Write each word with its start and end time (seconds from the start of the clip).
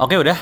Oke 0.00 0.16
udah. 0.16 0.32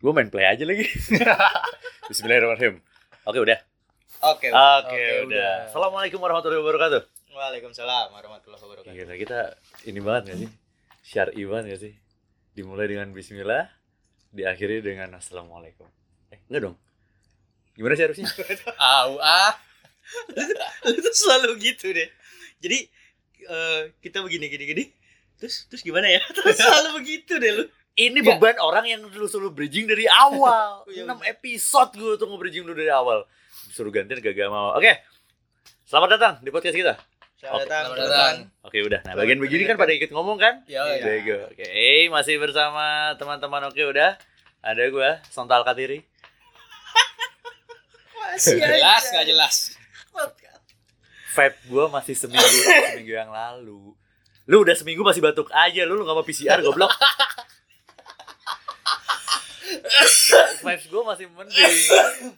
Gue 0.00 0.12
main 0.12 0.28
play 0.28 0.44
aja 0.44 0.68
lagi. 0.68 0.84
Bismillahirrahmanirrahim. 2.12 2.84
Oke 3.24 3.38
udah. 3.40 3.58
Oke. 4.28 4.52
Oke, 4.52 4.52
udah. 4.52 5.24
udah. 5.24 5.52
Assalamualaikum 5.72 6.20
warahmatullahi 6.20 6.60
wabarakatuh. 6.60 7.19
Waalaikumsalam 7.30 8.10
warahmatullahi 8.10 8.58
wabarakatuh. 8.58 8.90
Gila 8.90 9.14
kita 9.14 9.38
ini 9.86 10.02
banget 10.02 10.34
gak 10.34 10.38
sih? 10.42 10.50
Syar'i 11.06 11.42
banget 11.46 11.64
gak 11.70 11.80
sih? 11.86 11.92
Dimulai 12.58 12.90
dengan 12.90 13.14
bismillah, 13.14 13.70
diakhiri 14.34 14.82
dengan 14.82 15.14
assalamualaikum. 15.14 15.86
Eh, 16.34 16.42
enggak 16.50 16.62
dong. 16.66 16.76
Gimana 17.78 17.94
sih 17.94 18.04
harusnya? 18.10 18.26
Au 18.82 19.22
ah. 19.22 19.54
Lu 20.90 20.98
tuh 20.98 21.14
selalu 21.14 21.54
gitu 21.62 21.94
deh. 21.94 22.10
Jadi 22.58 22.78
eh, 23.46 23.80
kita 24.02 24.26
begini 24.26 24.50
gini 24.50 24.64
gini. 24.66 24.84
Terus 25.38 25.70
terus 25.70 25.86
gimana 25.86 26.10
ya? 26.10 26.18
Terus 26.34 26.58
selalu 26.58 26.98
begitu 26.98 27.38
deh 27.38 27.52
lu. 27.62 27.64
Ini 27.94 28.26
beban 28.26 28.58
orang 28.58 28.86
yang 28.90 29.00
dulu 29.06 29.30
suruh 29.30 29.52
bridging 29.54 29.86
dari 29.86 30.10
awal. 30.10 30.86
Iya, 30.88 31.04
6 31.04 31.14
bener. 31.14 31.26
episode 31.36 31.90
gue 31.94 32.12
tuh 32.16 32.26
nge-bridging 32.26 32.64
dulu 32.64 32.74
dari 32.78 32.90
awal. 32.90 33.26
Suruh 33.70 33.92
gantian 33.92 34.18
gak 34.18 34.50
mau. 34.50 34.72
Oke. 34.74 34.98
Selamat 35.84 36.08
datang 36.16 36.34
di 36.40 36.48
podcast 36.54 36.78
kita. 36.78 37.09
Selamat 37.40 37.56
Oke, 37.56 37.64
datang. 37.64 37.80
selamat 37.80 37.96
teman-teman. 37.96 38.36
datang. 38.36 38.36
Oke, 38.60 38.78
udah. 38.84 39.00
Nah, 39.00 39.14
bagian 39.16 39.40
begini 39.40 39.64
kan 39.64 39.80
pada 39.80 39.92
ikut 39.96 40.12
ngomong 40.12 40.36
kan? 40.36 40.60
Ya, 40.68 40.84
Iya. 40.84 41.00
ya. 41.00 41.04
Bego. 41.08 41.36
Oke, 41.48 41.64
eh, 41.64 42.04
masih 42.06 42.36
bersama 42.36 42.84
teman-teman 43.16 43.64
Oke 43.64 43.80
udah. 43.80 44.20
Ada 44.60 44.92
gue, 44.92 45.10
Sontal 45.32 45.64
Katiri. 45.64 46.04
Masih 48.20 48.60
Jelas 48.60 49.04
nggak 49.08 49.24
jelas. 49.26 49.54
Vibe 51.30 51.56
gue 51.64 51.84
masih 51.88 52.12
seminggu 52.12 52.44
seminggu 52.44 53.14
yang 53.16 53.32
lalu. 53.32 53.96
Lu 54.44 54.56
udah 54.60 54.76
seminggu 54.76 55.00
masih 55.00 55.24
batuk 55.24 55.48
aja, 55.48 55.86
lu 55.86 55.94
lu 55.94 56.04
gak 56.04 56.12
mau 56.12 56.26
PCR 56.26 56.60
goblok. 56.60 56.90
Vibes 60.60 60.86
gue 60.86 61.02
masih 61.06 61.26
mending. 61.30 61.74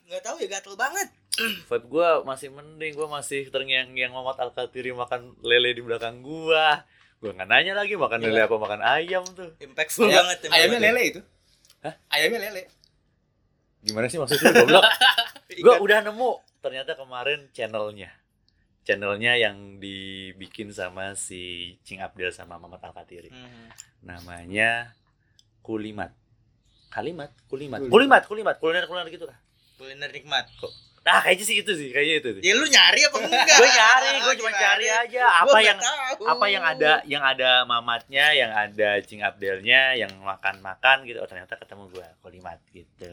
Nggak 0.06 0.22
tahu 0.22 0.36
ya 0.38 0.48
gatel 0.52 0.76
banget. 0.76 1.08
Vibe 1.42 1.86
gue 1.86 2.08
masih 2.22 2.48
mending, 2.48 2.92
gue 2.92 3.08
masih 3.08 3.48
terngiang-ngiang 3.48 4.10
Muhammad 4.10 4.38
Al-Katiri 4.40 4.90
makan 4.90 5.36
lele 5.40 5.72
di 5.72 5.80
belakang 5.80 6.20
gua. 6.20 6.82
Gue 7.18 7.30
nggak 7.30 7.46
nanya 7.46 7.72
lagi 7.72 7.94
makan 7.94 8.18
lele 8.20 8.40
apa 8.40 8.56
makan 8.56 8.80
ayam 8.80 9.22
tuh. 9.28 9.54
Impactful 9.58 10.06
Ayam- 10.06 10.22
banget. 10.24 10.38
Ayamnya 10.48 10.80
lele 10.82 11.02
itu. 11.04 11.20
Hah? 11.80 11.94
Ayamnya 12.08 12.40
lele. 12.44 12.62
Gimana 13.80 14.06
sih 14.06 14.16
maksudnya 14.16 14.50
goblok? 14.56 14.84
gue 15.58 15.74
udah 15.78 15.98
nemu 16.00 16.30
ternyata 16.58 16.94
kemarin 16.94 17.50
channelnya 17.50 18.08
channelnya 18.82 19.36
yang 19.36 19.78
dibikin 19.78 20.70
sama 20.70 21.14
si 21.14 21.74
Cing 21.82 21.98
Abdel 21.98 22.30
sama 22.30 22.56
Muhammad 22.56 22.82
Al 22.82 22.94
Katiri 22.96 23.30
Hmm. 23.30 23.68
namanya 24.00 24.90
Kulimat 25.60 26.10
Kalimat 26.88 27.30
Kulimat 27.46 27.78
Kulimat. 27.78 28.22
Kulimat 28.22 28.22
Kulimat 28.24 28.56
kuliner 28.58 28.86
kuliner 28.86 29.08
gitu 29.08 29.26
lah 29.26 29.38
Kuliner 29.74 30.10
nikmat. 30.10 30.46
Nah 31.02 31.18
kayaknya 31.18 31.44
sih 31.44 31.56
itu 31.58 31.72
sih 31.72 31.88
kayaknya 31.90 32.16
itu 32.18 32.30
sih 32.32 32.42
Ya 32.42 32.54
lu 32.54 32.64
nyari 32.64 33.00
apa 33.02 33.16
enggak? 33.20 33.46
gue 33.52 33.68
nyari 33.68 34.08
gue 34.20 34.34
cuma 34.36 34.50
cari 34.52 34.86
aja 34.86 35.22
apa 35.42 35.58
yang 35.58 35.78
tahu. 35.78 36.24
apa 36.24 36.46
yang 36.46 36.62
ada 36.64 36.92
yang 37.04 37.22
ada 37.22 37.50
mamatnya 37.64 38.26
yang 38.30 38.50
ada 38.50 39.02
Cing 39.02 39.18
Abdelnya 39.20 39.94
yang 39.94 40.14
makan 40.18 40.58
makan 40.58 41.02
gitu 41.02 41.18
oh 41.18 41.26
ternyata 41.26 41.54
ketemu 41.56 41.90
gue 41.90 42.06
Kulimat 42.20 42.62
gitu 42.70 43.10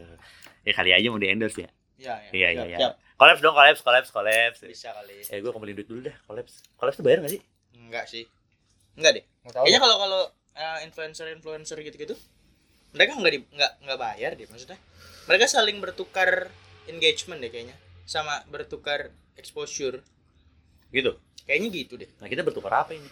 ya 0.60 0.72
kali 0.72 0.90
aja 0.90 1.06
mau 1.06 1.16
di 1.16 1.28
endorse 1.28 1.58
ya 1.58 1.70
Ya, 1.96 2.16
ya. 2.16 2.30
iya 2.32 2.48
iya 2.50 2.64
iya 2.66 2.78
siap. 2.80 2.94
kolaps 3.14 3.40
dong 3.40 3.52
kolaps 3.52 3.80
kolaps 3.80 4.08
kolaps 4.08 4.58
Bisa 4.62 4.88
kali. 4.90 5.20
Eh 5.22 5.36
gue 5.38 5.50
kembali 5.50 5.72
duit 5.74 5.84
dulu 5.84 6.00
deh, 6.00 6.16
kolaps. 6.24 6.64
Kolaps 6.74 6.96
tuh 6.96 7.04
bayar 7.04 7.20
gak 7.20 7.28
sih? 7.30 7.44
Enggak 7.76 8.08
sih. 8.08 8.24
Enggak 8.96 9.20
deh. 9.20 9.24
Nggak 9.44 9.52
tahu. 9.52 9.64
Kayaknya 9.68 9.80
kalau 9.82 9.96
kalau 10.00 10.20
uh, 10.56 10.78
influencer-influencer 10.80 11.76
gitu-gitu 11.82 12.16
mereka 12.90 13.14
nggak 13.14 13.30
di 13.30 13.40
nggak 13.46 13.72
nggak 13.84 13.98
bayar 14.00 14.30
deh 14.32 14.48
maksudnya. 14.48 14.80
Mereka 15.28 15.44
saling 15.44 15.76
bertukar 15.76 16.48
engagement 16.88 17.40
deh 17.42 17.50
kayaknya 17.52 17.76
sama 18.08 18.42
bertukar 18.48 19.12
exposure. 19.36 20.00
Gitu. 20.90 21.14
Kayaknya 21.46 21.68
gitu 21.74 21.94
deh. 22.00 22.10
Nah 22.22 22.26
kita 22.30 22.42
bertukar 22.46 22.72
apa 22.86 22.94
ini? 22.94 23.06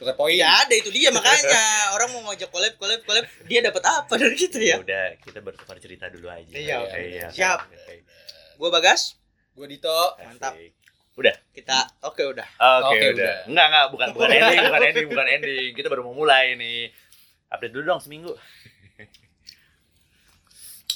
Tukar 0.00 0.16
poin. 0.16 0.32
Ya 0.32 0.64
ada 0.64 0.72
itu 0.72 0.88
dia 0.88 1.12
makanya 1.12 1.92
orang 1.92 2.08
mau 2.16 2.24
ngajak 2.32 2.48
collab 2.48 2.72
collab 2.80 3.04
collab 3.04 3.28
dia 3.44 3.60
dapat 3.60 3.84
apa 3.84 4.12
dari 4.16 4.32
gitu 4.32 4.56
ya? 4.56 4.80
udah, 4.80 5.20
kita 5.20 5.44
bertukar 5.44 5.76
cerita 5.76 6.08
dulu 6.08 6.32
aja. 6.32 6.48
Iya, 6.56 6.80
oke. 6.80 6.98
Iya, 6.98 7.28
Siap. 7.28 7.58
oke. 7.68 7.94
Gua 8.56 8.72
Bagas, 8.72 9.20
Gue 9.52 9.68
Dito. 9.68 10.16
Mantap. 10.24 10.56
Asik. 10.56 10.72
kita 11.52 11.84
oke 12.00 12.22
udah. 12.32 12.48
Oke, 12.80 12.96
Oke, 12.96 13.06
udah. 13.12 13.12
udah. 13.12 13.34
Enggak, 13.44 13.66
enggak, 13.68 13.86
bukan 13.92 14.08
bukan 14.16 14.28
ending, 14.40 14.60
bukan 14.64 14.80
ending, 14.88 15.06
bukan 15.12 15.26
ending. 15.28 15.68
Kita 15.76 15.86
baru 15.92 16.02
mau 16.08 16.16
mulai 16.16 16.56
nih. 16.56 16.88
Update 17.52 17.72
dulu 17.76 17.84
dong 17.92 18.00
seminggu. 18.00 18.32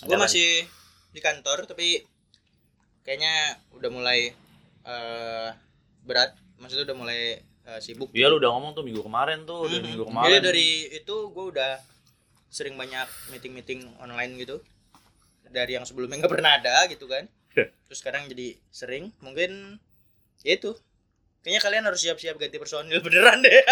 Gua 0.04 0.16
Ada 0.16 0.16
masih 0.16 0.64
di 1.12 1.20
kantor 1.20 1.68
tapi 1.68 2.00
kayaknya 3.04 3.34
udah 3.70 3.90
mulai 3.90 4.32
eh, 4.82 5.48
berat. 6.02 6.32
Maksudnya 6.56 6.84
udah 6.84 6.96
mulai 6.96 7.20
eh, 7.40 7.80
sibuk. 7.80 8.12
Iya 8.12 8.28
lu 8.28 8.36
udah 8.36 8.50
ngomong 8.50 8.72
tuh 8.72 8.84
minggu 8.84 9.00
kemarin 9.00 9.44
tuh, 9.44 9.64
Mhm. 9.64 9.80
minggu 9.80 10.04
Jadi 10.04 10.10
kemarin. 10.10 10.40
dari 10.42 10.68
itu 10.92 11.16
gue 11.28 11.44
udah 11.48 11.72
sering 12.48 12.74
banyak 12.74 13.08
meeting-meeting 13.30 13.80
online 13.98 14.36
gitu. 14.36 14.60
Dari 15.46 15.72
yang 15.72 15.84
sebelumnya 15.84 16.20
nggak 16.20 16.32
pernah 16.32 16.56
ada 16.56 16.84
gitu 16.86 17.06
kan. 17.06 17.24
Terus 17.54 17.98
sekarang 17.98 18.26
jadi 18.26 18.52
sering. 18.68 19.14
Mungkin 19.20 19.78
ya 20.42 20.54
itu. 20.54 20.74
Kayaknya 21.40 21.60
kalian 21.60 21.84
harus 21.84 22.00
siap-siap 22.00 22.36
ganti 22.36 22.56
personil 22.56 23.00
beneran 23.00 23.40
deh. 23.40 23.62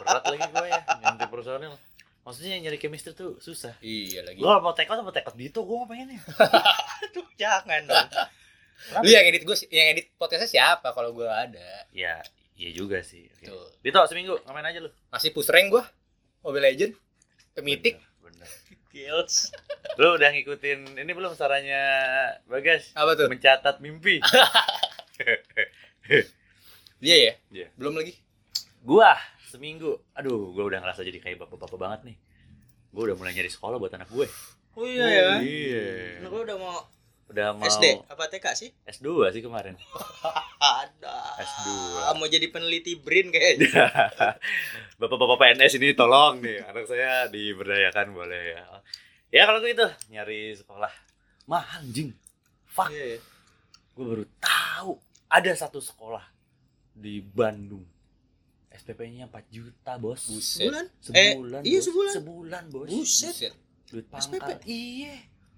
berat 0.00 0.22
lagi 0.24 0.42
gue 0.44 0.66
ya, 0.66 0.80
ganti 0.98 1.26
personil. 1.26 1.72
Maksudnya 2.20 2.60
nyari 2.60 2.76
chemistry 2.76 3.16
tuh 3.16 3.40
susah. 3.40 3.74
Iya 3.80 4.20
lagi. 4.22 4.36
Gue 4.36 4.44
kalau 4.44 4.60
mau 4.60 4.76
take 4.76 4.86
out 4.86 5.00
sama 5.00 5.10
take 5.10 5.24
out 5.24 5.34
Dito, 5.34 5.64
gue 5.64 5.76
mau 5.76 5.88
pengennya. 5.88 6.20
Aduh, 7.08 7.26
jangan 7.34 7.80
dong. 7.88 8.08
Lu 9.00 9.08
yang 9.08 9.24
edit 9.24 9.44
gue, 9.44 9.56
yang 9.68 9.92
edit 9.92 10.12
podcastnya 10.16 10.48
siapa 10.48 10.92
kalau 10.92 11.12
gue 11.12 11.24
ada? 11.24 11.84
Ya, 11.92 12.20
iya 12.54 12.70
juga 12.72 13.00
sih. 13.00 13.24
Oke. 13.28 13.48
Tuh. 13.48 13.68
Dito 13.80 14.00
seminggu 14.04 14.36
ngapain 14.44 14.64
aja 14.64 14.80
lu? 14.80 14.92
Masih 15.08 15.32
push 15.32 15.48
rank 15.48 15.72
gue. 15.72 15.84
Mobile 16.40 16.64
Legend. 16.64 16.92
Pemitik. 17.52 18.00
Bener, 18.20 18.44
bener. 18.44 18.48
Kills. 18.92 19.52
Lu 19.96 20.16
udah 20.16 20.32
ngikutin 20.32 20.98
ini 20.98 21.12
belum 21.12 21.32
sarannya 21.32 21.82
Bagas? 22.44 22.90
Apa 22.96 23.16
tuh? 23.16 23.28
Mencatat 23.28 23.78
mimpi. 23.78 24.20
Dia 27.00 27.16
ya? 27.28 27.34
Iya. 27.48 27.66
Belum 27.76 27.96
lagi. 27.96 28.16
gua 28.80 29.12
seminggu. 29.50 29.98
Aduh, 30.14 30.54
gua 30.54 30.70
udah 30.70 30.78
ngerasa 30.78 31.02
jadi 31.02 31.18
kayak 31.18 31.42
bapak-bapak 31.42 31.78
banget 31.78 32.00
nih. 32.14 32.16
Gua 32.94 33.10
udah 33.10 33.16
mulai 33.18 33.34
nyari 33.34 33.50
sekolah 33.50 33.82
buat 33.82 33.90
anak 33.90 34.06
gue. 34.14 34.26
Oh 34.78 34.86
iya 34.86 35.06
ya. 35.10 35.28
Iya. 35.42 35.86
Nah, 36.22 36.28
gue 36.30 36.42
udah 36.46 36.56
mau 36.58 36.78
Udah 37.30 37.54
mau 37.54 37.62
SD 37.62 38.10
apa 38.10 38.26
TK 38.26 38.46
sih? 38.58 38.70
S2 38.90 39.30
sih 39.30 39.38
kemarin. 39.38 39.78
Ada. 40.82 41.38
S2. 41.38 41.66
Mau 42.18 42.26
jadi 42.26 42.50
peneliti 42.50 42.98
BRIN 42.98 43.30
kayaknya. 43.30 43.86
Bapak-bapak 45.00 45.38
PNS 45.38 45.78
ini 45.78 45.94
tolong 45.94 46.42
nih, 46.42 46.66
anak 46.66 46.90
saya 46.90 47.30
diberdayakan 47.30 48.10
boleh 48.10 48.58
ya. 48.58 48.62
Ya 49.30 49.46
kalau 49.46 49.62
gitu 49.62 49.86
nyari 50.10 50.58
sekolah 50.58 50.90
mahal 51.46 51.86
anjing. 51.86 52.10
Fuck. 52.66 52.90
Iya, 52.90 53.14
iya. 53.14 53.20
gue 53.90 54.04
baru 54.06 54.24
tahu 54.42 54.98
ada 55.30 55.52
satu 55.54 55.78
sekolah 55.78 56.22
di 56.94 57.22
Bandung 57.22 57.86
SPP-nya 58.80 59.24
4 59.26 59.44
juta 59.48 59.92
bos 59.94 60.24
Buset. 60.24 60.64
Sebulan? 60.64 60.84
sebulan 60.98 61.60
Eh, 61.60 61.68
iya, 61.68 61.80
sebulan. 61.80 62.12
sebulan 62.12 62.62
bos 62.66 62.88
Buset. 62.88 63.34
Buset. 63.34 63.54
duit 63.86 64.06
SPP? 64.08 64.40
pangkal 64.40 64.58
iya 64.64 65.14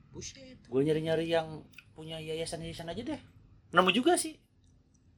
Buset. 0.09 0.59
gue 0.61 0.81
nyari-nyari 0.83 1.27
yang 1.29 1.63
punya 1.93 2.19
yayasan-yayasan 2.19 2.89
aja 2.89 3.03
deh 3.07 3.21
nemu 3.71 3.91
juga 3.91 4.15
sih 4.15 4.37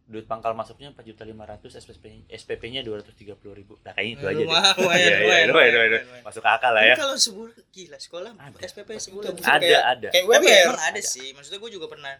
duit 0.04 0.24
pangkal 0.24 0.52
masuknya 0.52 0.90
4 0.90 1.00
juta 1.02 1.24
500 1.24 1.80
SPP 1.80 2.04
SPP-nya 2.28 2.82
230 2.82 3.24
ribu 3.50 3.80
nah 3.80 3.90
kayaknya 3.90 4.12
itu 4.12 4.24
aja 4.26 4.36
deh 4.36 4.44
Lumayan, 4.44 4.74
lumayan, 4.78 5.00
Iya, 5.00 5.16
iya, 5.16 5.44
lumayan, 5.48 5.72
lumayan, 5.72 6.02
masuk 6.20 6.44
akal 6.44 6.70
lah 6.70 6.84
ya 6.84 6.94
kalau 6.94 7.16
sebulan 7.16 7.56
gila 7.70 7.96
sekolah 7.96 8.30
Ada. 8.36 8.58
SPP 8.68 8.88
sebulan. 9.00 9.32
Ada 9.32 9.48
kayak- 9.58 9.84
ada 9.88 10.08
Kayak 10.10 10.26
Tapi 10.28 10.46
emang 10.60 10.82
ada 10.84 11.00
sih. 11.00 11.28
Maksudnya 11.32 11.58
gue 11.58 11.70
juga 11.72 11.86
pernah 11.88 12.14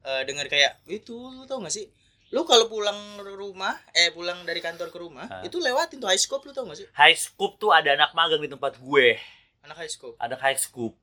eh, 0.00 0.22
dengar 0.22 0.46
kayak 0.46 0.84
itu 0.86 1.12
lu 1.12 1.44
tau 1.44 1.60
gak 1.60 1.72
sih? 1.72 1.88
Lu 2.30 2.42
kalau 2.44 2.66
pulang 2.66 2.94
rumah, 3.28 3.74
eh 3.90 4.10
pulang 4.10 4.42
dari 4.42 4.58
kantor 4.58 4.88
ke 4.88 4.98
rumah, 4.98 5.26
Hah? 5.26 5.42
itu 5.42 5.58
lewatin 5.58 5.98
tuh 5.98 6.06
high 6.06 6.16
scope 6.16 6.42
lu 6.42 6.52
tau 6.52 6.62
gak 6.64 6.78
sih? 6.78 6.86
high 6.92 7.12
scoop 7.12 7.56
tuh 7.56 7.70
ada 7.70 7.92
anak 7.92 8.10
magang 8.12 8.38
di 8.38 8.46
tempat 8.46 8.78
gue 8.78 9.18
Anak 9.60 9.76
high 9.76 9.90
scope. 9.90 10.14
ada 10.16 10.34
high 10.36 10.54
scoop 10.54 10.94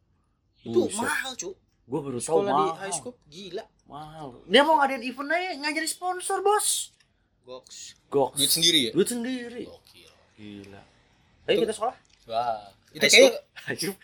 Itu 0.57 0.87
Buset. 0.87 0.97
mahal, 0.97 1.35
cu. 1.35 1.51
gue 1.83 1.99
baru 2.01 2.17
tahu 2.17 2.25
Sekolah 2.41 2.47
di 2.49 2.63
mahal 2.65 2.79
high 2.79 2.95
scope 2.95 3.19
gila. 3.25 3.63
mahal 3.85 4.39
dia 4.43 4.61
mau 4.61 4.75
ngadain 4.75 4.99
event 5.01 5.29
aja 5.29 5.49
nggak 5.53 5.73
jadi 5.75 5.89
sponsor 5.89 6.39
bos 6.41 6.95
Goks. 7.43 7.95
Goks. 8.07 8.35
Duit 8.35 8.51
sendiri 8.51 8.79
ya? 8.81 8.91
Duit 8.91 9.07
sendiri. 9.07 9.63
Gokil. 9.63 10.11
Gila. 10.35 10.83
Ayo 11.45 11.47
Itu- 11.49 11.63
kita 11.63 11.73
sekolah. 11.73 11.95
Wah. 12.27 12.67
Itu 12.89 13.03
Ayo. 13.07 13.95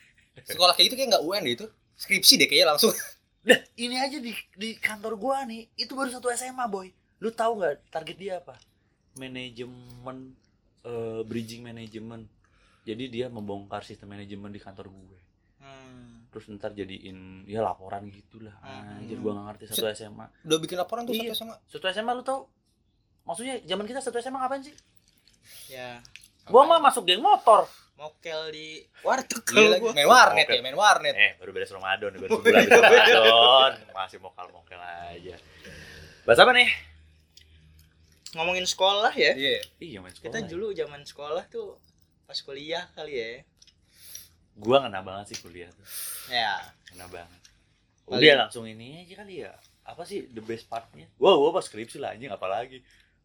sekolah 0.44 0.72
kayak 0.74 0.88
itu 0.88 0.96
kayak 0.96 1.10
nggak 1.12 1.24
UN 1.24 1.44
deh 1.44 1.54
itu. 1.54 1.68
Skripsi 1.94 2.34
deh 2.36 2.48
kayaknya 2.48 2.72
langsung. 2.72 2.96
Nah, 3.44 3.60
ini 3.76 4.00
aja 4.00 4.16
di 4.16 4.32
di 4.56 4.80
kantor 4.80 5.20
gua 5.20 5.44
nih, 5.44 5.68
itu 5.76 5.92
baru 5.92 6.08
satu 6.10 6.32
SMA, 6.32 6.64
boy. 6.66 6.88
Lu 7.24 7.32
tahu 7.32 7.56
nggak 7.58 7.88
target 7.88 8.18
dia 8.20 8.34
apa? 8.38 8.60
Manajemen 9.16 10.36
eh, 10.84 11.22
bridging 11.24 11.64
manajemen. 11.64 12.28
Jadi 12.84 13.08
dia 13.08 13.32
membongkar 13.32 13.80
sistem 13.82 14.12
manajemen 14.12 14.52
di 14.52 14.60
kantor 14.60 14.92
gue. 14.92 15.20
Hmm. 15.64 16.28
Terus 16.28 16.52
ntar 16.52 16.76
jadiin 16.76 17.48
ya 17.48 17.64
laporan 17.64 18.12
gitulah. 18.12 18.52
Hmm. 18.60 19.00
Anjir 19.00 19.16
gua 19.18 19.32
nggak 19.34 19.46
ngerti 19.48 19.64
satu 19.72 19.88
SMA. 19.96 20.26
Udah 20.44 20.60
bikin 20.60 20.76
laporan 20.76 21.08
tuh 21.08 21.16
Iya. 21.16 21.32
satu 21.32 21.40
sama. 21.40 21.56
Satu 21.64 21.86
SMA 21.88 22.12
lu 22.12 22.24
tahu? 22.28 22.44
Maksudnya 23.24 23.64
zaman 23.64 23.88
kita 23.88 24.04
satu 24.04 24.20
SMA 24.20 24.36
ngapain 24.36 24.60
sih? 24.62 24.76
Ya, 25.72 26.04
Gua 26.44 26.68
mah 26.68 26.84
masuk 26.84 27.08
geng 27.08 27.24
motor. 27.24 27.64
mokel 27.94 28.52
di 28.52 28.84
warteg 29.00 29.48
Iya 29.48 29.80
kalau 29.80 29.80
gua. 29.80 29.92
Main 29.96 30.10
warnet 30.10 30.48
ya, 30.50 30.60
main 30.60 30.76
warnet. 30.76 31.16
Eh, 31.16 31.32
baru 31.40 31.56
beres 31.56 31.72
Ramadan, 31.72 32.12
baru 32.12 32.36
sebulan 32.36 32.68
Ramadan. 32.74 33.72
Masih 33.96 34.20
mokal-mokal 34.20 34.82
aja. 34.82 35.40
Bahas 36.26 36.40
apa 36.42 36.52
nih? 36.52 36.68
Ngomongin 38.34 38.66
sekolah 38.66 39.14
ya. 39.14 39.34
Iya. 39.34 39.62
Iya, 39.78 39.98
main 40.00 40.10
sekolah. 40.10 40.34
Kita 40.34 40.40
dulu 40.46 40.74
zaman 40.74 41.02
sekolah 41.02 41.44
tuh 41.48 41.78
pas 42.24 42.38
kuliah 42.38 42.90
kali 42.92 43.14
ya. 43.14 43.30
Gua 44.56 44.82
ngena 44.82 45.02
banget 45.02 45.34
sih 45.34 45.40
kuliah 45.40 45.70
tuh. 45.70 45.86
Ya, 46.28 46.58
Ngena 46.92 47.10
banget. 47.10 47.42
Paling- 48.04 48.20
Udah 48.20 48.36
langsung 48.40 48.66
ini 48.66 49.02
aja 49.02 49.22
kali 49.22 49.42
ya. 49.42 49.54
Apa 49.84 50.04
sih 50.04 50.26
the 50.30 50.40
best 50.40 50.66
partnya? 50.66 51.06
Gua 51.16 51.36
gua 51.36 51.52
pas 51.52 51.62
skripsi 51.62 51.98
lah 51.98 52.14
anjing 52.14 52.30
apalagi. 52.30 52.82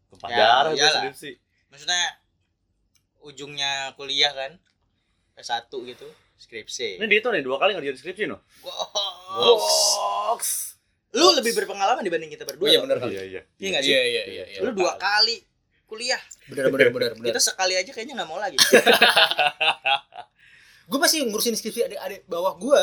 Tumpah 0.09 0.29
Ya, 0.29 0.37
darah 0.39 0.73
gua 0.73 0.89
skripsi. 0.91 1.31
maksudnya 1.69 2.01
ujungnya 3.21 3.93
kuliah 3.95 4.33
kan 4.33 4.57
S1 5.37 5.69
gitu, 5.69 6.09
skripsi. 6.37 6.97
Ini 6.97 7.07
dia 7.07 7.21
tuh 7.21 7.31
nih 7.31 7.43
dua 7.43 7.57
kali 7.57 7.73
ngerjain 7.73 7.95
skripsi 7.95 8.25
no. 8.25 8.41
Goks. 8.59 9.77
Goks. 10.35 10.51
Lu 11.17 11.33
lebih 11.33 11.53
berpengalaman 11.57 12.03
dibanding 12.03 12.29
kita 12.29 12.45
Oh, 12.45 12.49
berdua. 12.53 12.67
iya 12.69 12.77
loh. 12.77 12.83
bener 12.85 12.97
kali. 13.01 13.13
Iya 13.17 13.23
iya. 13.25 13.41
Iya 13.57 13.69
nggak 13.73 13.83
sih? 13.83 13.91
Iya 13.91 14.03
iya 14.03 14.23
iya. 14.29 14.45
iya. 14.49 14.59
Lu 14.61 14.71
dua 14.73 14.97
kali 14.97 15.37
kuliah. 15.89 16.21
Bener 16.47 16.69
bener 16.69 16.89
bener 16.93 17.11
bener. 17.17 17.33
Kita 17.33 17.41
sekali 17.41 17.75
aja 17.75 17.89
kayaknya 17.89 18.15
nggak 18.21 18.29
mau 18.29 18.37
lagi. 18.37 18.61
Gue 20.89 20.97
masih 20.97 21.21
ngurusin 21.29 21.53
skripsi 21.53 21.85
adik-adik 21.85 22.25
bawah 22.25 22.57
gue. 22.57 22.83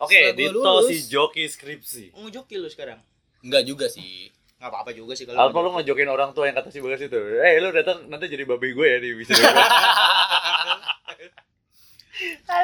Oke, 0.00 0.16
gua 0.16 0.32
Dito 0.32 0.72
si 0.88 1.04
joki 1.04 1.44
skripsi. 1.44 2.16
Ngejoki 2.16 2.56
lu 2.56 2.68
sekarang. 2.72 2.96
Enggak 3.44 3.68
juga 3.68 3.92
sih. 3.92 4.32
Nggak 4.56 4.72
apa-apa 4.72 4.90
juga 4.96 5.12
sih 5.12 5.28
kalau 5.28 5.36
Apa 5.36 5.56
lu 5.60 5.68
ngejokin 5.76 6.08
orang 6.08 6.32
tua 6.32 6.48
yang 6.48 6.56
kata 6.56 6.72
si 6.72 6.80
Bagas 6.80 7.04
itu? 7.04 7.16
Eh, 7.16 7.60
lu 7.60 7.72
datang 7.72 8.08
nanti 8.08 8.24
jadi 8.24 8.44
babi 8.44 8.72
gue 8.72 8.86
ya 8.88 8.96
di 8.96 9.08
gue. 9.12 9.24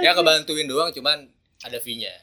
Ya 0.04 0.12
kebantuin 0.12 0.68
doang 0.68 0.92
cuman 0.92 1.32
ada 1.64 1.80
fee-nya. 1.80 2.12
Ih, 2.12 2.20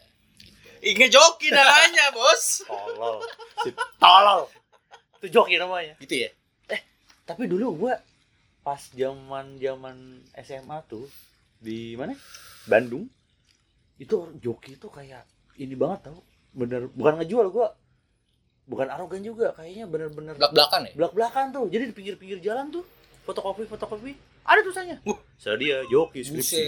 ngejoki 0.92 1.48
namanya, 1.48 2.12
Bos. 2.12 2.68
Tolol. 2.68 3.24
Si 3.64 3.70
tolol. 3.96 4.42
Itu 5.24 5.28
joki 5.40 5.56
namanya. 5.56 5.96
Gitu 6.04 6.28
ya? 6.28 6.30
Tapi 7.24 7.48
dulu 7.48 7.88
gua 7.88 7.96
pas 8.68 8.80
zaman-zaman 8.92 10.28
SMA 10.44 10.78
tuh 10.92 11.08
di 11.64 11.96
mana? 11.96 12.12
Bandung. 12.68 13.08
Itu 13.96 14.36
joki 14.44 14.76
itu 14.76 14.92
kayak 14.92 15.24
ini 15.56 15.80
banget 15.80 16.12
tau. 16.12 16.20
Bener 16.52 16.92
bukan 16.92 17.24
ngejual 17.24 17.48
gua. 17.48 17.72
Bukan 18.64 18.88
arogan 18.88 19.20
juga, 19.20 19.52
kayaknya 19.60 19.92
bener-bener 19.92 20.40
Belak-belakan 20.40 20.88
ya? 20.88 20.92
belak-belakan 20.96 21.46
tuh. 21.52 21.68
Jadi 21.68 21.84
di 21.92 21.96
pinggir-pinggir 21.96 22.40
jalan 22.40 22.72
tuh 22.72 22.88
fotokopi 23.28 23.68
fotokopi 23.68 24.16
ada 24.44 24.60
tulisannya. 24.60 25.00
Wah, 25.08 25.20
sedia 25.40 25.84
joki 25.88 26.24
skripsi. 26.24 26.64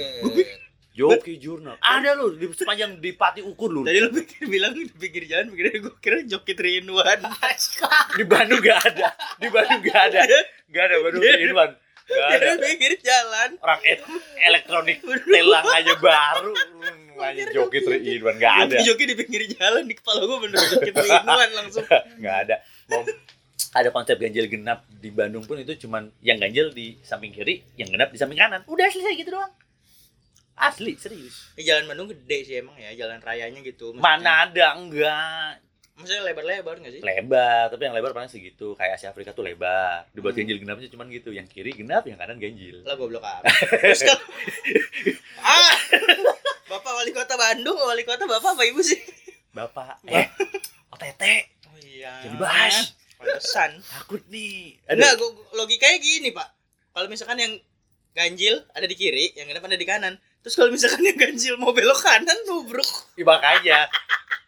Joki 0.96 1.36
jurnal. 1.44 1.76
Ada 1.84 2.16
lu 2.16 2.40
di 2.40 2.48
sepanjang 2.56 3.04
di 3.04 3.12
Pati 3.12 3.44
Ukur 3.44 3.68
lu. 3.68 3.84
Tadi 3.84 4.00
lu 4.00 4.16
pikir 4.16 4.48
bilang 4.48 4.72
di 4.72 4.88
pinggir 4.88 5.28
jalan, 5.28 5.52
pikirnya 5.52 5.80
gue 5.84 5.94
kira 6.00 6.24
joki 6.24 6.56
trinuan. 6.56 7.20
Di 8.16 8.24
Bandung 8.24 8.64
gak 8.64 8.80
ada. 8.96 9.12
Di 9.36 9.52
Bandung 9.52 9.84
gak 9.84 10.02
ada. 10.08 10.20
Gak 10.72 10.84
ada 10.88 10.96
Bandung 11.04 11.20
Irwan. 11.20 11.76
Gak 12.08 12.28
ada. 12.32 12.48
Di 12.56 12.64
pinggir 12.64 12.94
jalan. 13.04 13.60
Orang 13.60 13.82
elektronik 14.40 15.04
telang 15.04 15.68
aja 15.68 15.94
baru. 16.00 16.54
Nanya 17.20 17.44
joki 17.52 17.80
tri 17.84 18.00
Irwan 18.16 18.40
gak 18.40 18.56
ada. 18.72 18.80
Joki 18.80 19.04
di 19.04 19.16
pinggir 19.20 19.52
jalan 19.52 19.84
di 19.84 20.00
kepala 20.00 20.24
gue 20.24 20.38
bener 20.48 20.60
joki 20.64 20.92
trinuan 20.96 21.50
langsung. 21.60 21.84
Gak 22.24 22.36
ada. 22.48 22.64
Mau 22.88 23.04
ada 23.76 23.92
konsep 23.92 24.16
ganjil 24.16 24.48
genap 24.48 24.88
di 24.88 25.12
Bandung 25.12 25.44
pun 25.44 25.60
itu 25.60 25.76
cuman 25.76 26.08
yang 26.24 26.40
ganjil 26.40 26.72
di 26.72 26.96
samping 27.04 27.36
kiri, 27.36 27.68
yang 27.76 27.92
genap 27.92 28.16
di 28.16 28.16
samping 28.16 28.40
kanan. 28.40 28.64
Udah 28.72 28.88
selesai 28.88 29.20
gitu 29.20 29.36
doang. 29.36 29.52
Asli, 30.56 30.96
serius. 30.96 31.52
Ini 31.54 31.64
jalan 31.66 31.84
Bandung 31.86 32.08
gede 32.08 32.38
sih 32.42 32.56
emang 32.56 32.76
ya, 32.76 32.96
jalan 32.96 33.20
rayanya 33.20 33.60
gitu. 33.60 33.92
Maksudnya- 33.92 34.08
Mana 34.18 34.32
ada 34.46 34.68
enggak 34.74 35.60
Maksudnya 35.96 36.24
lebar-lebar 36.26 36.76
gak 36.78 36.92
sih? 36.92 37.00
lebar, 37.00 37.72
tapi 37.72 37.82
yang 37.82 37.96
lebar 37.96 38.12
paling 38.12 38.28
segitu. 38.28 38.76
Kayak 38.76 39.00
Asia 39.00 39.10
Afrika 39.10 39.32
tuh 39.32 39.44
lebar. 39.44 40.04
Dibuat 40.12 40.32
Hmm. 40.32 40.44
ganjil 40.44 40.60
genapnya 40.60 40.88
cuman 40.90 41.08
gitu. 41.08 41.32
Yang 41.32 41.48
kiri 41.50 41.72
genap, 41.72 42.04
yang 42.04 42.16
kanan 42.16 42.36
ganjil. 42.36 42.84
Lah 42.84 42.96
goblok 42.96 43.24
apa? 43.24 43.48
Terus 43.80 44.04
ah, 45.38 45.72
Bapak 46.66 46.92
wali 46.94 47.12
kota 47.12 47.36
Bandung, 47.36 47.78
wali 47.78 48.04
kota 48.04 48.24
Bapak 48.24 48.56
apa 48.56 48.64
Ibu 48.66 48.82
sih? 48.82 49.00
Bapak, 49.52 50.04
eh, 50.06 50.28
OTT, 50.90 51.24
Oh 51.66 51.80
iya. 51.80 52.12
jadi 52.22 52.36
bahas. 52.36 52.92
Pantesan. 53.16 53.80
Takut 53.80 54.20
nih. 54.28 54.76
Enggak, 54.86 55.16
logikanya 55.54 55.98
gini, 55.98 56.30
Pak. 56.30 56.50
Kalau 56.92 57.08
misalkan 57.08 57.40
yang 57.40 57.54
ganjil 58.12 58.68
ada 58.70 58.84
di 58.84 58.96
kiri, 58.96 59.32
yang 59.32 59.48
genap 59.48 59.64
ada 59.64 59.76
di 59.76 59.88
kanan. 59.88 60.20
Terus 60.46 60.62
kalau 60.62 60.70
misalkan 60.70 61.02
yang 61.02 61.18
ganjil 61.18 61.58
mau 61.58 61.74
belok 61.74 62.06
kanan, 62.06 62.38
nubruk. 62.46 62.86
Ih, 63.18 63.26
makanya. 63.26 63.90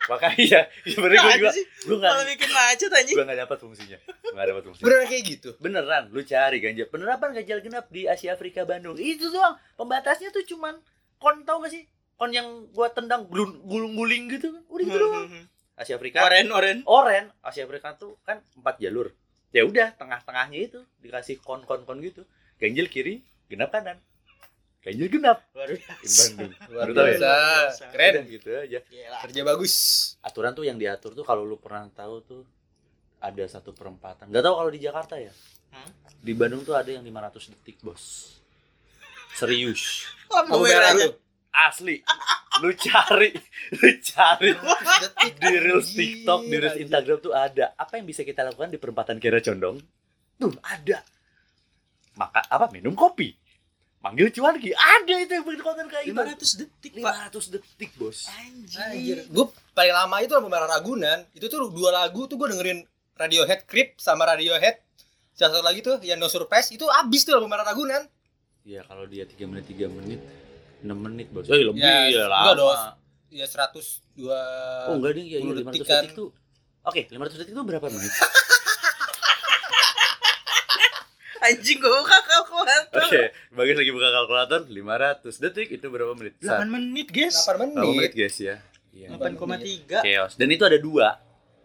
makanya. 0.05 0.69
Sebenernya 0.85 1.25
gue 1.25 1.33
juga, 1.41 1.51
gue 1.57 1.97
gak, 1.97 2.27
bikin 2.37 2.49
macet 2.53 2.91
anjing. 2.93 3.15
gue 3.17 3.25
gak 3.25 3.39
dapat 3.41 3.57
fungsinya. 3.57 3.97
Gue 4.05 4.33
gak 4.37 4.47
dapat 4.53 4.63
fungsinya. 4.69 4.85
Beneran 4.85 5.05
kayak 5.09 5.23
gitu. 5.25 5.49
Beneran, 5.57 6.03
lu 6.13 6.21
cari 6.21 6.57
ganjil. 6.61 6.85
Penerapan 6.85 7.29
ganjil 7.33 7.59
genap 7.65 7.89
di 7.89 8.05
Asia 8.05 8.37
Afrika 8.37 8.61
Bandung. 8.61 8.93
Itu 9.01 9.33
doang. 9.33 9.57
Pembatasnya 9.73 10.29
tuh 10.29 10.45
cuman 10.45 10.77
kon 11.17 11.41
tau 11.49 11.65
gak 11.65 11.73
sih? 11.73 11.89
Kon 12.13 12.29
yang 12.29 12.69
gua 12.77 12.93
tendang 12.93 13.25
gulung- 13.25 13.65
gulung-guling 13.65 14.29
gitu 14.29 14.53
kan. 14.53 14.63
Udah 14.69 14.85
gitu 14.85 14.97
doang. 15.01 15.25
Asia 15.73 15.97
Afrika. 15.97 16.21
Oren, 16.23 16.45
oren. 16.53 16.77
Oren, 16.85 17.25
Asia 17.41 17.65
Afrika 17.65 17.97
tuh 17.97 18.21
kan 18.21 18.45
empat 18.53 18.77
jalur. 18.77 19.17
Ya 19.49 19.65
udah, 19.65 19.97
tengah-tengahnya 19.97 20.59
itu 20.61 20.79
dikasih 21.01 21.41
kon-kon-kon 21.41 21.97
gitu. 22.05 22.21
Ganjil 22.61 22.85
kiri, 22.87 23.25
genap 23.49 23.73
kanan. 23.73 23.97
Ganjil 24.87 25.07
genap 25.11 25.43
Luar 25.51 25.67
di 25.67 25.83
biasa. 25.83 26.21
Bandung. 26.31 26.53
Luar 26.71 26.85
Lu 26.87 26.93
tahu 26.95 27.07
ya? 27.11 27.17
biasa. 27.19 27.83
Keren. 27.91 28.13
Udah 28.15 28.23
gitu 28.31 28.47
aja. 28.55 28.79
Gila. 28.87 29.17
Kerja 29.27 29.41
bagus. 29.43 29.73
Aturan 30.23 30.55
tuh 30.55 30.63
yang 30.63 30.79
diatur 30.79 31.11
tuh 31.11 31.27
kalau 31.27 31.43
lu 31.43 31.59
pernah 31.59 31.83
tahu 31.91 32.15
tuh 32.23 32.41
ada 33.19 33.43
satu 33.51 33.75
perempatan. 33.75 34.31
Gak 34.31 34.43
tahu 34.47 34.55
kalau 34.55 34.71
di 34.71 34.79
Jakarta 34.79 35.19
ya. 35.19 35.35
Hmm? 35.75 35.91
Di 36.23 36.31
Bandung 36.31 36.63
tuh 36.63 36.79
ada 36.79 36.87
yang 36.87 37.03
500 37.03 37.51
detik, 37.51 37.83
Bos. 37.83 38.39
Serius. 39.35 40.07
Lampu 40.31 40.63
merah. 40.63 40.95
Asli. 41.51 41.99
Lu 42.63 42.71
cari, 42.73 43.29
lu 43.81 43.89
cari 44.01 44.49
di 45.37 45.53
reels 45.61 45.93
TikTok, 45.93 46.41
di 46.47 46.57
reels. 46.57 46.77
Instagram 46.79 47.17
tuh 47.21 47.33
ada. 47.35 47.75
Apa 47.77 47.99
yang 47.99 48.07
bisa 48.07 48.25
kita 48.25 48.41
lakukan 48.41 48.71
di 48.71 48.79
perempatan 48.81 49.19
Kira 49.21 49.43
Condong? 49.43 49.77
Tuh 50.41 50.53
ada. 50.63 51.03
Maka 52.17 52.41
apa? 52.49 52.71
Minum 52.73 52.97
kopi. 52.97 53.29
Manggil 53.97 54.29
cuanki. 54.29 54.71
Ada 54.71 55.15
itu 55.25 55.31
yang 55.33 55.45
bikin 55.45 55.61
konten 55.65 55.85
kayak 55.89 56.05
gitu. 56.05 56.15
500 56.15 56.59
detik, 56.61 56.91
Pak. 57.01 57.33
500 57.33 57.53
detik, 57.57 57.91
Bos. 57.97 58.29
Anjir. 58.29 58.81
Anjir. 58.93 59.17
Gue 59.27 59.45
paling 59.73 59.93
lama 59.93 60.15
itu 60.21 60.31
lampu 60.37 60.49
merah 60.49 60.69
Ragunan. 60.69 61.25
Itu 61.33 61.49
tuh 61.49 61.67
dua 61.73 61.89
lagu 61.89 62.29
tuh 62.29 62.37
gue 62.37 62.47
dengerin 62.53 62.85
Radiohead 63.17 63.65
Creep 63.65 63.97
sama 63.97 64.29
Radiohead. 64.29 64.79
Satu 65.33 65.61
lagi 65.61 65.81
tuh 65.81 65.97
yang 66.01 66.21
No 66.21 66.29
Surprise 66.29 66.69
itu 66.69 66.85
abis 66.85 67.25
tuh 67.25 67.33
lampu 67.35 67.49
merah 67.49 67.65
Ragunan. 67.65 68.05
Iya, 68.67 68.85
kalau 68.85 69.07
dia 69.07 69.23
3 69.25 69.47
menit 69.47 69.65
3 69.65 69.87
menit 69.89 70.19
6 70.83 70.93
menit, 70.93 71.27
Bos. 71.33 71.49
Eh, 71.49 71.57
lebih 71.57 71.81
Ya, 71.81 72.05
ya, 72.05 72.25
enggak, 72.25 72.27
lama. 72.29 72.53
Dos. 72.53 72.81
Ya 73.33 73.45
102 73.49 74.29
Oh, 74.87 74.95
enggak 75.01 75.11
deh, 75.17 75.25
ya, 75.25 75.37
10 75.41 75.49
iya, 75.49 75.53
500 75.57 75.73
detik 75.73 75.87
detik 75.89 76.11
tuh. 76.13 76.29
Oke, 76.85 77.01
500 77.09 77.39
detik 77.41 77.51
itu 77.57 77.63
berapa 77.65 77.87
menit? 77.89 78.13
Anjing 81.39 81.77
gua 81.77 82.01
buka 82.01 82.17
kalkulator. 82.19 83.03
Oke, 83.03 83.21
bagus 83.51 83.75
lagi 83.75 83.91
buka 83.91 84.09
kalkulator 84.11 84.59
500 84.65 85.21
detik 85.39 85.67
itu 85.71 85.85
berapa 85.85 86.13
menit? 86.13 86.33
8 86.39 86.65
menit, 86.67 87.07
guys. 87.07 87.35
8 87.39 87.61
menit. 87.63 87.77
8 87.77 87.93
menit, 87.93 88.13
guys 88.13 88.35
ya. 88.37 88.55
Iya. 88.89 89.07
8,3. 89.13 90.01
Chaos. 90.01 90.33
Dan 90.33 90.49
itu 90.49 90.63
ada 90.63 90.75
dua. 90.75 91.07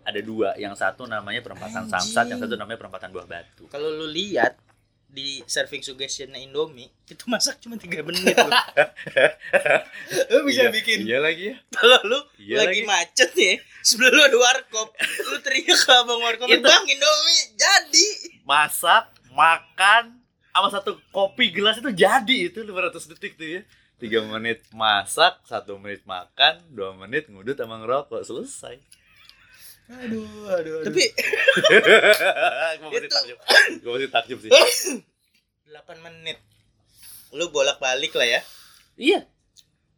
Ada 0.02 0.21
dua. 0.21 0.52
Yang 0.55 0.75
satu 0.79 1.05
namanya 1.05 1.41
perempatan 1.41 1.85
Anjing. 1.85 1.95
samsat, 1.95 2.25
yang 2.29 2.38
satu 2.38 2.55
namanya 2.55 2.76
perempatan 2.76 3.09
buah 3.09 3.25
batu. 3.25 3.64
Kalau 3.67 3.88
lu 3.88 4.05
lihat 4.05 4.59
di 5.07 5.41
serving 5.43 5.81
suggestion 5.81 6.33
Indomie 6.33 6.88
itu 7.07 7.25
masak 7.26 7.57
cuma 7.59 7.76
3 7.76 8.00
menit 8.02 8.33
loh. 8.33 8.49
Lu 10.31 10.41
bisa 10.43 10.64
Iya. 10.64 10.73
bikin 10.73 10.99
Iya 11.05 11.19
lagi 11.21 11.45
ya. 11.47 11.57
Kalau 11.71 12.00
lu 12.02 12.19
Iya 12.38 12.57
lagi 12.59 12.81
lagi. 12.81 12.88
macet 12.88 13.31
nih, 13.33 13.55
sebelum 13.83 14.09
lu 14.11 14.23
ada 14.23 14.38
warkop, 14.41 14.88
lu 15.23 15.37
teriak 15.38 15.69
ke 15.69 15.93
abang 15.95 16.17
warkop, 16.19 16.49
Itu- 16.49 16.64
"Bang, 16.64 16.85
Indomie 16.85 17.45
jadi." 17.55 18.09
masak 18.43 19.12
makan 19.32 20.20
sama 20.48 20.68
satu 20.68 20.94
kopi 21.08 21.48
gelas 21.50 21.76
itu 21.76 21.90
jadi 21.90 22.38
itu 22.46 22.60
500 22.60 23.10
detik 23.10 23.34
tuh 23.34 23.48
ya 23.50 23.62
tiga 23.96 24.20
menit 24.20 24.60
masak 24.70 25.40
satu 25.42 25.76
menit 25.76 26.02
makan 26.04 26.60
dua 26.68 26.92
menit 26.92 27.26
ngudut 27.26 27.54
sama 27.54 27.78
ngerokok 27.78 28.20
selesai 28.20 28.76
Aduh, 29.84 30.24
aduh, 30.48 30.74
aduh. 30.78 30.88
Tapi 30.88 31.04
gue 32.78 32.88
masih 32.88 33.02
Itu- 33.02 33.12
takjub 33.12 33.38
gue 33.76 33.90
masih 33.92 34.10
takjub 34.10 34.38
sih 34.40 34.50
8 35.68 35.74
menit. 36.00 36.38
Lu 37.30 37.48
bolak-balik 37.48 38.12
lah 38.12 38.24
ya. 38.26 38.40
iya 38.94 39.20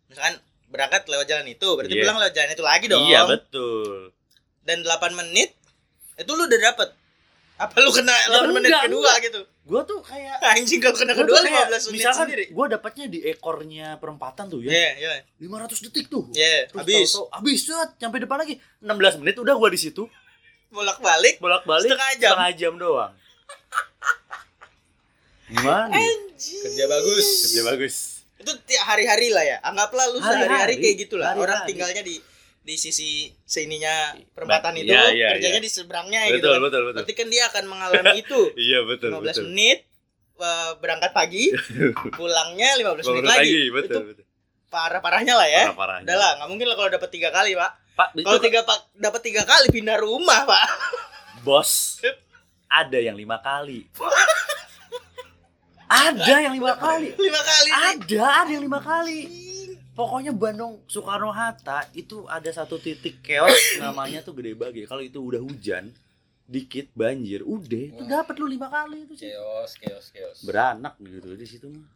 Misalkan 0.06 0.38
berangkat 0.66 1.04
lewat 1.04 1.26
jalan 1.26 1.46
itu, 1.46 1.68
berarti 1.68 1.90
Iya. 1.92 2.02
pulang 2.02 2.18
lewat 2.18 2.32
jalan 2.32 2.50
itu 2.50 2.64
lagi 2.64 2.86
dong. 2.86 3.02
iya 3.02 3.20
betul 3.24 4.10
Dan 4.60 4.82
8 4.82 4.88
menit 5.14 5.52
itu 6.14 6.30
lu 6.32 6.42
udah 6.42 6.60
dapet 6.64 6.88
apa 7.54 7.78
lu 7.78 7.90
kena 7.90 8.10
8 8.10 8.50
menit 8.50 8.66
enggak, 8.66 8.82
kedua 8.90 9.00
enggak. 9.06 9.16
gitu? 9.24 9.40
Gue 9.64 9.80
tuh 9.82 9.98
kayak 10.02 10.36
anjing 10.44 10.76
kalau 10.78 10.92
kena 10.94 11.14
kedua 11.14 11.38
tuh 11.38 11.46
kayak, 11.46 11.66
15 11.70 11.86
menit 11.86 11.94
misalkan 11.94 12.26
sendiri. 12.26 12.44
gue 12.50 12.66
dapatnya 12.68 13.04
di 13.06 13.18
ekornya 13.24 13.86
perempatan 13.96 14.44
tuh 14.46 14.58
iya 14.60 14.74
ya 14.74 14.90
iya 14.98 15.10
500 15.38 15.84
detik 15.84 16.06
tuh. 16.08 16.26
Iya 16.30 16.66
Terus 16.66 16.76
habis. 16.76 17.08
tahu-tahu 17.08 17.24
habis 17.32 17.58
set 17.60 17.90
sampai 17.96 18.18
depan 18.20 18.38
lagi. 18.38 18.54
16 18.78 19.20
menit 19.20 19.34
udah 19.38 19.54
gua 19.54 19.68
di 19.68 19.78
situ. 19.78 20.02
Bolak 20.68 20.98
balik 20.98 21.38
bolak-balik 21.38 21.86
Setengah 21.88 22.12
jam. 22.14 22.30
setengah 22.34 22.50
jam 22.54 22.72
doang. 22.74 23.12
Gimana? 25.46 25.88
Ya? 25.88 26.00
anjing. 26.00 26.62
Kerja 26.64 26.84
bagus. 26.86 27.26
kerja 27.46 27.62
bagus. 27.64 27.94
Itu 28.34 28.50
tiap 28.66 28.84
hari-hari 28.84 29.30
lah 29.30 29.44
ya. 29.46 29.56
Anggaplah 29.62 30.10
lu 30.10 30.18
Hari-hari. 30.18 30.42
sehari-hari 30.42 30.74
kayak 30.76 30.96
gitulah. 31.00 31.26
Hari-hari. 31.30 31.44
orang 31.46 31.58
tinggalnya 31.64 32.02
di 32.02 32.14
di 32.64 32.80
sisi 32.80 33.28
sininya 33.44 34.16
perempatan 34.32 34.72
itu 34.80 34.88
Iya, 34.88 35.12
iya, 35.12 35.28
kerjanya 35.36 35.60
iya. 35.60 35.66
di 35.68 35.70
seberangnya 35.70 36.20
gitu 36.32 36.40
betul 36.40 36.52
kan. 36.56 36.60
betul 36.64 36.80
betul. 36.88 36.96
Berarti 37.04 37.12
kan 37.12 37.26
dia 37.28 37.42
akan 37.52 37.64
mengalami 37.68 38.12
itu. 38.24 38.40
Iya 38.56 38.78
betul 38.88 39.08
15 39.12 39.20
betul. 39.20 39.44
menit 39.52 39.78
eh, 40.40 40.70
berangkat 40.80 41.10
pagi 41.12 41.44
pulangnya 42.18 42.70
15 42.80 43.04
menit 43.04 43.24
lagi, 43.28 43.36
lagi 43.36 43.62
betul 43.68 43.84
itu 43.84 43.98
betul. 44.16 44.24
parah-parahnya 44.72 45.34
lah 45.36 45.48
ya. 45.52 45.64
Parah 45.76 46.00
udah 46.00 46.16
lah 46.16 46.30
nggak 46.40 46.48
mungkin 46.48 46.66
lah 46.72 46.76
kalau 46.80 46.90
dapat 46.90 47.10
tiga 47.12 47.28
kali 47.28 47.52
pak. 47.52 47.70
Pak 47.94 48.08
kalau 48.24 48.40
tiga 48.40 48.60
pak 48.64 48.78
dapat 48.96 49.20
tiga 49.20 49.42
kali 49.44 49.66
pindah 49.68 50.00
rumah 50.00 50.48
pak. 50.48 50.64
Bos 51.44 52.00
ada 52.66 52.96
yang 52.96 53.14
lima 53.14 53.38
kali. 53.44 53.84
Ada 55.84 56.48
yang 56.48 56.56
lima 56.58 56.74
kali. 56.74 57.12
Lima 57.14 57.38
kali 57.38 57.70
ada 57.70 58.24
ada 58.42 58.50
yang 58.50 58.64
lima 58.66 58.80
kali 58.82 59.28
pokoknya 59.94 60.34
Bandung 60.34 60.82
Soekarno 60.90 61.30
Hatta 61.30 61.86
itu 61.94 62.26
ada 62.26 62.50
satu 62.50 62.76
titik 62.82 63.22
keos 63.22 63.54
namanya 63.82 64.20
tuh 64.20 64.34
gede 64.34 64.58
bagi 64.58 64.82
kalau 64.84 65.00
itu 65.00 65.22
udah 65.22 65.40
hujan 65.40 65.94
dikit 66.44 66.92
banjir 66.92 67.40
udah 67.40 67.84
itu 67.96 68.04
dapat 68.04 68.36
lu 68.36 68.44
lima 68.44 68.68
kali 68.68 69.08
itu 69.08 69.16
sih. 69.16 69.32
Chaos, 69.32 69.72
chaos, 69.80 70.06
chaos. 70.12 70.38
beranak 70.44 70.92
gitu 71.00 71.32
di 71.32 71.46
situ 71.48 71.66
mah. 71.72 71.86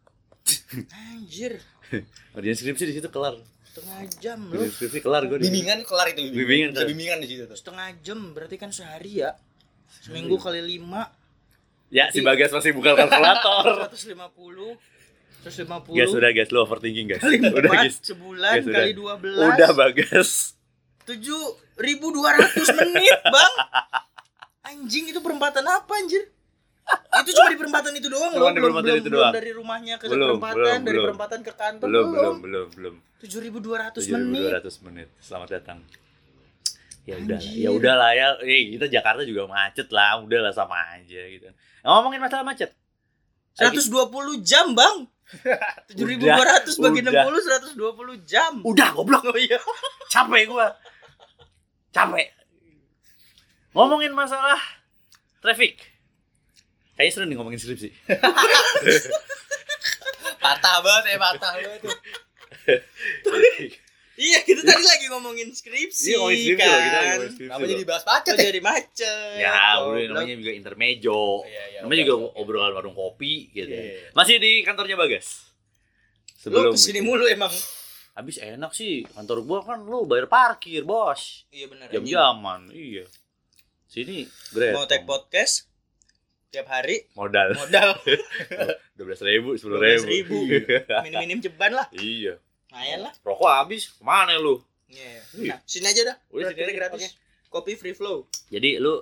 Anjir. 1.13 1.61
Kerjaan 2.33 2.57
skripsi 2.57 2.85
di 2.89 2.95
situ 2.97 3.09
kelar. 3.13 3.37
Setengah 3.69 4.01
jam 4.17 4.39
lu. 4.49 4.65
skripsi 4.65 5.05
kelar 5.05 5.29
gue 5.29 5.37
Bimbingan 5.37 5.85
kelar 5.85 6.09
itu 6.17 6.33
Bimbingan. 6.33 6.73
Kelar. 6.73 6.89
bimbingan 6.89 7.19
di 7.21 7.29
situ 7.29 7.45
tuh. 7.45 7.59
setengah 7.61 7.93
jam 8.01 8.33
berarti 8.33 8.57
kan 8.57 8.73
sehari 8.73 9.21
ya. 9.21 9.37
Seminggu 10.01 10.41
kali 10.41 10.65
lima. 10.65 11.13
Ya 11.93 12.09
si 12.09 12.25
Bagas 12.25 12.49
masih 12.49 12.73
buka 12.73 12.97
kalkulator. 12.97 13.93
150 13.93 14.17
150 15.39 15.95
guys 15.95 16.11
udah 16.11 16.31
guys 16.31 16.49
lu 16.51 16.59
overthinking 16.61 17.07
guys. 17.09 17.23
Kali 17.23 17.39
udah 17.41 17.71
guys. 17.71 17.95
sebulan 18.03 18.53
Guys, 18.55 18.65
udah. 18.67 18.77
kali 18.83 18.93
12 18.93 19.49
udah 19.49 19.71
Bagas 19.73 20.31
7200 21.07 22.77
menit 22.77 23.19
bang. 23.25 23.55
Anjing 24.67 25.05
itu 25.09 25.21
perempatan 25.25 25.65
apa 25.65 25.93
anjir? 25.97 26.29
Itu 26.89 27.31
cuma 27.33 27.49
di 27.49 27.57
perempatan 27.57 27.93
itu 27.97 28.09
doang 28.09 28.33
Cuma 28.33 28.49
loh. 28.49 28.53
di 28.53 28.61
perempatan 28.61 28.89
belum, 28.89 29.01
itu 29.01 29.09
belum 29.09 29.21
doang. 29.21 29.35
dari 29.37 29.51
rumahnya 29.53 29.95
ke 29.97 30.05
Belum, 30.09 30.37
perempatan 30.37 30.57
belum, 30.57 30.81
dari 30.85 30.97
belum. 30.97 31.07
perempatan 31.09 31.39
ke 31.41 31.53
kantor 31.53 31.87
belum 31.89 32.07
belum 32.13 32.37
belum 32.41 32.67
belum 32.77 32.95
7200 33.21 34.09
menit 34.25 34.49
7200 34.53 34.87
menit. 34.89 35.09
selamat 35.19 35.49
datang. 35.51 35.79
Ya 37.05 37.17
udah 37.17 37.41
ya 37.41 37.69
udahlah 37.73 38.11
ya. 38.13 38.27
Eh 38.45 38.77
kita 38.77 38.85
Jakarta 38.87 39.25
juga 39.25 39.49
macet 39.49 39.89
lah. 39.89 40.21
Udahlah 40.21 40.53
sama 40.53 40.77
aja 40.93 41.21
gitu. 41.25 41.49
Ngomongin 41.81 42.21
masalah 42.21 42.45
macet. 42.45 42.77
Ayo, 43.57 43.73
120 43.73 44.45
jam 44.45 44.77
bang 44.77 45.09
7200 45.93 46.81
bagi 46.81 47.01
udah. 47.05 47.25
60 47.29 47.77
120 47.77 48.25
jam. 48.25 48.53
Udah 48.65 48.89
goblok. 48.97 49.29
Oh 49.29 49.37
iya. 49.37 49.61
Capek 50.13 50.49
gua. 50.49 50.73
Capek. 51.93 52.33
Ngomongin 53.77 54.17
masalah 54.17 54.57
traffic. 55.45 55.85
Kayaknya 56.97 57.13
seru 57.15 57.25
nih 57.31 57.37
ngomongin 57.39 57.61
skripsi. 57.61 57.89
Patah 60.43 60.77
banget 60.81 61.05
ya, 61.13 61.17
patah 61.21 61.53
banget. 61.61 61.81
tuh. 61.85 61.95
iya 64.19 64.43
kita 64.43 64.67
tadi 64.67 64.83
lagi 64.83 65.07
ngomongin 65.07 65.49
skripsi 65.55 66.11
Iya, 66.11 66.19
ngomongin 66.19 66.39
skripsi 66.43 66.59
kan 66.59 66.67
loh, 66.67 66.79
kita 66.83 66.99
lagi 66.99 67.09
ngomongin 67.09 67.31
skripsi 67.31 67.47
Kenapa 67.47 67.63
loh. 67.63 67.71
jadi 67.71 67.85
bahas 67.87 68.05
macet 68.05 68.35
ya? 68.35 68.45
jadi 68.51 68.61
macet 68.61 69.37
ya 69.39 69.55
udah 69.79 70.07
namanya 70.11 70.35
juga 70.43 70.53
intermejo. 70.59 71.23
Iya, 71.47 71.63
iya, 71.71 71.79
namanya 71.87 72.03
juga 72.03 72.17
obrolan 72.35 72.73
warung 72.75 72.97
kopi 72.99 73.55
gitu. 73.55 73.71
Iya. 73.71 74.11
masih 74.13 74.43
di 74.43 74.67
kantornya 74.67 74.99
Bagas 74.99 75.49
lu 76.47 76.73
ke 76.75 76.79
sini 76.79 77.01
mulu 77.03 77.27
emang. 77.27 77.51
Habis 78.19 78.43
enak 78.43 78.75
sih 78.75 79.07
kantor 79.15 79.47
gua 79.47 79.59
kan 79.63 79.79
lu 79.87 80.03
bayar 80.07 80.27
parkir 80.27 80.83
bos. 80.83 81.47
Iya 81.55 81.71
benar 81.71 81.87
jam-jaman 81.91 82.71
iya. 82.75 83.07
sini 83.87 84.27
great 84.51 84.75
mau 84.75 84.87
take 84.91 85.07
podcast? 85.07 85.71
Tiap 86.49 86.67
hari? 86.67 87.05
Modal. 87.15 87.55
Modal. 87.55 87.95
Dua 88.97 89.05
belas 89.05 89.21
ribu 89.23 89.55
sepuluh 89.55 89.79
ribu. 89.85 90.49
12.000. 90.49 91.05
minim-minim 91.07 91.39
ceban 91.45 91.73
lah. 91.77 91.87
Iya 91.95 92.41
lumayan 92.69 93.01
lah. 93.09 93.13
Rokok 93.25 93.49
habis. 93.49 93.89
Ke 93.97 94.05
mana 94.05 94.37
lu? 94.37 94.61
Iya. 94.89 95.25
Iya. 95.37 95.53
Nah, 95.57 95.59
sini 95.65 95.87
aja 95.89 96.03
dah. 96.13 96.17
Udah, 96.33 96.53
sini 96.53 96.73
gratis. 96.77 97.17
Kopi 97.49 97.81
free 97.81 97.97
flow. 97.97 98.29
jadi 98.53 98.77
lu 98.77 99.01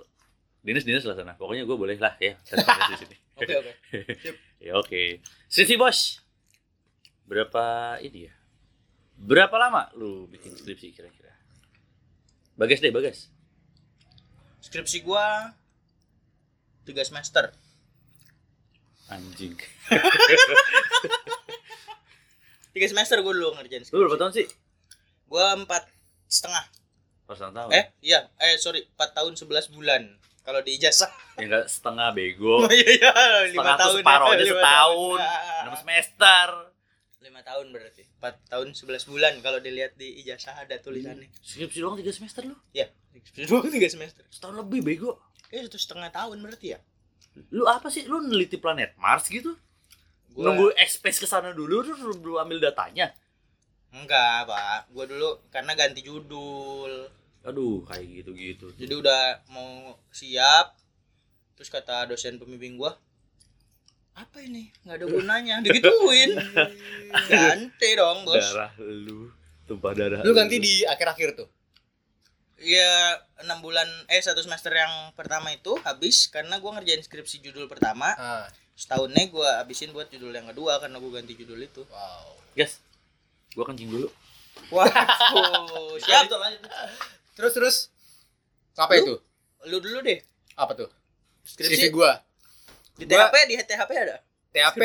dinas 0.63 0.87
dinas 0.87 1.03
lah 1.03 1.19
sana. 1.19 1.35
Pokoknya 1.35 1.67
gua 1.67 1.75
boleh 1.75 1.99
lah 1.99 2.15
ya. 2.23 2.39
Di 2.39 2.97
sini. 2.99 3.17
Oke 3.37 3.53
oke. 3.53 3.73
ya 4.65 4.73
oke. 4.81 5.21
Skripsi 5.53 5.77
bos. 5.77 6.25
Berapa 7.29 7.99
ini 8.01 8.25
ya? 8.25 8.35
Berapa 9.21 9.61
lama 9.61 9.93
lu 9.93 10.25
bikin 10.33 10.57
skripsi 10.57 10.97
kira-kira? 10.97 11.37
Bagas 12.57 12.81
deh 12.81 12.89
bagas. 12.89 13.29
Skripsi 14.65 15.05
gua 15.05 15.53
tiga 16.89 17.05
semester. 17.05 17.53
anjing 19.07 19.55
Tiga 22.77 22.87
semester 22.87 23.17
gua 23.19 23.33
dulu 23.33 23.49
ngerjain 23.55 23.81
skripsi. 23.81 23.97
lu 23.97 24.05
berapa 24.05 24.21
tahun 24.21 24.33
sih 24.35 24.47
Gua 25.27 25.57
empat 25.57 25.89
setengah. 26.29 26.65
pas 27.25 27.35
tahun 27.35 27.73
Eh 27.73 27.85
iya. 28.01 28.29
Eh 28.37 28.55
sorry. 28.57 28.85
Empat 28.87 29.11
tahun 29.13 29.33
sebelas 29.35 29.67
bulan. 29.67 30.05
Kalau 30.41 30.61
di 30.61 30.77
ijazah. 30.77 31.11
ya 31.35 31.43
enggak 31.43 31.67
setengah 31.67 32.13
bego 32.13 32.61
Oh 32.63 32.71
iya 32.71 32.87
iya. 32.93 33.11
Lima 33.49 33.65
setengah 33.65 33.77
tahun. 33.81 33.97
separuh 33.99 34.27
ya, 34.27 34.31
aja 34.31 34.45
lima 34.45 34.53
setahun 34.53 35.19
tahun. 35.19 35.19
enam 35.59 35.75
semester 35.77 36.47
Lima 37.19 37.41
tahun 37.43 37.67
berarti. 37.69 38.03
Empat 38.15 38.35
tahun 38.47 38.69
sebelas 38.71 39.03
bulan 39.05 39.33
kalau 39.41 39.59
dilihat 39.59 39.97
di 39.97 40.21
ijazah 40.21 40.55
ada 40.55 40.77
tulisannya. 40.77 41.27
skripsi 41.41 41.81
doang 41.81 41.97
tiga 41.97 42.13
semester 42.13 42.45
lu 42.45 42.55
Iya. 42.71 42.87
Skripsi 43.17 43.51
doang 43.51 43.67
tiga 43.67 43.89
semester. 43.89 44.23
setahun 44.29 44.55
lebih 44.57 44.85
bego 44.85 45.19
Eh 45.49 45.65
satu 45.65 45.75
setengah 45.77 46.11
tahun 46.11 46.39
berarti 46.39 46.67
ya. 46.69 46.81
lu 47.51 47.67
apa 47.67 47.91
sih 47.91 48.05
lu 48.05 48.23
neliti 48.23 48.57
planet 48.57 48.95
Mars 48.97 49.27
gitu 49.27 49.59
Gua- 50.37 50.45
nunggu 50.47 50.67
X-Space 50.77 51.17
ke 51.17 51.27
sana 51.27 51.51
dulu 51.51 51.81
terus 51.81 51.99
lu 51.99 52.15
belum 52.15 52.45
ambil 52.45 52.61
datanya 52.63 53.11
Enggak, 53.89 54.45
Pak. 54.45 54.93
Gua 54.93 55.05
dulu 55.05 55.41
karena 55.49 55.73
ganti 55.73 56.01
judul. 56.01 57.09
aduh 57.41 57.81
kayak 57.83 58.05
gitu 58.21 58.31
gitu 58.31 58.67
Jadi 58.75 58.93
udah 58.93 59.23
mau 59.49 59.95
siap. 60.11 60.77
Terus 61.55 61.71
kata 61.71 62.05
dosen 62.05 62.37
pembimbing 62.37 62.77
gua, 62.77 62.93
"Apa 64.13 64.43
ini? 64.43 64.69
nggak 64.83 64.97
ada 64.97 65.07
gunanya." 65.07 65.57
Digituin. 65.65 66.37
ganti 67.25 67.89
dong, 67.95 68.25
Bos. 68.25 68.43
darah 68.43 68.75
lu 68.77 69.31
tumpah 69.65 69.95
darah 69.95 70.21
Lu 70.21 70.33
ganti 70.33 70.59
di 70.59 70.85
akhir-akhir 70.85 71.37
tuh. 71.37 71.49
Iya, 72.57 73.17
enam 73.39 73.61
bulan 73.61 73.85
eh 74.07 74.19
satu 74.19 74.41
semester 74.41 74.73
yang 74.73 74.91
pertama 75.13 75.49
itu 75.51 75.77
habis 75.83 76.27
karena 76.27 76.57
gua 76.57 76.75
ngerjain 76.75 77.01
skripsi 77.01 77.41
judul 77.41 77.65
pertama. 77.67 78.13
Ah, 78.13 78.45
Setahunnya 78.77 79.27
gua 79.27 79.59
habisin 79.59 79.91
buat 79.91 80.07
judul 80.07 80.31
yang 80.31 80.47
kedua 80.47 80.77
karena 80.79 81.01
gua 81.01 81.17
ganti 81.17 81.33
judul 81.33 81.59
itu. 81.59 81.83
wow. 81.89 82.29
guys 82.53 82.79
gua 83.53 83.65
kencing 83.67 83.89
dulu 83.89 84.09
Waduh, 84.69 85.97
siap. 86.03 86.33
Terus 87.33 87.53
terus 87.53 87.77
apa 88.75 88.93
Lu? 88.95 89.01
itu? 89.01 89.15
Lu 89.67 89.79
dulu 89.79 90.01
deh. 90.01 90.17
Apa 90.55 90.73
tuh? 90.73 90.89
Skripsi 91.43 91.77
Skripsi 91.77 91.89
gua. 91.91 92.21
di 92.97 93.05
gua- 93.05 93.29
THP, 93.29 93.35
di 93.47 93.55
THP 93.59 93.91
ada. 93.93 94.17
THP 94.49 94.81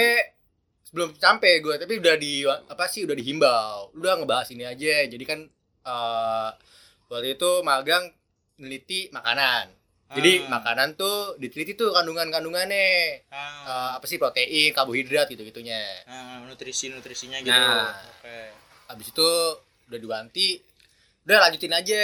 belum 0.92 1.16
sampai 1.16 1.64
gue 1.64 1.72
tapi 1.80 2.04
udah 2.04 2.20
di 2.20 2.44
apa 2.44 2.84
sih 2.84 3.08
udah 3.08 3.16
dihimbau 3.16 3.96
udah 3.96 4.20
ngebahas 4.20 4.52
ini 4.52 4.68
aja 4.68 5.08
jadi 5.08 5.24
kan 5.24 5.40
eh 5.82 6.50
waktu 7.08 7.40
itu 7.40 7.52
magang 7.64 8.12
neliti 8.60 9.08
makanan 9.08 9.72
Jadi 10.12 10.44
Ah. 10.44 10.60
makanan 10.60 10.90
tuh 10.94 11.40
diteliti 11.40 11.74
tuh 11.74 11.92
kandungan-kandungannya. 11.92 12.88
Ah. 13.32 13.64
Eh, 13.64 13.90
apa 13.96 14.06
sih 14.06 14.20
protein, 14.20 14.72
karbohidrat 14.72 15.28
gitu-gitunya. 15.28 15.80
Ah, 16.04 16.44
nutrisi-nutrisinya 16.44 17.40
gitu. 17.40 17.52
Nah. 17.52 17.96
Oke. 18.20 18.40
Habis 18.88 19.08
itu 19.10 19.30
udah 19.88 20.00
diganti, 20.00 20.60
udah 21.24 21.38
lanjutin 21.42 21.72
aja. 21.72 22.04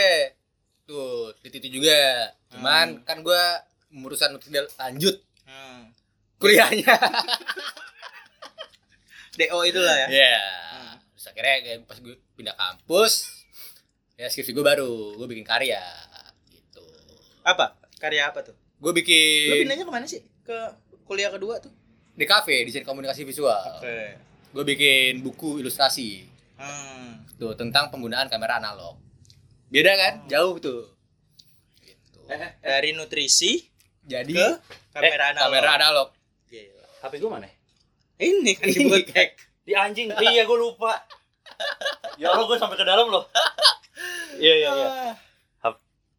Tuh, 0.84 1.36
diteliti 1.42 1.68
juga. 1.74 2.32
Cuman 2.48 3.04
kan 3.04 3.20
gua 3.20 3.60
urusan 3.92 4.36
udah 4.36 4.64
lanjut 4.80 5.16
Hmm. 5.44 5.92
kuliahnya. 6.40 6.88
DO 9.38 9.60
itulah 9.64 9.96
ya. 9.96 10.08
Iya. 10.10 10.38
Hmm. 10.74 10.96
Terus 11.14 11.26
akhirnya 11.30 11.56
kayak 11.62 11.80
pas 11.86 11.98
gue 12.00 12.16
pindah 12.34 12.56
kampus, 12.56 13.14
ya 14.16 14.26
skripsi 14.26 14.50
gue 14.50 14.66
baru, 14.66 15.14
gue 15.14 15.28
bikin 15.28 15.46
karya 15.46 15.82
gitu. 16.50 16.82
Apa? 17.44 17.78
Karya 17.98 18.30
apa 18.30 18.40
tuh? 18.42 18.56
Gue 18.78 18.90
Lu 18.90 18.96
bikin 18.96 19.66
pindahnya 19.66 19.84
ke 19.84 19.92
mana 19.92 20.06
sih? 20.06 20.22
Ke 20.42 20.56
kuliah 21.04 21.30
kedua 21.30 21.58
tuh? 21.58 21.74
di 22.14 22.26
kafe 22.26 22.66
desain 22.66 22.82
komunikasi 22.82 23.22
visual. 23.22 23.54
Oke. 23.78 24.18
Gue 24.50 24.64
bikin 24.66 25.22
buku 25.22 25.62
ilustrasi 25.62 26.26
Hmm. 26.58 27.22
tuh 27.38 27.54
tentang 27.54 27.90
penggunaan 27.90 28.26
kamera 28.26 28.58
analog. 28.58 28.98
Beda 29.70 29.94
kan? 29.94 30.26
Jauh 30.26 30.58
tuh. 30.58 30.90
Gitu. 31.78 32.18
Eh, 32.26 32.58
Dari 32.58 32.90
nutrisi 32.92 33.62
Jadi 34.02 34.34
ke 34.34 34.48
kamera 34.90 35.30
analog. 35.30 35.46
kamera 35.46 35.70
analog. 35.76 36.08
Gila. 36.48 36.86
HP 37.00 37.14
gue 37.18 37.30
mana? 37.30 37.46
Ini 38.18 38.52
kan 38.58 38.66
dibuat 38.68 39.06
hack. 39.14 39.32
Di 39.62 39.74
anjing. 39.76 40.10
iya, 40.18 40.42
gue 40.42 40.58
lupa. 40.58 40.98
Ya 42.18 42.34
Allah, 42.34 42.46
gue 42.46 42.58
sampai 42.58 42.74
ke 42.74 42.84
dalam 42.84 43.06
loh. 43.08 43.30
Iya, 44.36 44.54
iya, 44.56 44.70
iya. 44.72 44.90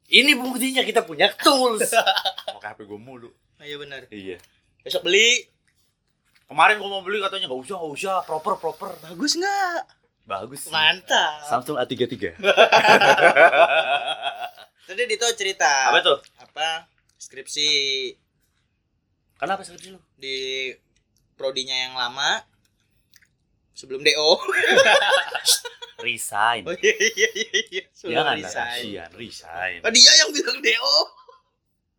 Ini 0.09 0.33
buktinya 0.41 0.81
kita 0.81 1.05
punya 1.05 1.29
tools. 1.37 1.93
Pakai 2.57 2.73
HP 2.73 2.89
gue 2.89 2.97
mulu. 2.97 3.29
Oh, 3.29 3.65
iya 3.65 3.77
benar. 3.77 4.09
Iya. 4.09 4.41
Besok 4.81 5.05
beli. 5.05 5.45
Kemarin 6.49 6.81
gue 6.81 6.89
mau 6.89 7.05
beli 7.05 7.21
katanya 7.21 7.45
nggak 7.45 7.61
usah, 7.61 7.77
nggak 7.77 7.93
usah, 7.93 8.17
proper, 8.25 8.57
proper. 8.57 8.97
Bagus 9.05 9.37
nggak? 9.37 9.81
Bagus. 10.25 10.65
sih. 10.65 10.73
Mantap. 10.73 11.45
Samsung 11.45 11.77
A33. 11.77 12.41
Tadi 14.89 15.03
Dito 15.05 15.29
cerita. 15.37 15.93
Apa 15.93 16.01
tuh? 16.01 16.19
Apa? 16.41 16.89
Skripsi 17.21 17.69
Kenapa 19.39 19.63
skripsi 19.63 19.93
lu? 19.93 20.01
di 20.17 20.73
prodinya 21.37 21.77
yang 21.77 21.95
lama 21.95 22.43
sebelum 23.77 24.01
DO. 24.01 24.11
Resign. 25.99 26.63
Oh 26.63 26.75
iya 26.75 26.95
iya 26.95 27.29
iya 27.29 27.49
iya. 27.69 27.83
Sebelum 27.91 28.15
Jangan 28.15 28.27
lah, 28.29 28.35
resign. 28.39 28.71
kasihan, 28.79 29.11
resign. 29.13 29.79
Oh, 29.83 29.91
dia 29.91 30.13
yang 30.15 30.31
bilang 30.31 30.59
DO. 30.59 30.97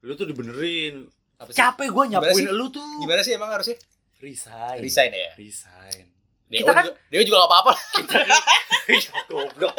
Lu 0.02 0.12
tuh 0.16 0.26
dibenerin. 0.26 0.96
Apa 1.36 1.50
sih? 1.50 1.58
Capek 1.58 1.88
gue 1.90 2.04
nyapuin 2.10 2.48
lu 2.50 2.66
tuh. 2.70 2.84
Gimana 3.00 3.20
sih 3.22 3.34
emang 3.34 3.52
harusnya? 3.52 3.76
Resign. 4.18 4.80
Resign 4.80 5.12
ya. 5.12 5.32
Resign. 5.36 6.04
Dia 6.48 6.60
Kita 6.60 6.72
kan- 6.74 6.86
juga, 6.86 6.96
dia 7.06 7.22
juga 7.22 7.38
gak 7.38 7.50
apa-apa. 7.50 7.74
Goblok. 9.30 9.76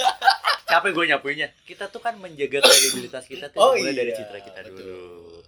Capek 0.64 0.90
gue 0.92 1.04
nyapuinnya. 1.08 1.48
Kita 1.62 1.88
tuh 1.88 1.98
kan 1.98 2.14
menjaga 2.14 2.60
kredibilitas 2.60 3.24
kita 3.24 3.48
tuh 3.48 3.58
Oh 3.58 3.72
mulai 3.74 3.90
dari 3.90 4.12
iya, 4.12 4.16
citra 4.16 4.38
kita 4.38 4.60
betul. 4.62 4.76
dulu. 4.78 5.42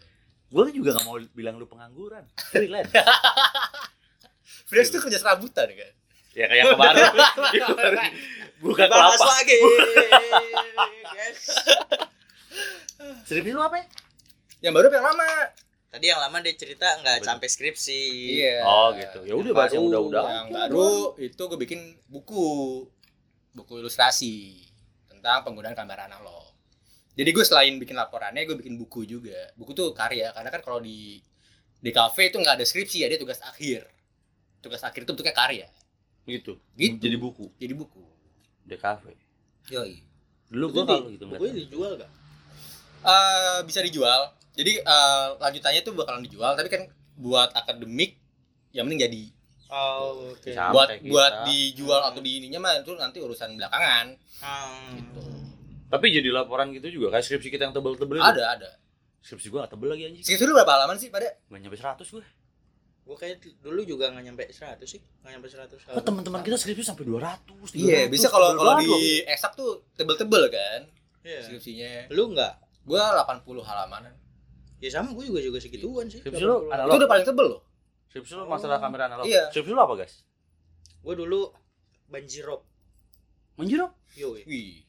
Gue 0.51 0.65
juga 0.75 0.97
gak 0.97 1.05
mau 1.05 1.17
bilang 1.31 1.57
lu 1.57 1.65
pengangguran. 1.65 2.25
Freelance. 2.51 2.91
Fresh 4.69 4.89
tuh 4.89 5.01
kerja 5.01 5.17
serabutan 5.17 5.69
kan. 5.69 5.93
ya 6.33 6.49
kayak 6.49 6.65
kemarin. 6.67 7.05
Bukan 8.63 8.87
Bahas 8.87 9.19
kelapa. 9.19 9.35
lagi. 9.43 9.59
Guys. 11.19 11.43
Skripsi 13.27 13.51
lu 13.51 13.61
apa 13.61 13.83
ya? 13.83 13.87
Yang 14.63 14.73
baru 14.79 14.87
apa 14.87 14.97
yang 15.03 15.07
lama. 15.11 15.29
Tadi 15.93 16.07
yang 16.09 16.21
lama 16.23 16.37
dia 16.41 16.55
cerita 16.57 16.87
nggak 17.03 17.27
sampai 17.27 17.49
skripsi. 17.51 18.03
Iya. 18.39 18.65
Oh 18.65 18.95
gitu. 18.95 19.27
Ya 19.27 19.35
udah 19.35 19.53
bahas 19.53 19.75
yang 19.75 19.85
udah-udah. 19.91 20.25
Yang 20.25 20.49
baru 20.55 20.91
itu 21.21 21.43
gue 21.43 21.59
bikin 21.59 21.81
buku 22.07 22.45
buku 23.53 23.73
ilustrasi 23.83 24.65
tentang 25.11 25.45
penggunaan 25.45 25.77
kamera 25.77 26.09
analog. 26.09 26.55
Jadi 27.13 27.29
gue 27.29 27.45
selain 27.45 27.77
bikin 27.77 27.93
laporannya, 27.93 28.49
gue 28.49 28.57
bikin 28.57 28.81
buku 28.81 29.05
juga. 29.05 29.53
Buku 29.53 29.77
tuh 29.77 29.93
karya, 29.93 30.33
karena 30.33 30.49
kan 30.49 30.65
kalau 30.65 30.81
di 30.81 31.21
di 31.83 31.91
kafe 31.93 32.33
itu 32.33 32.41
nggak 32.41 32.57
ada 32.57 32.65
skripsi 32.65 33.05
ya, 33.05 33.13
dia 33.13 33.21
tugas 33.21 33.43
akhir. 33.45 33.85
Tugas 34.65 34.81
akhir 34.81 35.05
itu 35.05 35.13
bentuknya 35.13 35.37
karya. 35.37 35.69
Gitu. 36.25 36.57
Gitu. 36.73 36.97
Jadi 36.97 37.17
buku. 37.21 37.53
Jadi 37.61 37.75
buku. 37.77 38.12
Di 38.63 38.77
kafe. 38.77 39.13
Yoi. 39.69 40.03
Dulu 40.49 40.67
Itu 40.67 40.75
gue 40.75 40.85
kalau 40.85 41.09
gitu 41.09 41.25
nggak 41.25 41.39
bukunya 41.39 41.55
dijual 41.61 41.93
gak? 41.97 42.11
Eh, 43.03 43.59
bisa 43.65 43.81
dijual. 43.81 44.21
Jadi 44.53 44.73
eh, 44.79 45.27
lanjutannya 45.37 45.81
tuh 45.81 45.93
bakalan 45.93 46.23
dijual, 46.23 46.53
tapi 46.53 46.69
kan 46.69 46.83
buat 47.15 47.51
akademik 47.53 48.21
yang 48.71 48.85
penting 48.87 49.03
jadi. 49.03 49.23
Oh, 49.69 50.29
oke. 50.31 50.53
Sama 50.53 50.71
buat 50.71 50.89
kayak 50.91 51.03
buat 51.09 51.33
kita. 51.35 51.45
dijual 51.49 52.01
atau 52.05 52.21
di 52.21 52.31
ininya 52.37 52.61
mah 52.61 52.77
itu 52.77 52.93
nanti 52.93 53.19
urusan 53.19 53.57
belakangan 53.57 54.07
Hmm. 54.43 54.99
gitu. 54.99 55.23
Tapi 55.89 56.07
jadi 56.11 56.29
laporan 56.29 56.69
gitu 56.71 56.89
juga 56.91 57.17
kayak 57.17 57.25
skripsi 57.25 57.49
kita 57.49 57.63
yang 57.65 57.75
tebel-tebel 57.75 58.17
itu. 58.17 58.25
Ada 58.27 58.45
ada. 58.53 58.71
Skripsi 59.23 59.49
gue 59.49 59.59
gak 59.59 59.73
tebel 59.73 59.89
lagi 59.89 60.03
anjing. 60.05 60.23
Skripsi 60.23 60.45
lu 60.45 60.53
berapa 60.53 60.73
halaman 60.73 60.97
sih 60.99 61.09
pada? 61.09 61.25
Gak 61.49 61.57
nyampe 61.59 61.77
100 61.77 62.05
gue. 62.05 62.25
Gue 63.03 63.17
kayak 63.19 63.43
dulu 63.59 63.83
juga 63.83 64.09
nggak 64.09 64.25
nyampe 64.25 64.45
100 64.47 64.79
sih, 64.87 65.03
nggak 65.21 65.31
nyampe 65.33 65.49
100. 65.51 65.75
Kok 65.91 66.03
teman-teman 66.03 66.41
kita 66.41 66.55
skripsi 66.55 66.87
sampai 66.87 67.03
200. 67.03 67.75
Iya, 67.75 68.07
300, 68.07 68.15
bisa 68.15 68.27
kalau 68.29 68.55
kalau 68.55 68.79
di 68.79 68.89
eksak 69.27 69.53
tuh 69.53 69.83
tebel-tebel 69.93 70.47
kan 70.49 70.81
Iya. 71.23 71.43
skripsinya. 71.43 71.91
Lu 72.11 72.31
nggak? 72.31 72.55
Gua 72.83 73.15
80 73.19 73.43
halaman. 73.61 74.11
Ya 74.79 74.91
sama 74.91 75.15
gue 75.15 75.27
juga 75.27 75.39
juga 75.39 75.59
segituan 75.59 76.07
sih. 76.07 76.19
Skripsi 76.19 76.43
lu 76.43 76.67
80. 76.67 76.75
analog. 76.75 76.91
Itu 76.91 76.99
udah 76.99 77.11
paling 77.11 77.27
tebel 77.27 77.47
loh. 77.49 77.63
Skripsi 78.11 78.33
lu 78.35 78.43
masalah 78.47 78.79
kamera 78.79 79.07
analog. 79.07 79.27
Iya. 79.27 79.51
Skripsi 79.51 79.71
lu 79.71 79.79
apa, 79.79 79.95
guys? 79.95 80.15
Gue 80.99 81.15
dulu 81.15 81.51
banjirop. 82.07 82.63
Manjiro? 83.59 83.95
Yo, 84.15 84.35
Wih. 84.35 84.83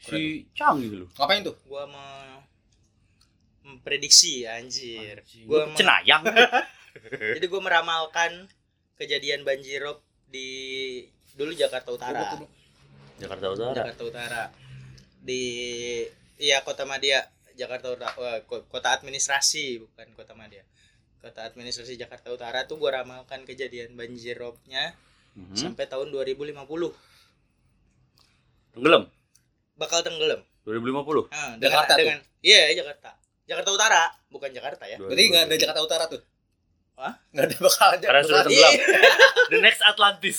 Si 0.00 0.48
canggih 0.54 1.04
lu. 1.04 1.06
Ngapain 1.12 1.42
tuh? 1.42 1.54
gue 1.60 1.82
mau 1.86 2.40
memprediksi 3.62 4.46
anjir. 4.46 5.20
Anjing, 5.20 5.44
Gua 5.46 5.66
lu 5.66 5.66
mau- 5.70 5.78
cenayang. 5.78 6.22
Jadi 7.08 7.46
gue 7.46 7.60
meramalkan 7.60 8.48
kejadian 8.94 9.42
banjirop 9.42 10.00
di 10.26 10.48
dulu 11.32 11.52
Jakarta 11.52 11.90
Utara. 11.90 12.36
Jakarta 13.16 13.46
Utara. 13.48 13.74
Jakarta 13.76 14.02
Utara. 14.04 14.42
Di 15.20 15.42
iya 16.36 16.60
Kota 16.60 16.84
Madia, 16.84 17.24
Jakarta 17.54 17.90
Utara. 17.90 18.12
Ko- 18.44 18.64
kota 18.66 18.92
administrasi 18.92 19.80
bukan 19.80 20.08
Kota 20.14 20.32
Madia. 20.32 20.64
Kota 21.20 21.44
administrasi 21.44 21.94
Jakarta 21.94 22.28
Utara 22.28 22.64
tuh 22.64 22.76
gue 22.76 22.88
ramalkan 22.88 23.44
kejadian 23.44 23.92
banjiropnya 23.92 24.96
Mhm. 25.36 25.52
sampai 25.54 25.84
tahun 25.84 26.08
2050 26.08 26.92
Tenggelam. 28.70 29.04
bakal 29.74 30.00
tenggelam. 30.00 30.44
2050. 30.62 31.24
Nah, 31.28 31.56
dengan, 31.56 31.60
Jakarta 31.60 31.92
dengan 31.96 32.18
iya 32.40 32.68
Jakarta. 32.72 33.10
Jakarta 33.44 33.70
Utara, 33.72 34.02
bukan 34.28 34.50
Jakarta 34.52 34.84
ya. 34.86 34.96
Berarti 34.96 35.24
nggak 35.26 35.44
ada 35.48 35.56
Jakarta 35.56 35.80
Utara 35.82 36.04
tuh? 36.06 36.20
Hah? 37.00 37.14
Nggak 37.32 37.44
ada 37.46 37.56
bakal 37.58 37.86
ada. 37.90 38.06
Karena 38.06 38.22
sudah 38.22 38.42
tenggelam. 38.44 38.72
Iya, 38.72 38.84
The 39.48 39.58
next 39.58 39.80
Atlantis. 39.82 40.38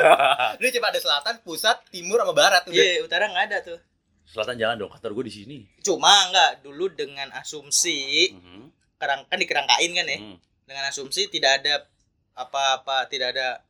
Ini 0.58 0.68
coba 0.74 0.86
ada 0.90 1.00
selatan, 1.00 1.34
pusat, 1.40 1.76
timur 1.88 2.18
sama 2.18 2.34
barat 2.34 2.62
tuh. 2.62 2.74
Iya, 2.74 3.00
utara 3.00 3.26
nggak 3.26 3.44
ada 3.46 3.58
tuh. 3.62 3.78
Selatan 4.24 4.56
jangan 4.56 4.76
dong, 4.76 4.90
kantor 4.90 5.12
gue 5.14 5.24
di 5.28 5.34
sini. 5.34 5.56
Cuma 5.80 6.10
nggak 6.28 6.60
dulu 6.60 6.90
dengan 6.90 7.30
asumsi 7.32 8.32
Mhm. 8.32 8.62
kerang 8.96 9.22
kan 9.24 9.36
dikerangkain 9.36 9.90
kan 9.92 10.06
ya. 10.06 10.18
Mhm. 10.20 10.36
Dengan 10.64 10.84
asumsi 10.86 11.26
tidak 11.28 11.60
ada 11.60 11.86
apa-apa, 12.34 13.06
tidak 13.06 13.32
ada 13.32 13.62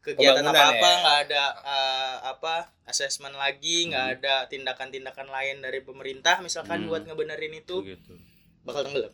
kegiatan 0.00 0.40
Pembangunan 0.40 0.58
apa-apa, 0.66 0.88
ya. 0.88 0.98
nggak 0.98 1.18
ada 1.22 1.42
eh, 1.62 2.16
apa 2.26 2.54
asesmen 2.84 3.34
lagi, 3.34 3.86
nggak 3.86 4.02
Hmm. 4.02 4.14
ada 4.16 4.34
tindakan-tindakan 4.46 5.28
lain 5.28 5.56
dari 5.60 5.78
pemerintah 5.78 6.40
misalkan 6.40 6.82
Hmm. 6.82 6.88
buat 6.88 7.02
ngebenerin 7.04 7.54
itu 7.54 7.80
Begitu. 7.80 8.18
bakal 8.62 8.82
tenggelam. 8.82 9.12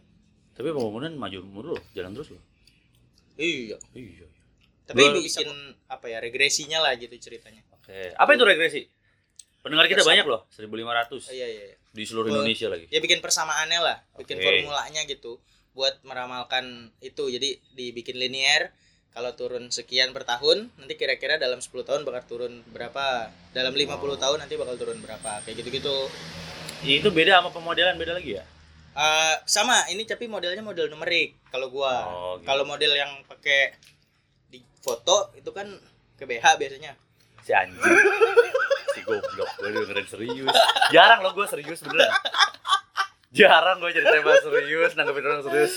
Tapi 0.59 0.69
pembangunan 0.69 1.15
maju 1.15 1.39
mundur 1.45 1.71
loh, 1.73 1.83
jalan 1.93 2.11
terus 2.13 2.35
loh. 2.35 2.43
Iya. 3.37 3.79
Iya. 3.95 4.27
Tapi 4.85 4.99
Gua- 5.01 5.15
bikin 5.17 5.49
apa 5.87 6.07
ya 6.07 6.19
regresinya 6.19 6.81
lah 6.81 6.93
gitu 6.95 7.15
ceritanya. 7.15 7.63
Oke. 7.73 8.11
Apa 8.13 8.35
itu 8.35 8.43
regresi? 8.43 8.83
Pendengar 9.59 9.87
kita 9.87 10.01
Bersama. 10.01 10.13
banyak 10.13 10.27
loh, 10.27 10.41
1500 10.51 11.23
Oh, 11.23 11.33
iya 11.33 11.47
iya. 11.47 11.63
iya. 11.65 11.77
di 11.89 12.03
seluruh 12.03 12.29
Gua- 12.29 12.43
Indonesia 12.43 12.69
lagi. 12.69 12.87
ya 12.87 12.99
bikin 12.99 13.19
persamaannya 13.19 13.81
lah 13.81 13.97
bikin 14.15 14.39
Oke. 14.39 14.45
formulanya 14.45 15.03
gitu 15.05 15.41
buat 15.73 15.99
meramalkan 16.03 16.65
itu 17.01 17.27
jadi 17.29 17.59
dibikin 17.73 18.15
linear 18.15 18.71
kalau 19.11 19.33
turun 19.33 19.67
sekian 19.69 20.11
per 20.11 20.23
tahun 20.23 20.71
nanti 20.77 20.95
kira-kira 20.95 21.37
dalam 21.37 21.59
10 21.59 21.83
tahun 21.83 22.03
bakal 22.03 22.23
turun 22.29 22.63
berapa 22.69 23.05
dalam 23.51 23.73
50 23.73 23.89
Oh. 24.07 24.15
tahun 24.17 24.39
nanti 24.39 24.55
bakal 24.55 24.75
turun 24.75 24.99
berapa 24.99 25.43
kayak 25.43 25.59
gitu-gitu 25.59 25.97
Itu 26.85 27.09
beda 27.09 27.39
sama 27.39 27.51
pemodelan 27.51 27.95
beda 27.95 28.15
lagi 28.15 28.37
ya? 28.37 28.45
Eh, 28.99 29.37
sama 29.47 29.87
ini 29.89 30.03
tapi 30.03 30.27
modelnya 30.27 30.59
model 30.59 30.91
numerik 30.91 31.39
kalau 31.47 31.71
gua 31.71 32.03
Oh, 32.05 32.35
gitu. 32.35 32.51
kalau 32.51 32.67
model 32.67 32.91
yang 32.93 33.23
pakai 33.23 33.71
di 34.45 34.59
foto 34.77 35.31
itu 35.33 35.47
kan 35.49 35.71
ke 36.15 36.27
BH 36.27 36.59
biasanya 36.59 36.99
Si 37.39 37.55
anjing. 37.55 37.79
si 38.93 39.01
goblok, 39.01 39.47
gue 39.57 39.71
dengerin 39.71 40.03
serius. 40.05 40.51
Jarang 40.91 41.23
loh 41.23 41.31
gue 41.31 41.47
serius 41.47 41.79
beneran. 41.79 42.11
Jarang 43.31 43.79
gue 43.79 43.89
jadi 43.89 44.05
tema 44.11 44.35
serius, 44.37 44.93
nanggepin 44.93 45.23
orang 45.23 45.43
serius. 45.43 45.73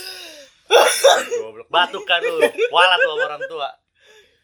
Goblok. 1.32 1.68
Batuk 1.68 2.02
kan 2.02 2.18
lu. 2.20 2.42
Walat 2.68 2.98
lu 2.98 3.10
sama 3.12 3.24
orang 3.28 3.42
tua. 3.46 3.68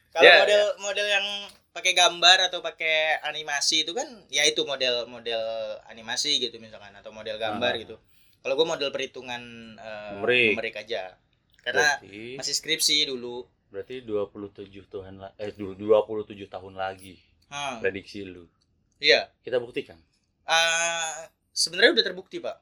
Kalau 0.09 0.23
Ya, 0.23 0.41
model 0.41 0.63
model 0.79 1.07
yang 1.11 1.27
pakai 1.69 1.93
gambar 1.93 2.47
atau 2.47 2.59
pakai 2.61 3.19
animasi 3.23 3.83
itu 3.83 3.91
kan 3.91 4.07
ya 4.29 4.43
itu 4.43 4.63
model 4.63 5.05
model 5.05 5.43
animasi 5.85 6.39
gitu 6.39 6.57
misalkan 6.57 6.91
atau 6.93 7.11
model 7.11 7.37
gambar 7.37 7.75
Ah. 7.75 7.79
gitu. 7.79 7.97
Kalau 8.39 8.55
gue 8.55 8.67
model 8.67 8.89
perhitungan 8.89 9.43
eh, 9.75 10.11
Numerik. 10.15 10.55
numerik 10.55 10.77
aja. 10.79 11.15
Karena 11.61 11.99
Berarti, 12.01 12.39
masih 12.39 12.55
skripsi 12.55 12.97
dulu. 13.07 13.45
berarti 13.69 14.01
27 14.01 14.65
Tuhan 14.87 15.21
la- 15.21 15.37
eh 15.37 15.53
du- 15.53 15.77
27 15.77 16.49
tahun 16.49 16.75
lagi 16.75 17.21
Hmm, 17.49 17.81
prediksi 17.81 18.25
lu. 18.25 18.49
iya. 18.97 19.29
Kita 19.41 19.59
buktikan. 19.59 20.01
Ah, 20.45 21.29
sebenarnya 21.51 22.01
udah 22.01 22.05
terbukti, 22.07 22.41
Pak. 22.41 22.57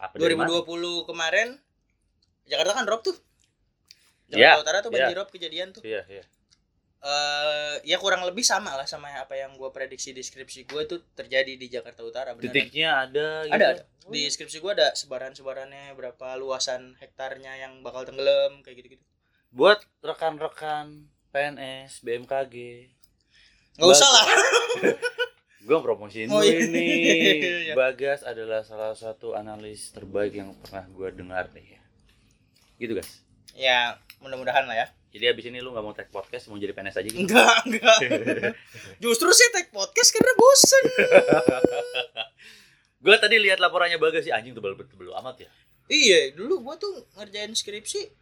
Apa 0.00 0.14
dari 0.16 0.34
mana? 0.34 0.50
2020 0.50 1.06
kemarin 1.06 1.54
Jakarta 2.44 2.72
kan 2.72 2.84
drop 2.84 3.02
tuh. 3.02 3.14
Jakarta 4.26 4.58
Utara 4.60 4.78
tuh 4.80 4.90
banjir 4.90 5.14
drop 5.14 5.28
kejadian 5.28 5.70
tuh. 5.70 5.82
Iya, 5.82 6.02
iya. 6.08 6.24
Eh 7.00 7.80
ya 7.82 7.96
kurang 7.96 8.20
lebih 8.22 8.44
sama 8.44 8.76
lah 8.76 8.84
sama 8.84 9.08
apa 9.10 9.32
yang 9.32 9.56
gue 9.56 9.70
prediksi 9.70 10.12
di 10.12 10.20
skripsi 10.20 10.68
gue 10.68 10.82
tuh 10.84 11.00
terjadi 11.10 11.56
di 11.56 11.66
Jakarta 11.66 12.04
Utara 12.04 12.36
beneran. 12.36 12.52
Titiknya 12.52 12.88
ada 13.00 13.26
gitu. 13.42 13.56
ada, 13.56 13.66
ada. 13.72 13.82
di 14.06 14.22
skripsi 14.24 14.60
gue 14.60 14.72
ada 14.74 14.92
sebaran-sebarannya 14.92 15.96
berapa 15.96 16.36
luasan 16.36 17.00
hektarnya 17.00 17.56
yang 17.58 17.80
bakal 17.80 18.04
tenggelam 18.04 18.60
kayak 18.60 18.76
gitu-gitu 18.78 19.04
Buat 19.50 19.80
rekan-rekan 20.00 21.08
PNS, 21.30 22.04
BMKG. 22.04 22.54
nggak 23.74 23.88
usah 23.88 24.08
lah 24.08 24.24
Gue 25.60 25.76
promosiin 25.76 26.28
Oh, 26.28 26.40
iya. 26.40 26.56
ini. 26.56 26.88
Iya. 27.68 27.74
Bagas 27.76 28.24
adalah 28.24 28.60
salah 28.60 28.92
satu 28.92 29.32
analis 29.32 29.92
terbaik 29.92 30.32
yang 30.32 30.56
pernah 30.56 30.84
gue 30.84 31.08
dengar 31.12 31.48
deh 31.48 31.62
ya. 31.62 31.80
Gitu 32.76 32.92
guys. 32.92 33.20
ya 33.52 33.92
mudah-mudahan 34.20 34.64
lah 34.64 34.76
ya 34.76 34.86
Jadi 35.10 35.24
abis 35.26 35.44
ini 35.50 35.58
lu 35.58 35.74
gak 35.74 35.82
mau 35.82 35.90
tag 35.90 36.06
podcast, 36.14 36.46
mau 36.46 36.54
jadi 36.54 36.70
PNS 36.70 37.02
aja 37.02 37.08
gitu. 37.10 37.18
enggak 37.26 37.56
enggak. 37.66 37.98
Justru 39.02 39.26
sih 39.34 39.50
tag 39.50 39.66
podcast 39.74 40.10
karena 40.14 40.32
bosen. 40.38 40.84
Gue 43.02 43.16
tadi 43.18 43.36
lihat 43.42 43.58
laporannya 43.58 43.98
Bagas 43.98 44.22
sih. 44.22 44.32
Anjing 44.32 44.54
tebal 44.54 44.78
tebal 44.78 45.10
amat 45.18 45.48
ya. 45.48 45.50
iya 45.90 46.30
dulu 46.30 46.62
gue 46.62 46.74
tuh 46.78 46.94
ngerjain 47.18 47.50
skripsi 47.50 48.14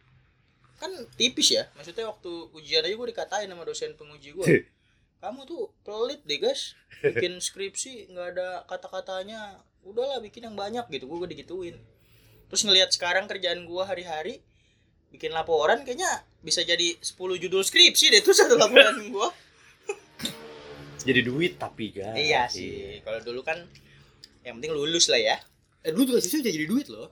kan 0.81 0.89
tipis 1.13 1.53
ya. 1.53 1.69
Maksudnya 1.77 2.09
waktu 2.09 2.31
ujian 2.57 2.81
aja 2.81 2.95
gue 2.97 3.07
dikatain 3.13 3.45
sama 3.45 3.61
dosen 3.61 3.93
penguji 3.93 4.33
gue 4.33 4.65
kamu 5.21 5.45
tuh 5.45 5.69
pelit 5.85 6.25
deh 6.25 6.41
guys. 6.41 6.73
Bikin 7.05 7.37
skripsi 7.37 8.09
nggak 8.09 8.27
ada 8.33 8.49
kata-katanya. 8.65 9.61
Udahlah 9.85 10.17
bikin 10.25 10.49
yang 10.49 10.57
banyak 10.57 10.89
gitu. 10.89 11.05
Gue 11.05 11.29
digituin. 11.29 11.77
Terus 12.49 12.65
ngelihat 12.65 12.89
sekarang 12.89 13.29
kerjaan 13.29 13.69
gue 13.69 13.83
hari-hari 13.85 14.41
bikin 15.09 15.29
laporan 15.29 15.81
kayaknya 15.81 16.09
bisa 16.39 16.61
jadi 16.61 16.95
10 16.95 17.11
judul 17.39 17.59
skripsi 17.59 18.09
deh 18.09 18.21
tuh 18.21 18.31
satu 18.31 18.55
laporan 18.55 18.93
gue 19.09 19.29
Jadi 20.99 21.19
duit 21.21 21.55
tapi 21.55 21.91
guys. 21.91 22.11
iya 22.13 22.43
sih 22.45 22.99
kalau 23.01 23.19
dulu 23.19 23.39
kan 23.39 23.55
yang 24.41 24.57
penting 24.57 24.71
lulus 24.71 25.07
lah 25.07 25.17
ya 25.17 25.37
Eh 25.79 25.89
dulu 25.89 26.03
juga 26.05 26.19
bisa 26.19 26.37
jadi 26.37 26.65
duit 26.65 26.87
loh. 26.87 27.07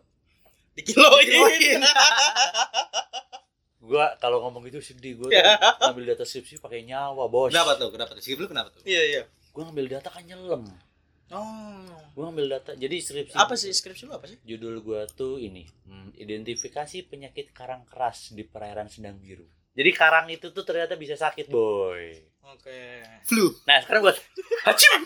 dikiloin 0.73 1.23
Dikiloin. 1.23 1.79
Gue 3.79 4.03
kalau 4.19 4.43
ngomong 4.43 4.67
gitu 4.67 4.83
sedih 4.83 5.15
gue 5.15 5.31
Ya. 5.31 5.55
ngambil 5.79 6.11
data 6.11 6.27
skripsi 6.27 6.59
pakai 6.59 6.83
nyawa 6.83 7.25
bos. 7.25 7.47
Kenapa 7.47 7.79
tuh? 7.79 7.87
Kenapa 7.87 8.11
tuh? 8.11 8.19
Skrip 8.19 8.35
lu 8.37 8.51
kenapa 8.51 8.67
tuh? 8.69 8.83
iya 8.83 8.99
iya 9.01 9.21
Gue 9.49 9.63
ngambil 9.63 9.87
data 9.89 10.11
kan 10.11 10.21
nyelem. 10.21 10.67
Oh 11.29 11.85
Gue 12.11 12.23
ngambil 12.23 12.47
data. 12.51 12.71
Jadi 12.73 12.97
skripsi. 12.97 13.35
apa 13.35 13.53
sih 13.53 13.69
skripsi 13.69 14.03
lu 14.03 14.13
apa 14.13 14.25
sih 14.25 14.41
Judul 14.41 14.81
gua 14.81 15.05
tuh 15.05 15.37
ini, 15.37 15.61
hmm, 15.85 16.17
identifikasi 16.17 17.05
penyakit 17.05 17.51
karang 17.51 17.85
keras 17.85 18.31
di 18.31 18.41
perairan 18.41 18.87
Sedang 18.87 19.17
Biru. 19.17 19.45
Jadi 19.71 19.91
karang 19.91 20.25
itu 20.27 20.49
tuh 20.49 20.63
ternyata 20.63 20.95
bisa 20.95 21.13
sakit, 21.13 21.47
boy. 21.47 22.17
oke 22.43 22.79
Flu. 23.23 23.53
Nah, 23.63 23.77
sekarang 23.79 24.01
gua 24.01 24.13
Hacim. 24.65 25.05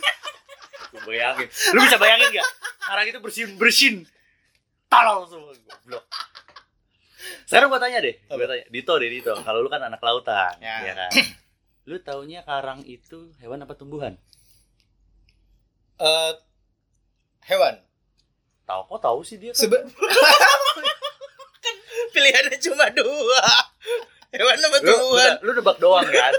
Gua 0.90 1.02
bayangin. 1.04 1.48
Lu 1.72 1.80
bisa 1.82 1.98
bayangin 1.98 2.32
gak? 2.34 2.48
Karang 2.82 3.06
itu 3.06 3.20
bersin-bersin. 3.20 3.96
Tolong 4.88 5.24
semua 5.26 5.52
goblok. 5.52 6.04
Sekarang 7.44 7.68
gua 7.68 7.78
tanya 7.78 8.00
deh, 8.00 8.16
gua 8.26 8.48
tanya. 8.48 8.64
Dito 8.68 8.94
deh, 8.96 9.10
Dito. 9.10 9.34
Kalau 9.38 9.60
lu 9.60 9.68
kan 9.68 9.82
anak 9.82 10.00
lautan, 10.00 10.56
Ya. 10.60 10.80
ya, 10.82 10.94
kan? 10.96 11.12
Lu 11.82 11.98
taunya 11.98 12.46
karang 12.46 12.86
itu 12.86 13.34
hewan 13.38 13.66
apa 13.66 13.74
tumbuhan? 13.74 14.14
Eh 16.02 16.32
hewan. 17.46 17.76
Tahu 18.66 18.82
kok 18.88 19.00
tahu 19.02 19.20
sih 19.22 19.38
dia 19.38 19.54
kan? 19.54 19.62
Sebe 19.62 19.78
pilihannya 22.14 22.58
cuma 22.60 22.86
dua 22.92 23.42
hewan 24.32 24.56
sama 24.60 24.78
lu, 24.80 24.86
tumbuhan 24.92 25.32
lu 25.44 25.52
nebak 25.56 25.78
doang 25.80 26.08
kan? 26.08 26.34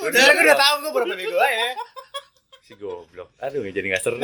Lu 0.00 0.08
Udah, 0.08 0.20
gue 0.24 0.42
udah 0.42 0.58
tahu 0.58 0.74
gue 0.80 0.92
berapa 0.94 1.14
bego 1.14 1.36
aja. 1.36 1.68
si 2.62 2.72
goblok. 2.78 3.28
Aduh, 3.38 3.66
jadi 3.66 3.86
nggak 3.92 4.02
seru. 4.02 4.18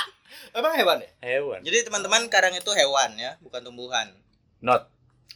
Emang 0.56 0.72
hewan 0.74 1.04
ya? 1.04 1.10
hewan. 1.20 1.60
jadi 1.60 1.84
teman-teman 1.84 2.32
karang 2.32 2.56
itu 2.56 2.70
hewan 2.72 3.12
ya 3.16 3.36
bukan 3.44 3.60
tumbuhan 3.60 4.08
Not, 4.64 4.88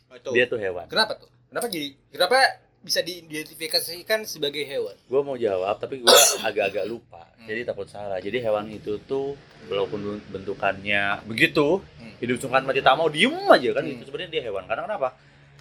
Oh, 0.09 0.17
itu 0.17 0.33
dia 0.33 0.49
tuh 0.49 0.57
hewan. 0.57 0.89
Kenapa 0.89 1.21
tuh? 1.21 1.29
Kenapa 1.53 1.69
jadi? 1.69 1.93
Kenapa 2.09 2.35
bisa 2.81 3.01
diidentifikasikan 3.01 4.25
sebagai 4.25 4.63
hewan? 4.63 4.97
Gue 5.05 5.21
mau 5.21 5.35
jawab, 5.35 5.77
tapi 5.77 6.01
gue 6.01 6.09
agak-agak 6.49 6.85
lupa. 6.85 7.29
Hmm. 7.35 7.45
Jadi 7.45 7.61
takut 7.63 7.85
salah. 7.85 8.19
Jadi 8.19 8.39
hewan 8.39 8.69
itu 8.69 8.97
tuh, 9.01 9.37
walaupun 9.67 10.01
bentukannya 10.29 11.21
begitu, 11.25 11.81
Hmm. 11.97 12.17
hidup 12.19 12.37
sungkan 12.39 12.63
mati 12.63 12.81
tak 12.81 12.95
mau 12.95 13.07
diem 13.07 13.33
aja 13.47 13.71
kan 13.73 13.85
Hmm. 13.85 13.93
itu 13.95 14.05
sebenarnya 14.05 14.31
dia 14.31 14.43
hewan. 14.43 14.65
Karena 14.65 14.85
kenapa? 14.85 15.13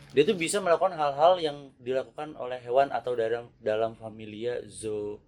Dia 0.10 0.24
tuh 0.24 0.34
bisa 0.34 0.58
melakukan 0.58 0.92
hal-hal 0.92 1.38
yang 1.38 1.58
dilakukan 1.78 2.34
oleh 2.34 2.58
hewan 2.60 2.90
atau 2.90 3.14
dalam 3.14 3.52
dalam 3.60 3.94
familia 3.94 4.58
zoo 4.66 5.22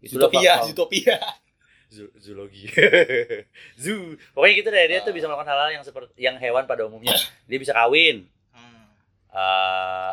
itulah 0.00 0.32
Zootopia, 0.32 0.52
Zootopia. 0.64 1.16
Zoo- 1.86 2.10
zoologi 2.16 2.64
zoo 3.78 4.16
pokoknya 4.32 4.54
gitu 4.56 4.68
deh 4.68 4.84
dia 4.88 4.98
tuh 5.00 5.12
bisa 5.12 5.28
melakukan 5.28 5.46
hal-hal 5.46 5.70
yang 5.70 5.84
seperti 5.84 6.10
yang 6.16 6.34
hewan 6.36 6.64
pada 6.64 6.82
umumnya 6.82 7.14
dia 7.44 7.54
bisa 7.54 7.70
kawin 7.70 8.26
Hmm. 9.34 9.42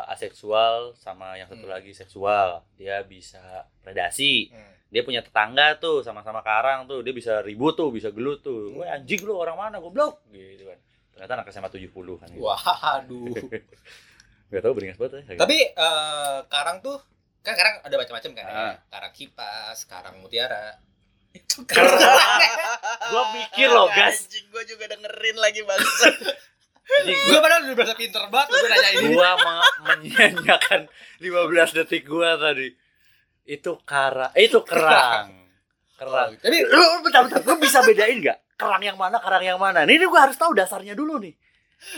aseksual 0.10 0.74
sama 0.96 1.34
yang 1.34 1.46
satu 1.46 1.62
Hmm. 1.62 1.72
lagi 1.72 1.92
seksual 1.92 2.66
dia 2.74 3.00
bisa 3.02 3.38
predasi 3.78 4.50
Hmm. 4.50 4.74
dia 4.88 5.02
punya 5.02 5.22
tetangga 5.22 5.78
tuh 5.78 6.02
sama-sama 6.02 6.42
karang 6.42 6.84
tuh 6.84 7.00
dia 7.00 7.10
bisa 7.10 7.38
ribut 7.40 7.72
tuh 7.72 7.88
bisa 7.88 8.10
gelut 8.10 8.42
tuh 8.42 8.68
Hmm. 8.68 8.74
gue 8.76 8.86
anjing 8.88 9.22
lu 9.22 9.34
orang 9.34 9.54
mana 9.54 9.78
goblok 9.78 10.20
gitu 10.28 10.66
kan 10.66 10.78
ternyata 11.12 11.32
anak 11.34 11.46
SMA 11.48 11.68
70 11.68 11.88
kan 12.16 12.28
gitu. 12.28 12.42
Waduh. 12.42 13.30
gak 14.50 14.60
tau 14.60 14.72
beringas 14.72 14.98
banget 14.98 15.24
ya 15.24 15.38
Tapi 15.38 15.58
eh, 15.66 16.38
karang 16.46 16.78
tuh 16.80 16.98
kan 17.40 17.54
karang 17.54 17.78
ada 17.80 17.94
macam-macam 17.96 18.30
kan 18.32 18.44
ya. 18.44 18.52
Ah. 18.52 18.74
Karang 18.88 19.12
kipas, 19.12 19.78
karang 19.84 20.18
mutiara. 20.18 20.78
itu 21.32 21.64
keren 21.68 21.88
Gua 23.08 23.22
mikir 23.32 23.66
loh, 23.66 23.88
gas. 23.88 24.24
anjing 24.24 24.44
gua 24.46 24.62
juga 24.62 24.84
dengerin 24.86 25.36
lagi 25.36 25.60
bangsa 25.62 26.06
anjing 26.06 26.36
Gue 26.82 27.38
padahal 27.38 27.62
udah 27.64 27.76
berasa 27.76 27.94
pinter 27.94 28.22
banget 28.26 28.48
gue 28.52 28.68
nanya 28.68 28.90
ini. 28.92 29.06
gua 29.10 29.30
me- 29.34 29.74
menyanyiakan 29.84 30.80
15 31.18 31.76
detik 31.76 32.02
gua 32.04 32.34
tadi. 32.36 32.68
Itu 33.42 33.78
kara 33.82 34.30
eh, 34.32 34.46
itu 34.46 34.60
kerang. 34.62 35.30
Kerang. 35.94 36.30
Oh, 36.30 36.38
tapi 36.38 36.58
lu 36.60 36.82
bentar 37.00 37.22
bentar 37.22 37.40
lu 37.40 37.54
bisa 37.58 37.80
bedain 37.80 38.18
nggak? 38.18 38.38
Kerang 38.54 38.82
yang 38.82 38.94
mana 38.94 39.18
kerang 39.18 39.42
yang 39.42 39.56
mana? 39.56 39.82
Ini 39.82 40.02
gua 40.04 40.26
harus 40.26 40.34
tahu 40.34 40.52
dasarnya 40.52 40.92
dulu 40.92 41.18
nih. 41.18 41.34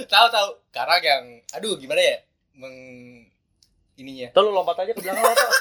Tahu 0.04 0.26
tahu. 0.28 0.48
Karang 0.70 1.00
yang 1.00 1.22
aduh 1.52 1.76
gimana 1.76 2.00
ya? 2.00 2.18
Meng 2.54 2.76
ininya. 3.96 4.28
Tuh 4.30 4.42
lu 4.42 4.52
lompat 4.52 4.78
aja 4.78 4.92
ke 4.92 5.00
belakang 5.00 5.32
tuh. 5.32 5.52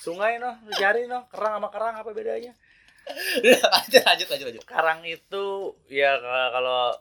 Sungai 0.00 0.38
noh, 0.38 0.54
lu 0.62 0.72
cari 0.72 1.04
noh, 1.04 1.26
kerang 1.28 1.58
sama 1.58 1.68
kerang 1.68 1.94
apa 1.96 2.10
bedanya? 2.10 2.52
lanjut 3.46 4.02
lanjut 4.02 4.26
lanjut 4.28 4.46
lanjut. 4.48 4.64
Karang 4.64 5.00
itu 5.02 5.44
ya 5.86 6.18
ka- 6.18 6.50
kalau 6.50 6.94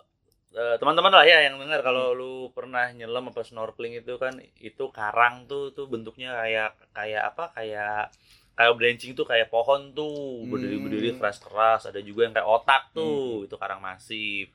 eh, 0.56 0.76
teman-teman 0.78 1.12
lah 1.12 1.24
ya 1.24 1.44
yang 1.44 1.56
dengar 1.58 1.80
kalau 1.82 2.12
lu 2.12 2.34
pernah 2.50 2.88
nyelam 2.90 3.28
apa 3.28 3.42
snorkeling 3.42 4.00
itu 4.00 4.16
kan 4.16 4.34
itu 4.58 4.84
karang 4.90 5.44
tuh 5.46 5.70
tuh 5.70 5.86
bentuknya 5.86 6.32
kayak 6.34 6.72
kayak 6.92 7.24
apa 7.28 7.52
kayak 7.52 8.10
kayak 8.54 8.72
branching 8.74 9.12
tuh 9.14 9.24
kayak 9.24 9.48
pohon 9.48 9.92
tuh 9.92 10.42
berdiri 10.46 10.80
berdiri 10.80 11.10
Hmm. 11.12 11.20
keras 11.20 11.38
keras 11.38 11.82
ada 11.86 12.00
juga 12.00 12.24
yang 12.24 12.34
kayak 12.34 12.48
otak 12.48 12.84
tuh 12.90 13.44
itu 13.44 13.56
karang 13.56 13.80
masif 13.80 14.48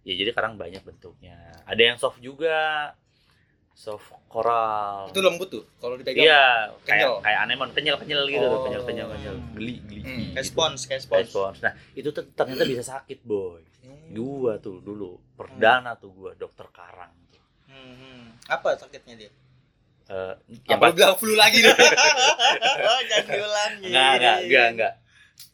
ya 0.00 0.12
jadi 0.14 0.32
karang 0.32 0.56
banyak 0.56 0.80
bentuknya 0.80 1.36
ada 1.62 1.82
yang 1.82 1.96
soft 1.96 2.18
juga 2.18 2.92
soft 3.70 4.06
koral 4.26 5.10
itu 5.10 5.18
lembut 5.18 5.50
tuh 5.50 5.64
kalau 5.76 5.94
dipegang 5.94 6.24
Iya, 6.24 6.72
Kenyal. 6.80 7.18
kayak 7.18 7.26
kayak 7.26 7.38
anemon 7.42 7.70
kenyal 7.70 7.96
kenyal 7.98 8.22
gitu 8.24 8.40
Oh. 8.40 8.62
kenyal 8.62 8.82
kenyal 8.82 9.08
kenyal, 9.10 9.34
geli 9.52 9.74
geli. 9.82 10.00
Hmm. 10.00 10.18
gitu. 10.22 10.32
kayak 10.32 10.46
spons 10.46 10.80
kayak 10.86 11.02
spons. 11.02 11.58
Nah 11.60 11.74
itu 11.92 12.08
tuh 12.08 12.22
ternyata 12.30 12.62
bisa 12.64 12.80
sakit 12.82 13.20
boy. 13.20 13.60
Hmm. 13.84 14.16
Gua 14.16 14.56
tuh 14.56 14.80
dulu 14.80 15.20
perdana 15.36 15.94
tuh 16.00 16.10
gua 16.10 16.32
dokter 16.32 16.64
karang. 16.72 17.12
Hmm, 17.68 17.94
hmm. 18.00 18.24
apa 18.48 18.78
sakitnya 18.78 19.14
dia 19.18 19.32
Eh, 20.04 20.34
yang 20.68 20.76
apa 20.84 20.92
bilang 20.92 21.16
flu 21.16 21.32
lagi 21.32 21.64
nih 21.64 21.72
jangan 23.08 23.24
diulangi 23.24 23.88
enggak 23.88 24.10
enggak 24.20 24.36
enggak 24.44 24.66
enggak. 24.76 24.94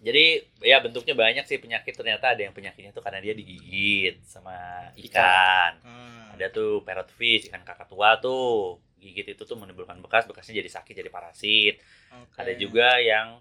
Jadi 0.03 0.25
ya 0.67 0.83
bentuknya 0.83 1.15
banyak 1.15 1.45
sih 1.47 1.63
penyakit 1.63 1.95
ternyata 1.95 2.35
ada 2.35 2.43
yang 2.43 2.51
penyakitnya 2.51 2.91
tuh 2.91 2.99
karena 2.99 3.23
dia 3.23 3.31
digigit 3.31 4.19
sama 4.27 4.91
ikan. 5.07 5.79
Hmm. 5.87 6.35
Ada 6.35 6.51
tuh 6.51 6.83
parrot 6.83 7.15
fish, 7.15 7.47
ikan 7.47 7.63
kakak 7.63 7.87
tua 7.87 8.19
tuh. 8.19 8.83
Gigit 8.99 9.39
itu 9.39 9.43
tuh 9.47 9.55
menimbulkan 9.55 10.03
bekas, 10.03 10.27
bekasnya 10.27 10.61
jadi 10.61 10.71
sakit, 10.83 10.99
jadi 10.99 11.09
parasit. 11.15 11.79
Oke. 12.11 12.37
Ada 12.37 12.53
juga 12.59 12.99
yang 12.99 13.39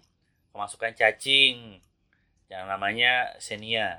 kemasukan 0.53 0.93
cacing 0.93 1.81
yang 2.53 2.69
namanya 2.69 3.33
Senia 3.41 3.97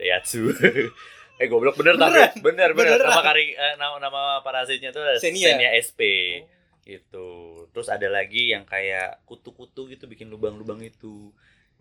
Daihatsu. 0.00 0.48
eh 1.40 1.46
goblok 1.46 1.72
bener 1.74 1.96
tapi 1.96 2.20
bener 2.40 2.72
bener 2.72 2.96
Beneran. 2.96 3.06
nama 3.06 3.22
kari 3.22 3.52
eh, 3.52 3.74
nama 3.76 3.96
nama 3.98 4.20
parasitnya 4.40 4.90
tuh 4.90 5.04
Xenia. 5.16 5.52
Xenia 5.52 5.70
SP 5.74 6.00
gitu. 6.82 7.28
Terus 7.70 7.88
ada 7.88 8.08
lagi 8.08 8.50
yang 8.50 8.64
kayak 8.64 9.22
kutu-kutu 9.22 9.86
gitu 9.86 10.04
bikin 10.04 10.26
lubang-lubang 10.26 10.80
itu. 10.80 11.30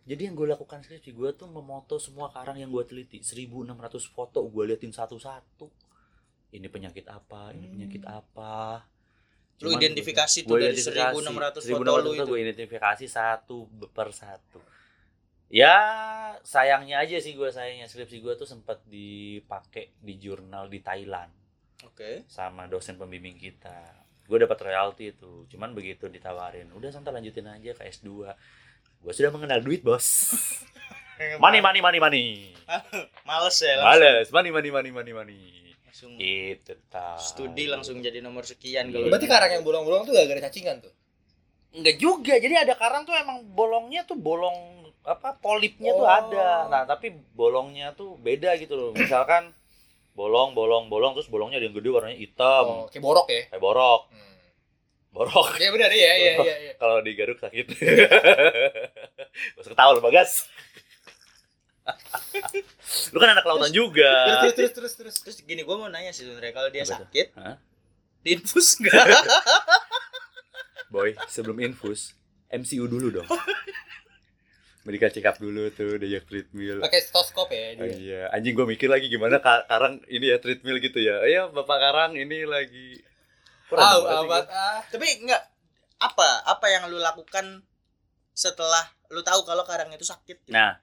Jadi 0.03 0.25
yang 0.25 0.34
gue 0.34 0.47
lakukan 0.47 0.79
skripsi 0.79 1.12
gue 1.12 1.29
tuh 1.34 1.47
memoto 1.47 1.95
semua 1.97 2.27
karang 2.27 2.55
yang 2.55 2.67
gue 2.67 2.82
teliti 2.84 3.19
1600 3.19 3.71
foto 4.08 4.41
gue 4.43 4.63
liatin 4.65 4.89
satu-satu 4.89 5.69
ini 6.49 6.65
penyakit 6.65 7.05
apa 7.05 7.53
ini 7.53 7.63
Hmm. 7.63 7.73
penyakit 7.77 8.03
apa 8.03 8.82
Lu 9.60 9.69
Cuman 9.69 9.82
identifikasi 9.82 10.38
tuh 10.41 10.49
gua 10.49 10.63
dari 10.63 10.71
identifikasi. 10.71 11.13
1600 11.19 11.62
foto 11.67 11.91
lu 11.99 12.12
itu. 12.15 12.23
gue 12.25 12.39
identifikasi 12.41 13.05
satu 13.05 13.58
per 13.91 14.10
satu 14.10 14.58
ya 15.50 15.76
sayangnya 16.42 17.02
aja 17.02 17.18
sih 17.18 17.34
gue 17.34 17.50
sayangnya. 17.50 17.86
Skripsi 17.86 18.22
gue 18.22 18.34
tuh 18.34 18.46
sempat 18.46 18.80
dipakai 18.86 19.98
di 20.00 20.16
jurnal 20.16 20.70
di 20.70 20.80
Thailand. 20.80 21.34
Oke. 21.80 22.28
sama 22.28 22.68
dosen 22.68 23.00
pembimbing 23.00 23.36
kita. 23.36 23.76
Gue 24.28 24.36
dapat 24.38 24.60
royalti 24.62 25.10
itu 25.10 25.48
cuman 25.48 25.72
begitu 25.72 26.06
ditawarin 26.06 26.68
udah 26.76 26.92
santai 26.92 27.16
lanjutin 27.16 27.48
aja 27.48 27.72
ke 27.72 27.88
S2 27.88 28.28
gue 29.00 29.14
sudah 29.16 29.32
mengenal 29.32 29.64
duit 29.64 29.80
bos. 29.80 30.36
Money 31.44 31.60
money 31.60 31.80
money 31.80 32.00
money. 32.00 32.28
Males 33.28 33.56
ya 33.60 33.76
langsung, 33.76 33.88
males. 34.00 34.28
Money 34.32 34.52
money 34.52 34.70
money 34.72 34.92
money 34.92 35.12
money. 35.12 35.42
Langsung 35.84 36.16
itu 36.16 36.72
tak 36.88 37.20
studi 37.20 37.68
langsung 37.68 38.00
jadi 38.00 38.24
nomor 38.24 38.48
sekian 38.48 38.88
Iya. 38.88 38.96
kalau 38.96 39.08
Berarti 39.12 39.28
karang 39.28 39.52
yang 39.52 39.64
bolong-bolong 39.68 40.08
tuh 40.08 40.16
gara-gara 40.16 40.48
cacingan 40.48 40.80
tuh. 40.80 40.96
Enggak 41.76 42.00
juga. 42.00 42.40
Jadi 42.40 42.56
ada 42.56 42.72
karang 42.76 43.04
tuh 43.04 43.12
emang 43.16 43.44
bolongnya 43.52 44.08
tuh 44.08 44.16
bolong 44.16 44.79
apa 45.10 45.34
polipnya 45.36 45.89
tuh 45.91 46.04
Oh. 46.04 46.10
ada. 46.12 46.50
Nah, 46.67 46.84
tapi 46.86 47.10
bolongnya 47.34 47.91
tuh 47.91 48.13
beda 48.15 48.54
gitu 48.56 48.74
loh. 48.74 48.89
Misalkan 48.93 49.50
bolong 50.19 50.52
bolong 50.52 50.86
bolong 50.86 51.13
terus 51.13 51.26
bolongnya 51.26 51.58
ada 51.58 51.65
yang 51.65 51.74
gede 51.74 51.89
warnanya 51.89 52.17
hitam 52.17 52.65
Oh, 52.65 52.86
kayak 52.88 53.02
borok 53.02 53.28
ya. 53.28 53.43
kayak 53.48 53.60
borok. 53.60 54.02
Hmm. 54.08 54.28
Borok. 55.10 55.48
Iya 55.58 55.69
benar 55.72 55.89
iya 55.89 56.12
iya 56.13 56.34
iya 56.38 56.56
iya. 56.62 56.74
Kalau 56.76 57.02
digaruk 57.02 57.38
sakit. 57.38 57.65
Masuk 59.56 59.72
ketawa 59.72 59.91
lu 59.91 60.02
Bagas. 60.02 60.45
lu 63.10 63.17
kan 63.17 63.30
anak 63.32 63.41
lautan 63.43 63.72
juga. 63.72 64.45
Terus 64.45 64.54
terus 64.54 64.72
terus 64.72 64.93
terus. 64.93 65.15
terus 65.19 65.38
gini 65.41 65.62
gue 65.62 65.74
mau 65.74 65.88
nanya 65.88 66.12
sih 66.12 66.22
sebenarnya 66.22 66.54
kalau 66.54 66.69
dia 66.69 66.84
Apa 66.84 66.89
tuh? 66.91 66.98
sakit 67.02 67.28
diinfus 68.19 68.78
enggak 68.78 69.00
Boy, 70.89 71.13
sebelum 71.26 71.58
infus, 71.60 72.17
MCU 72.50 72.86
dulu 72.86 73.10
dong. 73.12 73.28
Medical 74.80 75.10
check 75.10 75.26
up 75.26 75.36
dulu 75.36 75.68
tuh, 75.70 76.00
diajak 76.00 76.24
treadmill. 76.24 76.80
Pakai 76.80 77.02
stetoskop 77.02 77.48
ya 77.50 77.76
Oh 77.76 77.84
dia. 77.84 77.94
iya, 77.94 78.22
anjing 78.32 78.56
gue 78.56 78.63
mikir 78.65 78.88
lagi 78.88 79.08
gimana 79.08 79.38
Ka- 79.38 79.65
Karang 79.65 80.00
ini 80.08 80.30
ya 80.30 80.39
treadmill 80.39 80.80
gitu 80.80 80.98
ya. 80.98 81.20
Ayo 81.22 81.52
Bapak 81.52 81.78
Karang 81.78 82.12
ini 82.13 82.44
lagi 82.44 82.96
sih 83.70 83.76
amat 83.78 84.26
gua? 84.26 84.42
ah. 84.50 84.80
tapi 84.88 85.06
enggak 85.20 85.44
apa 86.00 86.28
apa 86.44 86.65
yang 86.70 86.88
lu 86.88 86.98
lakukan 86.98 87.62
setelah 88.32 88.82
lu 89.10 89.22
tahu 89.22 89.44
kalau 89.44 89.62
karang 89.62 89.92
itu 89.92 90.02
sakit 90.02 90.42
gitu? 90.42 90.50
Nah, 90.50 90.80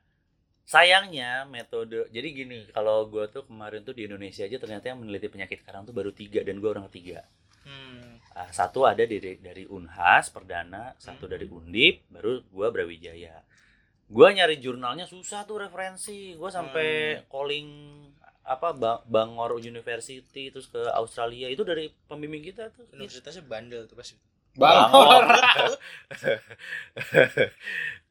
sayangnya 0.63 1.43
metode 1.47 2.05
jadi 2.09 2.29
gini, 2.29 2.69
kalau 2.71 3.07
gue 3.07 3.27
tuh 3.27 3.43
kemarin 3.43 3.81
tuh 3.81 3.91
di 3.91 4.05
Indonesia 4.05 4.43
aja 4.43 4.55
ternyata 4.55 4.87
yang 4.87 5.01
meneliti 5.01 5.27
penyakit 5.27 5.63
karang 5.63 5.83
tuh 5.83 5.91
baru 5.91 6.13
tiga 6.13 6.43
dan 6.43 6.59
gue 6.59 6.69
orang 6.69 6.87
ketiga. 6.87 7.25
hmm. 7.65 8.21
Ah, 8.31 8.53
satu 8.53 8.85
ada 8.85 9.01
dari 9.01 9.41
dari 9.41 9.65
Unhas 9.65 10.29
Perdana, 10.29 10.93
satu 10.97 11.25
Hmm. 11.25 11.33
dari 11.33 11.47
Undip, 11.49 12.05
baru 12.07 12.45
gue 12.45 12.67
Brawijaya. 12.69 13.41
Gue 14.07 14.29
nyari 14.31 14.57
jurnalnya 14.57 15.05
susah 15.05 15.43
tuh 15.43 15.59
referensi. 15.59 16.35
Gue 16.35 16.49
sampai 16.49 16.89
calling 17.27 17.69
apa 18.47 18.71
Ba- 18.71 19.03
Bangor 19.03 19.59
University 19.59 20.49
terus 20.49 20.71
ke 20.71 20.79
Australia 20.95 21.51
itu 21.51 21.67
dari 21.67 21.91
pembimbing 22.07 22.41
kita 22.41 22.71
tuh. 22.71 22.87
universitasnya 22.95 23.43
bandel 23.43 23.85
tuh 23.85 23.99
pasti 23.99 24.15
Bangor. 24.55 25.27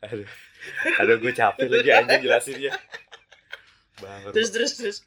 aduh, 0.04 0.28
aduh 1.00 1.16
gue 1.18 1.32
capek 1.32 1.68
lagi 1.68 1.90
anjing 1.90 2.22
jelasinnya. 2.22 2.72
Bangor. 3.96 4.32
terus 4.36 4.52
terus 4.52 4.72
terus 4.76 4.98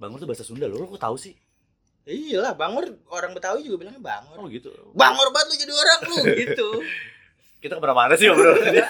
Bangor 0.00 0.16
tuh 0.16 0.28
bahasa 0.28 0.42
Sunda 0.42 0.64
loh, 0.64 0.80
lo 0.80 0.96
kok 0.96 1.04
tahu 1.04 1.16
sih? 1.20 1.36
iyalah 2.08 2.56
bangor 2.56 2.88
orang 3.12 3.36
betawi 3.36 3.60
juga 3.60 3.84
bilangnya 3.84 4.00
bangor 4.00 4.40
Oh 4.40 4.48
gitu. 4.48 4.72
bangor 4.96 5.28
banget 5.30 5.52
lu 5.52 5.56
jadi 5.60 5.72
orang 5.76 6.00
lu 6.08 6.16
gitu 6.32 6.68
Kita 7.60 7.76
ke 7.76 7.82
mana-mana 7.84 8.16
sih 8.16 8.24
obrolannya. 8.24 8.80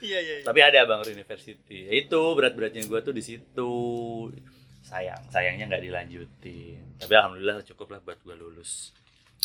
iya 0.00 0.18
iya 0.20 0.34
iya. 0.40 0.44
Tapi 0.44 0.60
ada 0.60 0.84
Bangor 0.88 1.08
University. 1.08 1.88
Ya 1.88 1.92
itu 1.96 2.20
berat-beratnya 2.36 2.84
gue 2.84 3.00
tuh 3.00 3.14
di 3.14 3.22
situ. 3.24 3.72
Sayang, 4.80 5.22
sayangnya 5.30 5.70
nggak 5.70 5.84
dilanjutin. 5.86 6.82
Tapi 6.98 7.12
alhamdulillah 7.14 7.62
cukup 7.62 7.94
lah 7.94 8.00
buat 8.02 8.18
gue 8.20 8.34
lulus. 8.34 8.90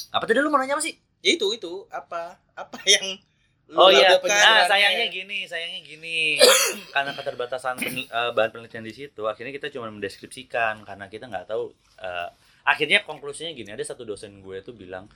Apa 0.10 0.26
tadi 0.26 0.42
lu 0.42 0.50
mau 0.50 0.58
nanya 0.60 0.76
apa 0.76 0.84
sih? 0.84 0.96
itu 1.26 1.58
itu 1.58 1.74
apa 1.90 2.38
apa 2.54 2.78
yang 2.86 3.18
lu 3.66 3.82
Oh 3.82 3.90
iya, 3.90 4.14
nah 4.22 4.70
sayangnya 4.70 5.10
gini, 5.10 5.50
sayangnya 5.50 5.82
gini. 5.82 6.38
karena 6.94 7.18
keterbatasan 7.18 7.82
penel- 7.82 8.06
eh, 8.06 8.32
bahan 8.38 8.54
penelitian 8.54 8.86
di 8.86 8.94
situ, 8.94 9.26
akhirnya 9.26 9.50
kita 9.50 9.74
cuma 9.74 9.90
mendeskripsikan 9.90 10.86
karena 10.86 11.10
kita 11.10 11.26
nggak 11.26 11.50
tahu. 11.50 11.74
eh, 11.98 12.30
akhirnya 12.62 13.02
konklusinya 13.02 13.50
gini, 13.58 13.74
ada 13.74 13.82
satu 13.82 14.06
dosen 14.06 14.38
gue 14.46 14.62
tuh 14.62 14.78
bilang, 14.78 15.10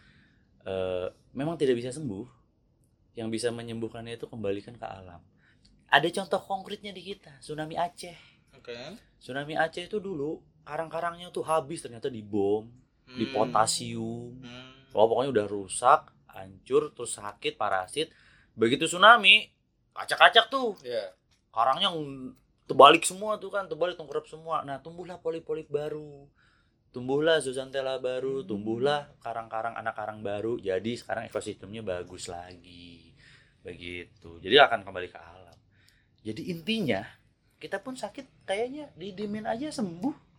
eh, 0.65 1.05
memang 1.37 1.61
tidak 1.61 1.77
bisa 1.77 1.93
sembuh. 1.93 2.38
Yang 3.17 3.27
bisa 3.39 3.47
menyembuhkannya 3.49 4.17
itu 4.17 4.25
kembalikan 4.29 4.75
ke 4.77 4.85
alam. 4.85 5.21
Ada 5.89 6.07
contoh 6.21 6.41
konkretnya 6.45 6.93
di 6.93 7.01
kita, 7.01 7.41
tsunami 7.41 7.73
Aceh. 7.73 8.17
oke 8.53 8.77
Tsunami 9.17 9.57
Aceh 9.57 9.89
itu 9.89 9.97
dulu 9.97 10.37
karang-karangnya 10.61 11.33
tuh 11.33 11.41
habis 11.41 11.81
ternyata 11.81 12.13
dibom, 12.13 12.69
di 13.09 13.25
Hmm. 13.25 13.33
potasium. 13.33 14.37
Hmm. 14.45 14.93
Oh, 14.93 15.09
pokoknya 15.09 15.33
udah 15.33 15.45
rusak, 15.49 16.13
hancur, 16.29 16.93
terus 16.93 17.17
sakit, 17.17 17.57
parasit. 17.57 18.13
Begitu 18.53 18.85
tsunami, 18.85 19.49
acak-acak 19.97 20.49
tuh. 20.53 20.77
Iya. 20.85 21.13
Karangnya 21.49 21.89
ng- 21.89 22.37
terbalik 22.69 23.01
semua 23.01 23.41
tuh 23.41 23.49
kan, 23.49 23.65
terbalik 23.65 23.97
tengkurap 23.97 24.29
semua. 24.29 24.61
Nah, 24.61 24.77
tumbuhlah 24.77 25.17
polip-polip 25.17 25.65
baru. 25.69 26.29
Tumbuhlah 26.89 27.37
zooxanthella 27.37 28.01
baru, 28.01 28.41
tumbuhlah 28.41 29.13
karang-karang 29.21 29.77
anak 29.77 29.93
karang 29.93 30.25
baru. 30.25 30.57
Jadi 30.57 30.97
sekarang 30.97 31.29
ekosistemnya 31.29 31.85
bagus 31.85 32.25
lagi. 32.25 33.13
Begitu. 33.61 34.41
Jadi 34.41 34.55
akan 34.57 34.81
kembali 34.81 35.07
ke 35.13 35.19
alam. 35.21 35.57
Jadi 36.25 36.49
intinya 36.49 37.05
kita 37.61 37.77
pun 37.83 37.93
sakit 37.93 38.47
kayaknya 38.49 38.89
didiemin 38.97 39.45
aja 39.45 39.69
sembuh. 39.69 40.29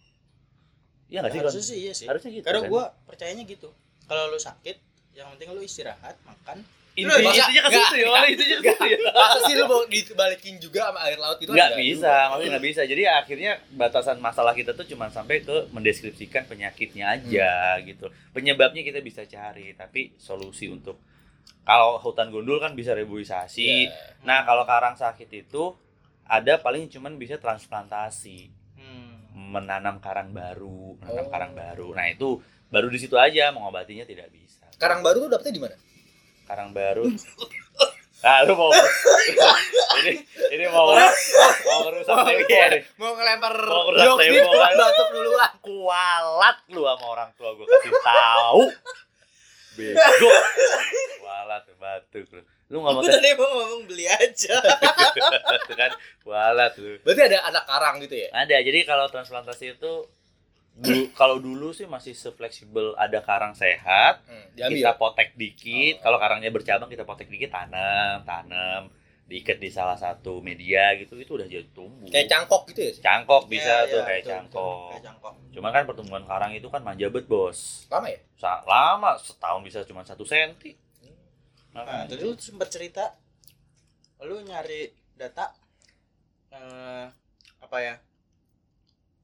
Iya 1.10 1.26
nggak 1.26 1.32
sih? 1.34 1.40
harusnya 1.42 1.64
sih 1.66 1.78
iya 1.82 1.92
sih 1.92 2.06
Harusnya 2.06 2.30
gitu. 2.30 2.46
karena 2.46 2.60
kan? 2.62 2.70
gua 2.70 2.84
percayanya 3.02 3.42
gitu 3.42 3.74
kalau 4.06 4.30
lu 4.30 4.38
sakit 4.38 4.78
yang 5.18 5.26
penting 5.34 5.50
lu 5.50 5.58
istirahat 5.58 6.14
makan 6.22 6.62
Inti, 6.98 7.06
Masa- 7.22 7.46
intinya 7.46 7.62
ke 7.62 7.70
situ 7.70 7.94
ya, 7.96 8.06
enggak, 8.10 8.26
intinya 8.28 8.56
ke 8.58 8.64
situ 8.66 8.84
ya. 8.90 8.98
Masa 9.14 9.38
sih 9.46 9.54
lu 9.54 9.64
mau 9.64 9.82
dibalikin 9.86 10.54
juga 10.58 10.90
sama 10.90 11.00
air 11.06 11.18
laut 11.18 11.38
itu 11.38 11.50
enggak 11.50 11.72
bisa, 11.78 12.02
juga. 12.02 12.28
maksudnya 12.28 12.50
nggak 12.50 12.66
bisa. 12.66 12.82
Jadi 12.82 13.02
akhirnya 13.06 13.52
batasan 13.72 14.16
masalah 14.18 14.52
kita 14.52 14.74
tuh 14.74 14.84
cuma 14.84 15.06
sampai 15.06 15.40
ke 15.40 15.70
mendeskripsikan 15.70 16.44
penyakitnya 16.44 17.14
aja 17.14 17.78
gitu. 17.80 18.10
Penyebabnya 18.30 18.82
kita 18.82 18.98
bisa 19.00 19.22
cari, 19.22 19.72
tapi 19.72 20.18
solusi 20.18 20.66
untuk 20.66 20.98
kalau 21.62 22.02
hutan 22.02 22.34
gundul 22.34 22.58
kan 22.58 22.74
bisa 22.74 22.90
reboisasi. 22.90 23.86
Iya. 23.86 23.94
Nah, 24.26 24.42
kalau 24.42 24.66
karang 24.66 24.98
sakit 24.98 25.30
itu 25.30 25.72
ada 26.26 26.58
paling 26.58 26.90
cuman 26.90 27.14
bisa 27.16 27.38
transplantasi, 27.38 28.50
hmm. 28.76 29.54
menanam 29.54 30.02
karang 30.02 30.34
baru, 30.34 30.98
menanam 30.98 31.26
Oh. 31.26 31.30
karang 31.30 31.52
baru. 31.54 31.88
Nah, 31.94 32.10
itu 32.10 32.42
baru 32.66 32.90
di 32.90 32.98
situ 32.98 33.14
aja 33.14 33.54
mengobatinya 33.54 34.02
tidak 34.02 34.30
bisa. 34.30 34.66
Karang 34.74 35.02
baru 35.02 35.26
tuh 35.26 35.30
dapetnya 35.30 35.54
di 35.54 35.62
mana? 35.62 35.76
Karang 36.50 36.74
baru. 36.74 37.06
Nah, 38.20 38.42
lu 38.46 38.52
mau 38.52 38.74
ini 40.02 40.18
ini 40.50 40.64
mau 40.66 40.90
mau 40.90 41.78
merusak 41.86 42.10
Oh, 42.10 42.26
tempo 42.26 42.50
iya. 42.50 42.66
nih. 42.74 42.82
Mau 42.98 43.14
ngelempar 43.14 43.54
Mau 43.54 43.94
jokes 43.94 44.18
tempo, 44.20 44.34
gitu, 44.34 44.58
kan? 44.58 44.72
batuk 44.82 45.08
duluan. 45.14 45.50
kualat 45.62 46.56
lu 46.68 46.82
sama 46.82 47.06
orang 47.06 47.30
tua 47.34 47.54
gue 47.54 47.62
kasih 47.64 47.92
tahu 48.02 48.62
bego 49.72 50.30
kualat 51.22 51.64
batuk 51.78 52.26
lu 52.34 52.42
lu 52.66 52.76
nggak 52.78 52.92
mau 52.92 53.02
tadi 53.04 53.30
mau 53.34 53.46
ngomong 53.48 53.82
beli 53.86 54.06
aja. 54.06 54.56
Kan 55.70 55.90
kualat 56.20 56.72
lu 56.76 56.98
Berarti 57.02 57.22
ada 57.24 57.38
anak 57.46 57.64
karang 57.64 58.02
gitu 58.02 58.14
ya? 58.18 58.28
ada 58.32 58.56
jadi 58.58 58.82
kalau 58.82 59.06
transplantasi 59.06 59.78
itu 59.78 59.92
du- 60.80 61.12
kalau 61.12 61.36
dulu 61.38 61.70
sih 61.70 61.84
masih 61.84 62.12
sefleksibel 62.12 62.92
ada 62.94 63.20
karang 63.20 63.52
sehat 63.52 64.24
Hmm, 64.24 64.48
kita 64.50 64.66
diambil. 64.66 64.96
potek 64.96 65.28
dikit. 65.34 65.94
Oh. 65.96 66.02
kalau 66.02 66.18
karangnya 66.18 66.48
bercabang 66.48 66.88
kita 66.88 67.04
potek 67.04 67.28
dikit 67.28 67.50
tanam 67.50 68.24
tanam. 68.24 68.88
Diikat 69.24 69.56
di 69.56 69.68
salah 69.68 69.94
satu 69.94 70.40
media 70.40 70.90
gitu 70.96 71.14
itu 71.14 71.32
udah 71.32 71.46
jadi 71.46 71.62
tumbuh. 71.70 72.10
Kayak 72.10 72.26
cangkok 72.28 72.66
gitu 72.66 72.80
ya 72.82 72.92
cangkok 72.98 73.46
bisa 73.46 73.62
Iya, 73.78 73.86
tuh 73.86 73.94
iya, 73.94 74.02
kayak 74.04 74.20
betul, 74.20 74.32
cangkok. 74.32 74.50
Betul. 74.50 74.90
kayak 74.90 75.04
cangkok. 75.04 75.34
Cuma 75.50 75.68
kan 75.70 75.82
pertumbuhan 75.84 76.24
karang 76.24 76.50
itu 76.50 76.66
kan 76.66 76.80
manja 76.80 77.06
bet 77.06 77.24
bos. 77.24 77.86
Lama 77.86 78.08
ya? 78.08 78.18
Sa- 78.34 78.64
lama. 78.64 79.14
Setahun 79.16 79.62
bisa 79.62 79.84
cuma 79.84 80.02
satu 80.02 80.24
senti. 80.24 80.74
Nah 81.70 81.86
tadi 82.02 82.18
lu 82.18 82.34
sempat 82.34 82.66
cerita 82.68 83.14
lu 84.20 84.36
nyari 84.40 84.90
data 85.14 85.54
eh, 86.50 87.06
apa 87.60 87.76
ya 87.78 87.94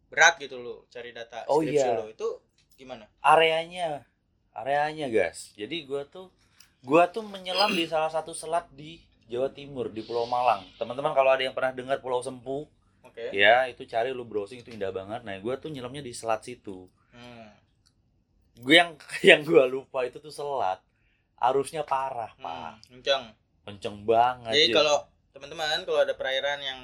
berat 0.07 0.38
gitu 0.38 0.57
lu 0.57 0.87
cari 0.87 1.11
data 1.11 1.42
Oh, 1.47 1.59
skripsi 1.59 1.77
iya. 1.83 1.97
lu. 1.97 2.09
Itu 2.09 2.29
gimana? 2.75 3.07
Areanya. 3.21 4.07
Areanya 4.53 5.07
guys. 5.07 5.53
Jadi 5.53 5.85
gua 5.85 6.05
tuh 6.05 6.31
gua 6.81 7.07
tuh 7.07 7.23
menyelam 7.23 7.71
di 7.71 7.85
salah 7.85 8.09
satu 8.09 8.31
selat 8.31 8.66
di 8.71 8.99
Jawa 9.27 9.51
Timur 9.51 9.88
di 9.88 10.01
Pulau 10.01 10.25
Malang. 10.25 10.62
Teman-teman 10.77 11.11
kalau 11.11 11.31
ada 11.31 11.42
yang 11.42 11.53
pernah 11.53 11.71
dengar 11.71 11.99
Pulau 11.99 12.21
Sempu 12.21 12.71
oke. 13.03 13.33
ya 13.33 13.66
itu 13.66 13.83
cari 13.85 14.11
lu 14.11 14.23
browsing 14.23 14.61
itu 14.61 14.71
indah 14.71 14.90
banget. 14.90 15.21
Nah 15.21 15.35
gua 15.38 15.57
tuh 15.57 15.69
nyelamnya 15.69 16.01
di 16.01 16.12
selat 16.12 16.42
situ. 16.42 16.87
Hmm. 17.11 17.49
gue 18.57 18.73
yang 18.73 18.97
yang 19.27 19.40
gua 19.42 19.64
lupa 19.64 20.01
itu 20.03 20.16
tuh 20.16 20.31
selat. 20.31 20.81
Arusnya 21.37 21.83
parah 21.83 22.33
Hmm, 22.33 22.40
pak. 22.40 22.71
kencang. 22.88 23.25
kenceng 23.66 23.97
banget 24.03 24.55
Jadi 24.55 24.73
kalau 24.73 24.97
teman-teman 25.29 25.83
kalau 25.83 26.01
ada 26.01 26.14
perairan 26.14 26.57
yang 26.61 26.81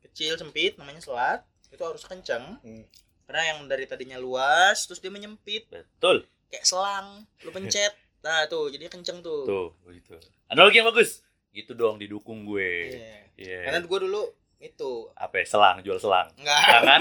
kecil 0.00 0.34
sempit 0.34 0.74
namanya 0.74 0.98
selat 0.98 1.44
itu 1.74 1.82
harus 1.82 2.06
kencang. 2.06 2.62
Hmm. 2.62 2.84
Karena 3.26 3.42
yang 3.50 3.58
dari 3.66 3.84
tadinya 3.84 4.16
luas 4.16 4.86
terus 4.86 5.00
dia 5.00 5.10
menyempit 5.10 5.66
betul 5.68 6.22
kayak 6.48 6.64
selang, 6.64 7.26
lu 7.42 7.50
pencet. 7.50 7.92
Nah, 8.24 8.48
tuh 8.48 8.72
jadi 8.72 8.88
kenceng 8.88 9.20
tuh. 9.20 9.44
tuh 9.44 9.68
begitu 9.84 10.16
analogi 10.48 10.80
yang 10.80 10.88
bagus 10.88 11.20
gitu 11.52 11.76
dong 11.76 12.00
didukung 12.00 12.48
gue 12.48 12.96
Iya. 12.96 13.20
Iya. 13.36 13.58
Karena 13.68 13.78
gua 13.84 13.98
dulu 14.00 14.22
itu 14.56 15.12
apa 15.12 15.34
ya, 15.38 15.44
selang 15.44 15.84
jual 15.84 16.00
selang 16.00 16.32
enggak 16.40 16.56
jangan 16.64 17.00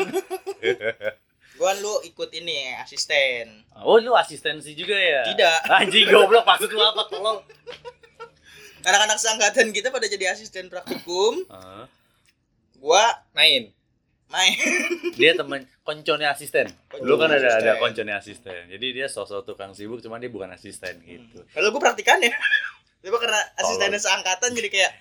gua 1.55 1.71
kan 1.71 1.77
lu 1.79 1.95
ikut 2.03 2.27
ini 2.35 2.75
asisten. 2.75 3.63
oh 3.79 4.03
lu 4.03 4.11
asistensi 4.19 4.75
juga 4.75 4.99
ya 4.99 5.23
Tidak. 5.31 5.57
anjing 5.79 6.11
goblok 6.11 6.43
maksud 6.43 6.67
lu 6.67 6.83
apa 6.83 7.07
tolong 7.07 7.39
Anak-anak 8.83 9.15
seangkatan 9.15 9.71
kita 9.71 9.95
pada 9.95 10.11
jadi 10.11 10.35
asisten 10.35 10.67
praktikum, 10.67 11.39
Heeh. 11.47 11.85
gua 12.83 13.03
main 13.31 13.71
main. 14.33 14.57
dia 15.19 15.31
temen 15.37 15.61
konconnya 15.85 16.33
asisten 16.33 16.65
Koncon 16.89 17.05
dulu 17.05 17.15
kan 17.21 17.29
ada 17.29 17.37
ada 17.37 17.53
asisten. 17.53 17.73
konconnya 17.77 18.15
asisten 18.17 18.61
jadi 18.73 18.87
dia 18.91 19.07
sosok 19.07 19.45
tukang 19.45 19.77
sibuk 19.77 20.01
cuman 20.01 20.17
dia 20.17 20.33
bukan 20.33 20.49
asisten 20.49 20.97
gitu 21.05 21.45
Kalau 21.53 21.69
gua 21.69 21.93
praktikan 21.93 22.17
ya. 22.17 22.33
Tapi 23.03 23.17
karena 23.19 23.41
asistennya 23.61 23.99
seangkatan 23.99 24.55
jadi 24.57 24.69
kayak 24.71 24.91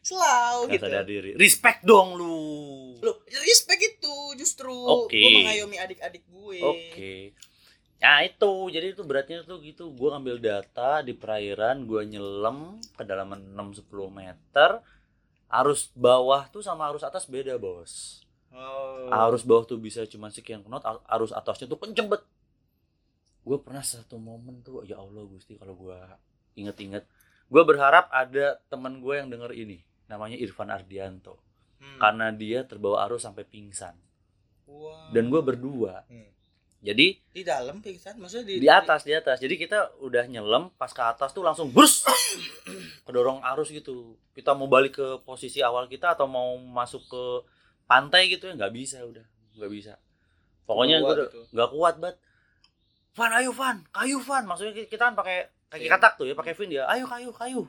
selalu 0.00 0.60
nggak 0.64 0.80
gitu. 0.80 0.84
sadar 0.88 1.04
diri 1.04 1.30
respect 1.36 1.84
dong 1.84 2.16
lu 2.16 2.40
Loh, 3.00 3.16
respect 3.24 3.80
itu 3.80 4.14
justru 4.36 4.72
Oke. 4.72 5.16
gue 5.16 5.30
mengayomi 5.40 5.80
adik-adik 5.80 6.20
gue. 6.28 6.60
Oke. 6.60 7.14
Nah 8.00 8.24
itu, 8.24 8.52
jadi 8.72 8.92
itu 8.92 9.02
beratnya 9.04 9.40
tuh 9.44 9.60
gitu. 9.64 9.92
Gue 9.92 10.12
ngambil 10.12 10.36
data 10.40 11.00
di 11.00 11.16
perairan, 11.16 11.88
gue 11.88 12.04
nyelam 12.04 12.76
kedalaman 12.96 13.56
6-10 13.56 13.88
meter. 14.12 14.70
Arus 15.48 15.88
bawah 15.96 16.46
tuh 16.52 16.60
sama 16.62 16.92
arus 16.92 17.02
atas 17.02 17.24
beda 17.24 17.56
bos. 17.56 18.22
Oh. 18.50 19.10
Arus 19.10 19.46
bawah 19.46 19.62
tuh 19.62 19.78
bisa 19.78 20.02
cuma 20.10 20.26
sekian 20.30 20.66
knot, 20.66 20.82
ar- 20.82 21.04
arus 21.18 21.30
atasnya 21.30 21.70
tuh 21.70 21.78
kenceng 21.78 22.10
bet. 22.10 22.22
Gue 23.46 23.56
pernah 23.62 23.80
satu 23.80 24.18
momen 24.18 24.60
tuh, 24.60 24.82
ya 24.84 24.98
Allah 24.98 25.24
gusti 25.24 25.54
kalau 25.54 25.78
gue 25.78 25.98
inget-inget. 26.58 27.06
Gue 27.50 27.62
berharap 27.62 28.10
ada 28.10 28.58
teman 28.70 28.98
gue 28.98 29.14
yang 29.14 29.30
denger 29.30 29.54
ini. 29.54 29.82
Namanya 30.10 30.38
Irfan 30.38 30.70
Ardianto. 30.70 31.38
Hmm. 31.78 31.98
Karena 31.98 32.30
dia 32.34 32.66
terbawa 32.66 33.06
arus 33.06 33.24
sampai 33.26 33.46
pingsan. 33.46 33.94
Wah. 34.66 35.10
Dan 35.14 35.30
gue 35.30 35.40
berdua. 35.42 36.06
Hmm. 36.10 36.30
Jadi 36.80 37.20
di 37.20 37.42
dalam 37.44 37.84
pingsan 37.84 38.16
maksudnya 38.16 38.46
di 38.48 38.54
di 38.56 38.70
atas 38.72 39.04
di 39.04 39.12
atas 39.12 39.36
jadi 39.36 39.52
kita 39.60 40.00
udah 40.00 40.24
nyelam 40.24 40.72
pas 40.80 40.88
ke 40.88 41.04
atas 41.04 41.28
tuh 41.36 41.44
langsung 41.44 41.68
brus 41.68 42.08
kedorong 43.04 43.44
arus 43.52 43.68
gitu 43.68 44.16
kita 44.32 44.56
mau 44.56 44.64
balik 44.64 44.96
ke 44.96 45.06
posisi 45.20 45.60
awal 45.60 45.92
kita 45.92 46.16
atau 46.16 46.24
mau 46.24 46.56
masuk 46.56 47.04
ke 47.04 47.24
pantai 47.90 48.30
gitu 48.30 48.46
ya 48.46 48.54
nggak 48.54 48.70
bisa 48.70 49.02
udah 49.02 49.26
nggak 49.58 49.70
bisa. 49.74 49.98
Pokoknya 50.62 51.02
gue 51.02 51.10
udah 51.10 51.26
itu. 51.26 51.42
nggak 51.50 51.70
kuat 51.74 51.94
banget 51.98 52.16
Van 53.10 53.32
ayo 53.34 53.50
Van. 53.50 53.82
Kayu 53.90 54.22
Van. 54.22 54.46
Maksudnya 54.46 54.70
ki- 54.72 54.86
kita 54.86 55.10
kan 55.10 55.18
pakai 55.18 55.50
kaki 55.66 55.82
Iya. 55.82 55.90
katak 55.90 56.12
tuh 56.14 56.26
ya 56.30 56.34
pakai 56.38 56.54
fin 56.54 56.70
dia. 56.70 56.86
Ayo 56.86 57.10
kayu 57.10 57.34
kayu. 57.34 57.66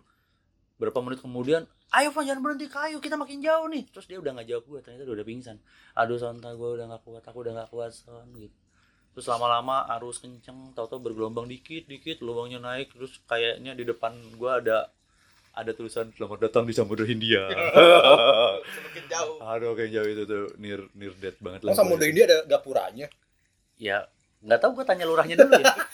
Berapa 0.78 1.02
menit 1.02 1.18
kemudian 1.20 1.66
ayo 1.92 2.14
Van 2.14 2.22
jangan 2.22 2.46
berhenti. 2.46 2.70
Kayu 2.70 3.02
kita 3.02 3.18
makin 3.18 3.42
jauh 3.42 3.66
nih. 3.66 3.90
Terus 3.90 4.06
dia 4.06 4.22
udah 4.22 4.38
nggak 4.38 4.48
jawab 4.48 4.64
gue 4.70 4.80
ternyata 4.86 5.04
dia 5.04 5.16
udah 5.18 5.26
pingsan. 5.26 5.58
Aduh 5.98 6.16
sonta 6.16 6.54
gue 6.54 6.70
udah 6.78 6.86
nggak 6.86 7.02
kuat 7.02 7.24
aku 7.26 7.38
udah 7.42 7.54
nggak 7.58 7.70
kuat 7.74 7.90
son 7.90 8.30
gitu. 8.38 8.54
Terus 9.12 9.28
lama-lama 9.28 9.84
arus 9.98 10.22
kenceng 10.22 10.72
tahu-tahu 10.72 11.12
bergelombang 11.12 11.44
dikit 11.44 11.84
dikit 11.84 12.22
lubangnya 12.22 12.62
naik 12.62 12.96
terus 12.96 13.20
kayaknya 13.26 13.76
di 13.76 13.84
depan 13.84 14.16
gua 14.40 14.64
ada 14.64 14.88
ada 15.54 15.72
tulisan 15.72 16.08
selamat 16.12 16.40
datang 16.44 16.64
di 16.64 16.72
Samudra 16.72 17.04
Hindia 17.04 17.44
semakin 18.74 19.04
jauh. 19.06 19.36
aduh 19.42 19.74
kayak 19.74 19.92
jauh 19.92 20.08
itu 20.10 20.24
tuh 20.24 20.44
near 20.58 20.88
near 20.94 21.12
death 21.16 21.36
banget 21.38 21.64
Oh, 21.64 21.74
Samudra 21.74 22.06
India 22.06 22.24
ada 22.26 22.44
gapuranya. 22.46 23.08
ya 23.76 24.08
nggak 24.40 24.58
tahu 24.58 24.72
gua 24.74 24.86
tanya 24.86 25.04
lurahnya 25.04 25.36
dulu 25.36 25.54
ya 25.54 25.76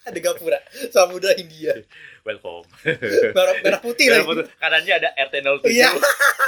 Ada 0.00 0.16
gapura. 0.16 0.54
Samudra 0.88 1.34
India. 1.34 1.74
welcome 2.26 2.62
Merah, 3.34 3.54
merah 3.60 3.80
putih 3.80 4.06
Karena 4.06 4.22
lagi. 4.22 4.28
foto- 4.30 4.48
kanannya 4.56 4.92
ada 4.94 5.08
RT 5.18 5.34
07 5.34 5.66
Iya. 5.68 5.88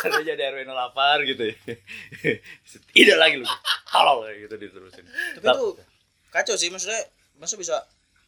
kanannya 0.01 0.33
ada 0.33 0.45
RW 0.49 0.61
08 0.62 1.29
gitu 1.29 1.42
ya 1.45 1.55
tidak 2.92 3.16
lagi 3.18 3.35
lu 3.37 3.47
tolol 3.85 4.25
kayak 4.25 4.38
gitu 4.42 4.55
diterusin 4.59 5.05
Tapi 5.37 5.47
itu 5.49 5.68
kacau 6.29 6.55
sih 6.55 6.68
maksudnya 6.68 7.03
masa 7.35 7.55
bisa 7.57 7.77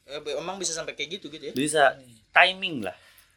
eh, 0.04 0.20
emang 0.34 0.56
bisa 0.56 0.72
sampai 0.72 0.92
kayak 0.92 1.16
gitu 1.16 1.30
gitu 1.30 1.44
ya? 1.46 1.52
bisa 1.52 1.94
timing 2.30 2.82
lah 2.82 2.92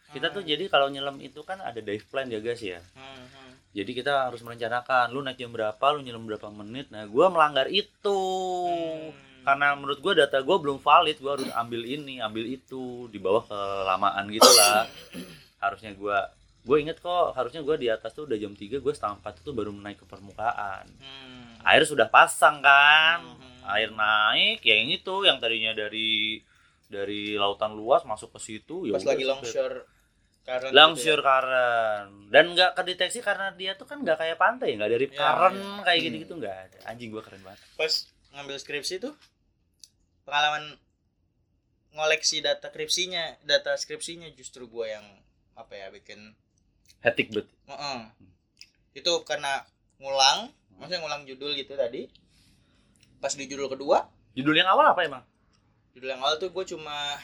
kita 0.10 0.28
tuh 0.30 0.40
Hmm. 0.40 0.50
jadi 0.50 0.64
kalau 0.68 0.88
nyelam 0.88 1.18
itu 1.18 1.42
kan 1.42 1.60
ada 1.60 1.78
dive 1.78 2.06
plan 2.06 2.26
ya 2.26 2.38
guys 2.38 2.60
ya 2.60 2.80
Hmm, 2.94 3.04
hmm. 3.24 3.52
jadi 3.72 3.92
kita 3.94 4.12
harus 4.26 4.40
merencanakan 4.40 5.10
lu 5.10 5.20
naik 5.20 5.36
jam 5.36 5.50
berapa 5.50 5.86
lu 5.92 6.02
nyelam 6.02 6.24
berapa 6.24 6.48
menit 6.50 6.88
nah 6.88 7.04
gua 7.06 7.28
melanggar 7.28 7.68
itu 7.68 8.20
Hmm. 8.68 9.12
karena 9.44 9.74
menurut 9.74 10.00
gua 10.00 10.14
data 10.18 10.40
gua 10.40 10.58
belum 10.58 10.78
valid 10.78 11.18
gua 11.18 11.36
harus 11.36 11.48
ambil 11.54 11.82
ini 11.82 12.20
ambil 12.20 12.44
itu 12.46 12.84
di 13.08 13.18
bawah 13.18 13.44
kelamaan 13.44 14.28
gitu 14.28 14.48
lah 14.50 14.88
harusnya 15.64 15.92
gua 15.94 16.32
gue 16.62 16.78
inget 16.78 17.00
kok 17.00 17.32
harusnya 17.32 17.64
gua 17.64 17.76
di 17.76 17.88
atas 17.88 18.12
tuh 18.12 18.28
udah 18.28 18.36
jam 18.36 18.52
3 18.52 18.60
gue 18.78 18.92
setengah 18.92 19.24
4 19.24 19.40
itu 19.40 19.52
baru 19.52 19.72
naik 19.72 19.98
ke 19.98 20.06
permukaan 20.06 20.84
Hmm. 21.00 21.56
air 21.64 21.84
sudah 21.84 22.08
pasang 22.08 22.60
kan 22.60 23.24
Hmm. 23.24 23.72
air 23.72 23.88
naik 23.90 24.60
ya 24.62 24.76
yang 24.76 24.92
itu 24.92 25.16
yang 25.24 25.40
tadinya 25.40 25.72
dari 25.72 26.44
dari 26.86 27.36
lautan 27.36 27.72
luas 27.72 28.04
masuk 28.04 28.36
ke 28.36 28.40
situ 28.42 28.84
ya 28.84 28.96
Pas 28.96 29.00
udah 29.00 29.12
lagi 29.12 29.24
longshore 29.24 29.80
current 30.48 30.72
Longshore 30.72 31.20
gitu 31.20 31.20
ya. 31.20 31.28
current 31.28 32.12
dan 32.30 32.46
nggak 32.50 32.72
kedeteksi 32.74 33.20
karena 33.20 33.52
dia 33.52 33.76
tuh 33.76 33.84
kan 33.84 34.00
nggak 34.00 34.16
kayak 34.16 34.38
pantai 34.38 34.74
nggak 34.74 34.90
dari 34.90 35.06
Iya, 35.06 35.18
current 35.18 35.60
kayak 35.84 36.00
Hmm. 36.00 36.06
gitu 36.08 36.16
gitu 36.18 36.34
nggak 36.38 36.56
ada 36.58 36.78
anjing 36.86 37.10
gua 37.10 37.22
keren 37.22 37.42
banget 37.42 37.60
Pas 37.76 37.94
ngambil 38.32 38.56
skripsi 38.58 38.96
tuh 38.98 39.12
pengalaman 40.24 40.76
ngoleksi 41.90 42.40
data 42.40 42.68
skripsinya, 42.68 43.42
data 43.44 43.74
skripsinya 43.74 44.30
justru 44.32 44.66
gua 44.66 44.88
yang 44.88 45.06
apa 45.54 45.74
ya 45.74 45.88
bikin 45.90 46.32
hetik 47.00 47.28
bet 47.30 47.48
Heeh. 47.66 48.00
itu 48.94 49.12
karena 49.24 49.66
ngulang, 49.98 50.48
maksudnya 50.74 51.00
ngulang 51.00 51.26
judul 51.26 51.54
gitu 51.54 51.74
tadi. 51.74 52.06
Pas 53.18 53.34
di 53.34 53.46
judul 53.46 53.66
kedua, 53.68 54.06
judul 54.32 54.54
yang 54.54 54.70
awal 54.70 54.86
apa 54.88 55.02
emang 55.02 55.24
judul 55.92 56.14
yang 56.14 56.22
awal 56.22 56.38
tuh 56.38 56.50
gue 56.50 56.66
cuma 56.68 57.18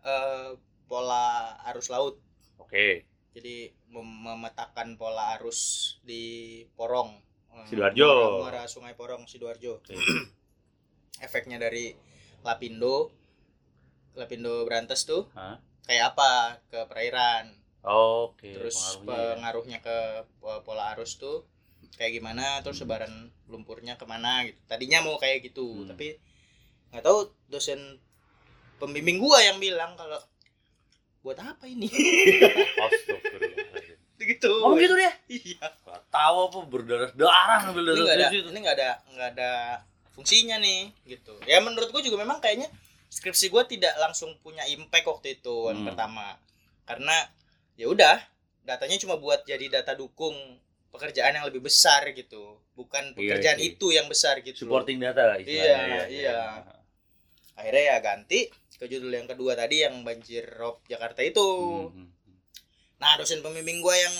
eh, 0.00 0.54
pola 0.86 1.26
arus 1.66 1.90
laut. 1.90 2.14
Oke 2.60 2.86
jadi 3.30 3.56
mem- 3.88 4.20
memetakan 4.22 4.94
pola 4.94 5.34
arus 5.34 5.60
di 6.02 6.22
Porong 6.72 7.16
Eh, 7.50 7.66
Sidoarjo. 7.66 8.38
muara, 8.38 8.62
Sungai 8.64 8.94
Porong 8.94 9.26
Sidoarjo 9.26 9.82
Oke. 9.82 9.90
efeknya 11.20 11.58
dari 11.58 11.90
Lapindo 12.40 13.10
Lapindo 14.12 14.62
Berantes 14.62 15.02
tuh 15.02 15.26
Hah? 15.32 15.58
kayak 15.82 16.14
apa 16.14 16.30
ke 16.66 16.78
perairan 16.86 17.50
oke 17.82 18.46
terus 18.46 18.76
pengaruhnya 18.98 19.18
ya. 19.18 19.34
pengaruhnya 19.34 19.78
ke 19.80 19.96
po- 20.38 20.62
pola 20.62 20.94
arus 20.94 21.16
tuh 21.16 21.42
kayak 21.92 22.22
gimana 22.22 22.62
terus 22.62 22.78
sebaran 22.78 23.10
lumpurnya 23.46 23.96
ke 23.96 24.04
mana 24.04 24.46
gitu 24.46 24.60
tadinya 24.66 25.02
mau 25.02 25.16
kayak 25.16 25.42
gitu 25.42 25.66
Hmm. 25.82 25.88
tapi 25.90 26.22
nggak 26.90 27.02
tahu 27.02 27.18
dosen 27.46 27.98
pembimbing 28.76 29.18
gua 29.18 29.42
yang 29.42 29.58
bilang 29.58 29.94
kalau 29.94 30.22
buat 31.20 31.36
apa 31.36 31.64
ini? 31.64 31.86
Astagfirullahaladzim. 32.86 33.96
gitu. 34.20 34.50
Ngomong 34.52 34.78
gitu 34.78 34.94
dia. 34.94 35.12
Iya. 35.26 35.66
Tahu 36.08 36.36
apa 36.46 36.58
berdarah 36.64 37.10
darah 37.12 37.58
ngambil 37.66 37.84
ini 37.84 37.90
darah 37.90 38.04
nggak 38.04 38.16
ada 38.16 38.28
ini 38.30 38.58
nggak 38.60 38.76
ada 38.76 38.90
nggak 39.10 39.28
ada 39.34 39.50
fungsinya 40.12 40.56
nih 40.58 40.80
gitu. 41.06 41.34
Ya 41.44 41.58
menurut 41.58 41.88
gua 41.88 42.00
juga 42.00 42.18
memang 42.18 42.38
kayaknya 42.38 42.68
skripsi 43.08 43.48
gua 43.48 43.64
tidak 43.64 43.96
langsung 43.96 44.36
punya 44.38 44.62
impact 44.66 45.06
waktu 45.06 45.36
itu 45.36 45.68
yang 45.68 45.82
Hmm. 45.82 45.88
pertama. 45.88 46.36
Karena 46.84 47.16
ya 47.74 47.86
udah 47.86 48.16
datanya 48.62 48.96
cuma 48.98 49.16
buat 49.16 49.42
jadi 49.42 49.66
data 49.72 49.94
dukung 49.94 50.36
pekerjaan 50.90 51.32
yang 51.32 51.46
lebih 51.46 51.62
besar 51.62 52.04
gitu. 52.10 52.60
Bukan 52.74 53.12
Iya, 53.12 53.36
pekerjaan 53.36 53.58
iya. 53.58 53.66
itu 53.72 53.86
yang 53.88 54.06
besar 54.06 54.40
gitu. 54.40 54.66
Supporting 54.66 54.98
data 54.98 55.36
istilahnya, 55.36 55.46
Iya, 55.46 55.78
ya, 55.86 56.02
iya. 56.06 56.38
akhirnya 57.54 57.82
ya 57.88 57.96
ganti 58.00 58.40
ke 58.80 58.88
judul 58.88 59.12
yang 59.12 59.28
kedua 59.28 59.52
tadi 59.52 59.84
yang 59.84 60.00
banjir 60.00 60.48
rob 60.56 60.80
Jakarta 60.88 61.20
itu. 61.20 61.44
Hmm, 61.92 62.08
hmm. 62.08 62.08
nah 62.96 63.20
dosen 63.20 63.44
pembimbing 63.44 63.84
gua 63.84 63.92
yang 63.92 64.14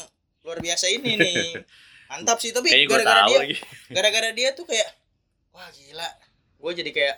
luar 0.44 0.60
biasa 0.60 0.92
ini 0.92 1.16
nih. 1.16 1.56
Mantap 2.12 2.42
sih 2.42 2.52
tapi 2.52 2.68
gue 2.68 2.90
gara-gara 2.90 3.24
dia 3.30 3.38
lagi. 3.40 3.56
gara-gara 3.96 4.30
dia 4.36 4.48
tuh 4.52 4.68
kayak 4.68 4.88
wah 5.56 5.70
gila. 5.72 6.08
Gue 6.60 6.72
jadi 6.76 6.90
kayak 6.92 7.16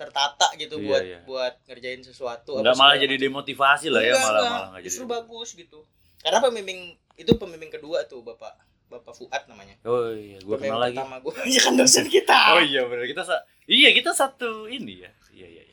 tertata 0.00 0.48
gitu 0.56 0.80
Iya, 0.80 0.86
buat 0.88 1.02
iya. 1.04 1.18
buat 1.28 1.54
ngerjain 1.68 2.00
sesuatu 2.00 2.56
nggak 2.56 2.72
malah 2.72 2.96
jadi 2.96 3.20
macam. 3.20 3.24
demotivasi 3.28 3.92
lah 3.92 4.00
ya 4.00 4.16
malah 4.16 4.24
enggak. 4.24 4.48
malah 4.48 4.68
nggak 4.72 4.82
jadi 4.82 4.88
justru 4.88 5.04
bagus 5.04 5.48
gitu. 5.52 5.78
Karena 6.24 6.38
pembimbing 6.40 6.80
itu 7.20 7.32
pembimbing 7.36 7.68
kedua 7.68 8.08
tuh 8.08 8.24
bapak 8.24 8.56
bapak 8.88 9.12
Fuad 9.12 9.42
namanya. 9.46 9.76
Oh 9.84 10.10
iya 10.10 10.40
gue 10.40 10.56
kenal 10.56 10.80
lagi. 10.80 10.96
pertama 10.96 11.20
gue 11.20 11.32
ya 11.52 11.60
kan 11.68 11.74
dosen 11.76 12.06
kita. 12.08 12.38
Oh 12.56 12.62
iya 12.64 12.82
benar 12.88 13.04
kita 13.04 13.22
sa 13.22 13.36
iya 13.68 13.92
kita 13.92 14.10
satu 14.16 14.66
ini 14.66 15.04
ya. 15.04 15.12
Iya 15.36 15.46
iya 15.46 15.62
iya 15.68 15.69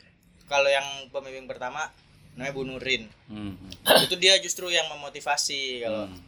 kalau 0.48 0.66
yang 0.66 0.84
pembimbing 1.08 1.45
pertama 1.45 1.91
namanya 2.34 2.52
Bu 2.52 2.64
Nurin 2.64 3.04
Hmm, 3.26 3.54
itu 4.00 4.16
dia 4.16 4.38
justru 4.38 4.68
yang 4.68 4.88
memotivasi 4.89 5.84
kalau 5.84 6.06
Hmm. 6.06 6.20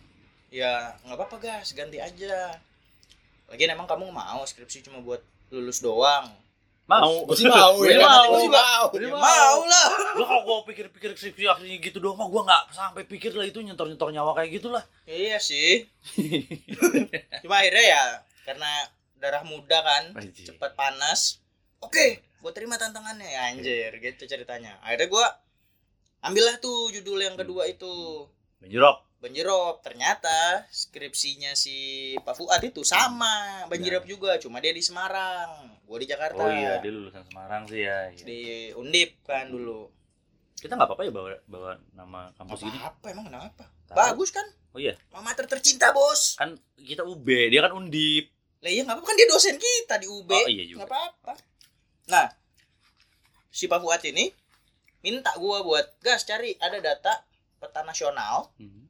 ya 0.49 0.93
nggak 1.01 1.15
apa-apa 1.15 1.37
gas 1.37 1.71
ganti 1.71 1.97
aja 1.97 2.53
lagian 3.45 3.71
emang 3.71 3.85
kamu 3.85 4.07
mau 4.07 4.41
skripsi 4.41 4.83
cuma 4.83 4.99
buat 4.99 5.21
lulus 5.49 5.79
doang 5.79 6.29
mau 6.85 7.21
Gue 7.23 7.37
sih 7.37 7.45
mau 7.45 7.77
Gue 7.77 7.93
ya. 7.93 8.01
mau. 8.01 8.25
Gue 8.27 8.39
sih 8.39 8.49
mau. 8.49 8.85
Gue 8.89 9.05
ya 9.05 9.13
mau. 9.13 9.57
lah 9.63 9.89
Gua 10.11 10.25
kalau 10.25 10.41
gua 10.41 10.57
pikir-pikir 10.65 11.13
skripsi 11.13 11.45
akhirnya 11.45 11.77
gitu 11.79 11.97
doang 11.97 12.17
mah 12.17 12.25
gua 12.25 12.41
nggak 12.43 12.63
sampai 12.71 13.05
pikir 13.05 13.29
lah 13.31 13.45
itu 13.45 13.61
nyentor-nyentor 13.61 14.09
nyawa 14.09 14.33
kayak 14.33 14.57
gitulah. 14.57 14.81
iya 15.05 15.37
sih 15.37 15.85
cuma 17.39 17.55
akhirnya 17.57 17.85
ya 17.85 18.03
karena 18.43 18.71
darah 19.15 19.43
muda 19.43 19.77
kan 19.79 20.03
cepat 20.33 20.73
panas 20.73 21.37
oke 21.79 22.25
gue 22.39 22.51
terima 22.51 22.75
tantangannya 22.75 23.25
ya 23.25 23.41
anjir 23.49 23.91
gitu 23.95 24.23
ceritanya 24.25 24.79
akhirnya 24.79 25.07
gue 25.07 25.25
ambillah 26.21 26.57
tuh 26.57 26.89
judul 26.89 27.19
yang 27.21 27.35
kedua 27.35 27.63
itu 27.65 28.25
Menjerop. 28.59 29.03
banjirop 29.17 29.79
ternyata 29.79 30.63
skripsinya 30.69 31.51
si 31.53 31.75
Pak 32.17 32.33
Fuad 32.33 32.59
itu 32.61 32.83
sama 32.83 33.63
banjirop 33.67 34.03
juga 34.03 34.35
cuma 34.35 34.57
dia 34.57 34.71
di 34.71 34.79
Semarang 34.79 35.75
gue 35.81 35.97
di 35.97 36.07
Jakarta 36.07 36.37
Oh 36.37 36.47
iya, 36.49 36.77
dia 36.77 36.87
lulusan 36.89 37.23
Semarang 37.23 37.63
sih 37.65 37.81
ya. 37.81 38.07
iya. 38.09 38.23
di 38.23 38.39
Undip 38.73 39.19
kan 39.23 39.47
dulu 39.47 39.91
Kita 40.55 40.75
nggak 40.75 40.85
apa-apa 40.85 41.03
ya 41.03 41.11
bawa 41.13 41.29
bawa 41.45 41.71
nama 41.93 42.31
kampus 42.33 42.59
gini. 42.61 42.75
apa 42.77 43.05
emang 43.09 43.25
kenapa 43.25 43.63
Tahu. 43.85 43.95
bagus 43.95 44.29
kan 44.29 44.43
Oh 44.69 44.77
iya, 44.77 44.93
mama 45.09 45.33
tercinta 45.33 45.89
bos 45.89 46.35
kan 46.35 46.53
kita 46.77 47.01
UB, 47.01 47.25
dia 47.25 47.59
kan 47.59 47.73
Undip. 47.73 48.29
lah 48.59 48.69
iya 48.69 48.83
nggak 48.83 48.91
apa-apa 48.93 49.07
kan 49.07 49.15
dia 49.15 49.27
dosen 49.27 49.55
kita 49.55 49.95
di 49.97 50.05
UB 50.05 50.29
Oh 50.29 50.47
iya 50.47 50.63
juga. 50.63 50.83
nggak 50.83 50.89
apa-apa 50.91 51.33
nah 52.09 52.27
si 53.47 53.65
Pak 53.65 53.79
Fuad 53.79 54.01
ini 54.03 54.33
minta 54.99 55.31
gua 55.35 55.61
buat 55.61 55.95
gas 55.99 56.21
cari 56.23 56.57
ada 56.57 56.77
data 56.79 57.23
peta 57.55 57.81
nasional 57.81 58.49
Hmm. 58.55 58.85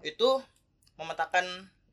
itu 0.00 0.40
memetakan 0.94 1.44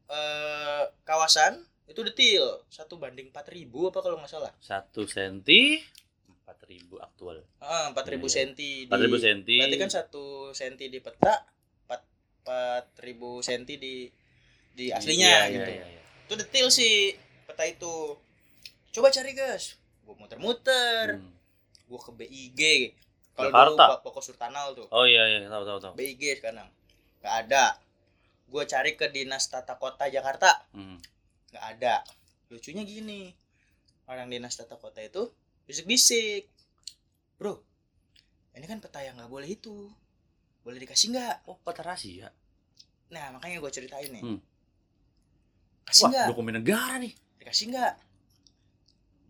eh, 0.07 0.83
kawasan 1.01 1.63
itu 1.87 2.03
detil 2.03 2.43
satu 2.67 2.95
banding 2.95 3.29
4000 3.29 3.67
apa 3.85 3.99
kalau 3.99 4.15
nggak 4.17 4.29
salah 4.29 4.51
Satu 4.59 5.03
senti, 5.05 5.79
empat 6.25 6.63
ribu 6.65 6.95
aktual. 6.97 7.43
Ah, 7.57 7.89
4000 7.89 7.95
Iya, 8.11 8.15
iya. 8.17 8.27
senti 8.29 8.71
Empat 8.85 8.99
ribu 9.01 9.17
senti. 9.17 9.55
berarti 9.57 9.77
kan 9.77 9.91
satu 9.91 10.25
senti 10.51 10.87
di 10.87 10.99
peta 10.99 11.43
4 11.85 12.95
4000 12.95 12.99
senti 13.41 13.75
di 13.75 14.07
di 14.71 14.87
aslinya 14.89 15.47
Iya, 15.47 15.51
gitu 15.53 15.67
Iya, 15.69 15.79
iya, 15.81 15.87
iya. 15.89 16.01
itu 16.25 16.33
detil 16.37 16.67
sih 16.69 16.95
peta 17.43 17.63
itu 17.63 18.15
coba 18.91 19.07
cari 19.09 19.31
guys 19.31 19.75
gua 20.11 20.15
muter-muter 20.19 21.15
Hmm. 21.15 21.31
gua 21.87 21.99
ke 22.03 22.11
BIG 22.11 22.61
kalau 23.31 23.47
dulu 23.47 23.79
pokok 24.03 24.21
Surtanal 24.21 24.75
tuh. 24.75 24.91
Oh 24.91 25.07
iya, 25.07 25.23
iya, 25.23 25.47
tahu 25.47 25.63
tahu 25.63 25.79
tahu. 25.79 25.93
BIG 25.95 26.43
sekarang. 26.43 26.67
Nggak 27.23 27.35
ada. 27.47 27.79
Gua 28.51 28.67
cari 28.67 28.99
ke 28.99 29.07
dinas 29.07 29.47
tata 29.47 29.79
kota 29.79 30.11
Jakarta. 30.11 30.67
Hmm. 30.75 30.99
nggak 31.55 31.65
ada. 31.77 32.03
Lucunya 32.51 32.83
gini. 32.83 33.31
Orang 34.03 34.27
dinas 34.27 34.59
tata 34.59 34.75
kota 34.75 34.99
itu 34.99 35.31
bisik-bisik. 35.63 36.51
Bro 37.39 37.63
ini 38.51 38.67
kan 38.67 38.83
peta 38.83 38.99
yang 38.99 39.15
nggak 39.15 39.31
boleh 39.31 39.47
itu. 39.47 39.87
Boleh 40.61 40.77
dikasih 40.77 41.15
nggak? 41.15 41.47
Oh, 41.47 41.57
peta 41.63 41.81
rahasia. 41.81 42.29
nah 43.11 43.27
makanya 43.35 43.59
gue 43.59 43.71
ceritain 43.75 44.07
nih. 44.07 44.23
Hmm. 44.23 44.39
kasih 45.83 46.07
nggak? 46.07 46.27
dokumen 46.31 46.55
negara 46.63 46.95
nih. 46.95 47.11
dikasih 47.43 47.75
nggak 47.75 47.91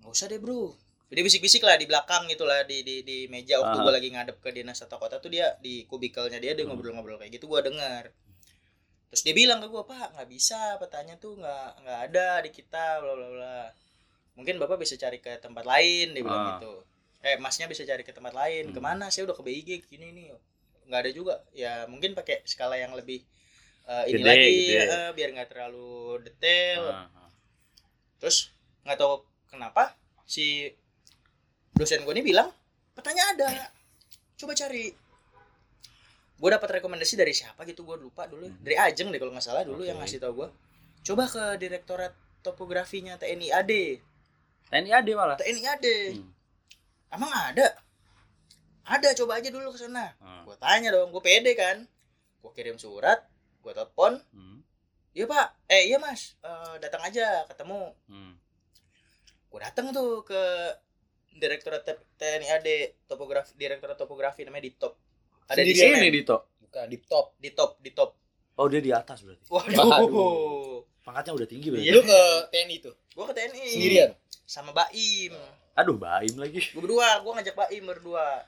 nggak 0.02 0.12
usah 0.12 0.28
deh 0.28 0.38
bro 0.38 0.74
dia 1.12 1.22
bisik-bisik 1.22 1.62
lah 1.62 1.76
di 1.76 1.86
belakang 1.86 2.24
gitu 2.26 2.48
lah 2.48 2.64
di 2.64 2.82
di, 2.82 3.04
di 3.04 3.18
meja 3.28 3.60
waktu 3.60 3.78
Ah. 3.78 3.84
gue 3.84 3.94
lagi 3.94 4.10
ngadep 4.10 4.38
ke 4.40 4.50
dinas 4.50 4.80
tata 4.80 4.96
kota 4.96 5.20
tuh 5.20 5.28
dia 5.28 5.60
di 5.60 5.84
kubikelnya 5.86 6.40
dia 6.40 6.56
dia 6.56 6.64
Hmm. 6.64 6.74
ngobrol-ngobrol 6.74 7.20
kayak 7.20 7.36
gitu 7.36 7.46
gue 7.46 7.62
dengar 7.62 8.08
terus 9.12 9.22
dia 9.22 9.36
bilang 9.36 9.60
ke 9.60 9.68
gue 9.68 9.84
pak 9.84 10.16
nggak 10.16 10.30
bisa 10.32 10.80
petanya 10.80 11.20
tuh 11.20 11.36
nggak 11.36 11.68
nggak 11.84 12.00
ada 12.08 12.28
di 12.42 12.50
kita 12.50 13.04
bla 13.04 13.12
bla 13.12 13.28
bla 13.30 13.58
mungkin 14.34 14.56
bapak 14.56 14.80
bisa 14.80 14.96
cari 14.96 15.20
ke 15.20 15.36
tempat 15.38 15.68
lain 15.68 16.16
dia 16.16 16.24
bilang 16.24 16.42
Ah. 16.42 16.52
gitu 16.58 16.74
eh 17.22 17.36
masnya 17.38 17.68
bisa 17.68 17.84
cari 17.84 18.02
ke 18.02 18.16
tempat 18.16 18.32
lain 18.32 18.72
Hmm. 18.72 18.74
ke 18.74 18.80
mana 18.80 19.12
saya 19.12 19.28
udah 19.28 19.36
ke 19.36 19.44
BIG 19.44 19.70
gini 19.86 20.16
nih 20.16 20.26
nggak 20.88 21.00
ada 21.04 21.12
juga 21.12 21.44
ya 21.52 21.84
mungkin 21.86 22.16
pakai 22.16 22.40
skala 22.44 22.80
yang 22.80 22.96
lebih 22.96 23.20
eh, 23.84 24.04
ini 24.08 24.16
Gede, 24.16 24.30
lagi 24.32 24.56
gede. 24.72 24.88
eh, 24.88 25.10
biar 25.12 25.30
nggak 25.36 25.50
terlalu 25.52 25.92
detail 26.24 26.82
Ah, 26.88 27.12
ah. 27.12 27.30
terus 28.16 28.48
nggak 28.88 28.96
tahu 28.96 29.28
kenapa 29.52 29.94
si 30.24 30.72
dosen 31.72 32.02
gue 32.02 32.14
ini 32.14 32.24
bilang 32.26 32.48
petanya 32.94 33.24
ada 33.30 33.50
coba 34.36 34.54
cari 34.54 34.90
gue 36.34 36.50
dapat 36.50 36.70
rekomendasi 36.74 37.14
dari 37.14 37.32
siapa 37.32 37.62
gitu 37.64 37.84
gue 37.84 38.00
lupa 38.00 38.26
dulu 38.26 38.48
Hmm. 38.48 38.58
dari 38.60 38.74
Ajeng 38.76 39.12
deh 39.12 39.20
kalau 39.20 39.30
nggak 39.30 39.44
salah 39.44 39.62
dulu 39.62 39.84
yang 39.84 39.96
Oke. 39.96 40.08
ngasih 40.08 40.18
tau 40.18 40.34
gue 40.34 40.48
coba 41.04 41.24
ke 41.26 41.44
direktorat 41.60 42.14
topografinya 42.42 43.14
TNI 43.16 43.48
AD 43.52 43.72
TNI 44.68 44.90
AD 44.96 45.08
malah. 45.12 45.36
TNI 45.36 45.62
AD 45.68 45.86
Hmm. 46.16 46.32
emang 47.12 47.30
ada 47.30 47.68
ada 48.84 49.10
coba 49.14 49.38
aja 49.38 49.48
dulu 49.48 49.70
ke 49.70 49.80
sana 49.80 50.16
Ah. 50.18 50.42
gue 50.42 50.56
tanya 50.58 50.90
dong 50.90 51.12
gue 51.12 51.22
pede 51.22 51.54
kan 51.54 51.86
gue 52.42 52.52
kirim 52.52 52.76
surat 52.76 53.22
gue 53.62 53.72
telepon 53.72 54.18
Hmm. 54.32 54.66
iya 55.12 55.28
pak 55.28 55.48
eh 55.68 55.86
iya 55.86 55.98
mas 55.98 56.34
Eh, 56.40 56.76
datang 56.80 57.04
aja 57.04 57.46
ketemu 57.46 57.94
Hmm. 58.08 58.31
Gue 59.52 59.60
datang 59.60 59.92
tuh 59.92 60.24
ke 60.24 60.42
direktorat 61.34 61.84
TNI 62.16 62.48
AD 62.54 62.68
topografi 63.06 63.52
direktorat 63.54 63.96
topografi 63.96 64.42
namanya 64.42 64.64
di 64.64 64.74
top 64.74 64.96
ada 65.46 65.60
di 65.60 65.72
sini 65.72 66.00
Ini 66.00 66.10
Dito. 66.10 66.56
Bukan 66.62 66.88
di 66.88 66.98
top. 66.98 67.36
di 67.36 67.50
top 67.52 67.72
di 67.78 67.92
top 67.92 68.12
Oh, 68.54 68.68
dia 68.68 68.80
di 68.80 68.92
atas 68.92 69.20
berarti. 69.22 69.44
waduh. 69.48 70.84
Pangkatnya 71.02 71.34
udah 71.34 71.48
tinggi 71.50 71.68
berarti. 71.68 71.84
Iya. 71.84 71.94
Lu 71.94 72.02
ke 72.02 72.20
TNI 72.48 72.76
tuh 72.80 72.96
gue 72.96 73.26
ke 73.26 73.34
TNI 73.34 73.62
sendirian. 73.68 74.12
sama 74.46 74.72
Baim 74.72 75.36
Aduh, 75.74 75.96
Baim 75.96 76.36
lagi. 76.36 76.60
gue 76.62 76.76
berdua 76.78 77.20
gue 77.20 77.32
ngajak 77.34 77.56
Baim 77.58 77.84
berdua 77.84 78.48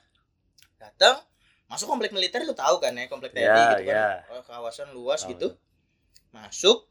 datang 0.78 1.20
masuk 1.66 1.88
komplek 1.90 2.12
militer 2.12 2.40
lu 2.42 2.54
tahu 2.54 2.78
kan 2.78 2.92
ya 2.92 3.08
komplek 3.08 3.32
TNI 3.32 3.44
Ya, 3.44 3.56
gitu 3.74 3.76
kan 3.82 3.88
ya. 3.90 4.08
Oh, 4.30 4.42
kawasan 4.42 4.92
luas 4.92 5.24
gitu 5.26 5.56
masuk 6.30 6.88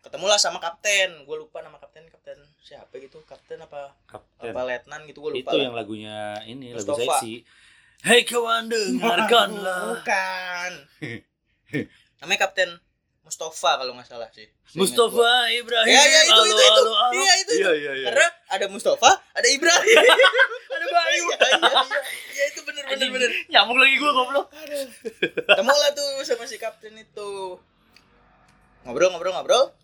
ketemulah 0.00 0.36
sama 0.36 0.58
kapten 0.58 1.26
gue 1.26 1.36
lupa 1.36 1.58
nama 1.60 1.76
kapten 1.76 2.06
kapten 2.06 2.38
siapa 2.58 2.90
gitu 2.96 3.18
kapten 3.24 3.58
apa 3.58 3.92
Kapten. 4.06 4.50
apa 4.50 4.60
letnan 4.64 5.00
gitu 5.04 5.20
gue 5.20 5.32
lupa 5.36 5.50
Itu 5.50 5.56
lah. 5.56 5.64
yang 5.64 5.74
lagunya 5.74 6.18
ini 6.44 6.70
lagu 6.70 6.86
Mustafa. 6.86 7.18
seksi. 7.18 7.34
Hei 7.98 8.22
kawan 8.22 8.70
dengarkanlah. 8.70 9.82
Bukan. 9.90 10.72
Namanya 12.22 12.40
Kapten 12.40 12.70
Mustafa 13.20 13.70
kalau 13.76 13.92
nggak 13.92 14.06
salah 14.06 14.30
sih. 14.30 14.46
Mustafa 14.72 15.50
Ibrahim. 15.50 15.90
Ya, 15.90 16.00
ya, 16.00 16.20
itu, 16.24 16.42
itu, 16.46 16.62
itu. 16.62 16.82
Iya, 17.12 17.32
itu, 17.36 17.52
Iya, 17.58 17.70
iya, 17.74 17.92
iya. 17.98 18.06
Karena 18.08 18.26
ada 18.48 18.66
Mustafa, 18.70 19.10
ada 19.34 19.48
Ibrahim. 19.50 19.98
ada 20.78 20.86
Bayu. 20.88 21.24
Iya, 21.26 21.36
iya, 21.36 21.58
iya. 21.58 21.98
Iya, 22.32 22.44
itu 22.48 22.60
bener 22.62 22.82
bener 22.86 23.08
bener. 23.10 23.30
Nyambung 23.50 23.76
lagi 23.76 23.94
gua 23.98 24.12
goblok. 24.14 24.46
Ketemu 25.44 25.74
lah 25.74 25.90
tuh 25.92 26.08
sama 26.22 26.46
si 26.46 26.56
kapten 26.56 26.94
itu. 26.94 27.58
Ngobrol 28.86 29.10
ngobrol 29.10 29.34
ngobrol. 29.34 29.74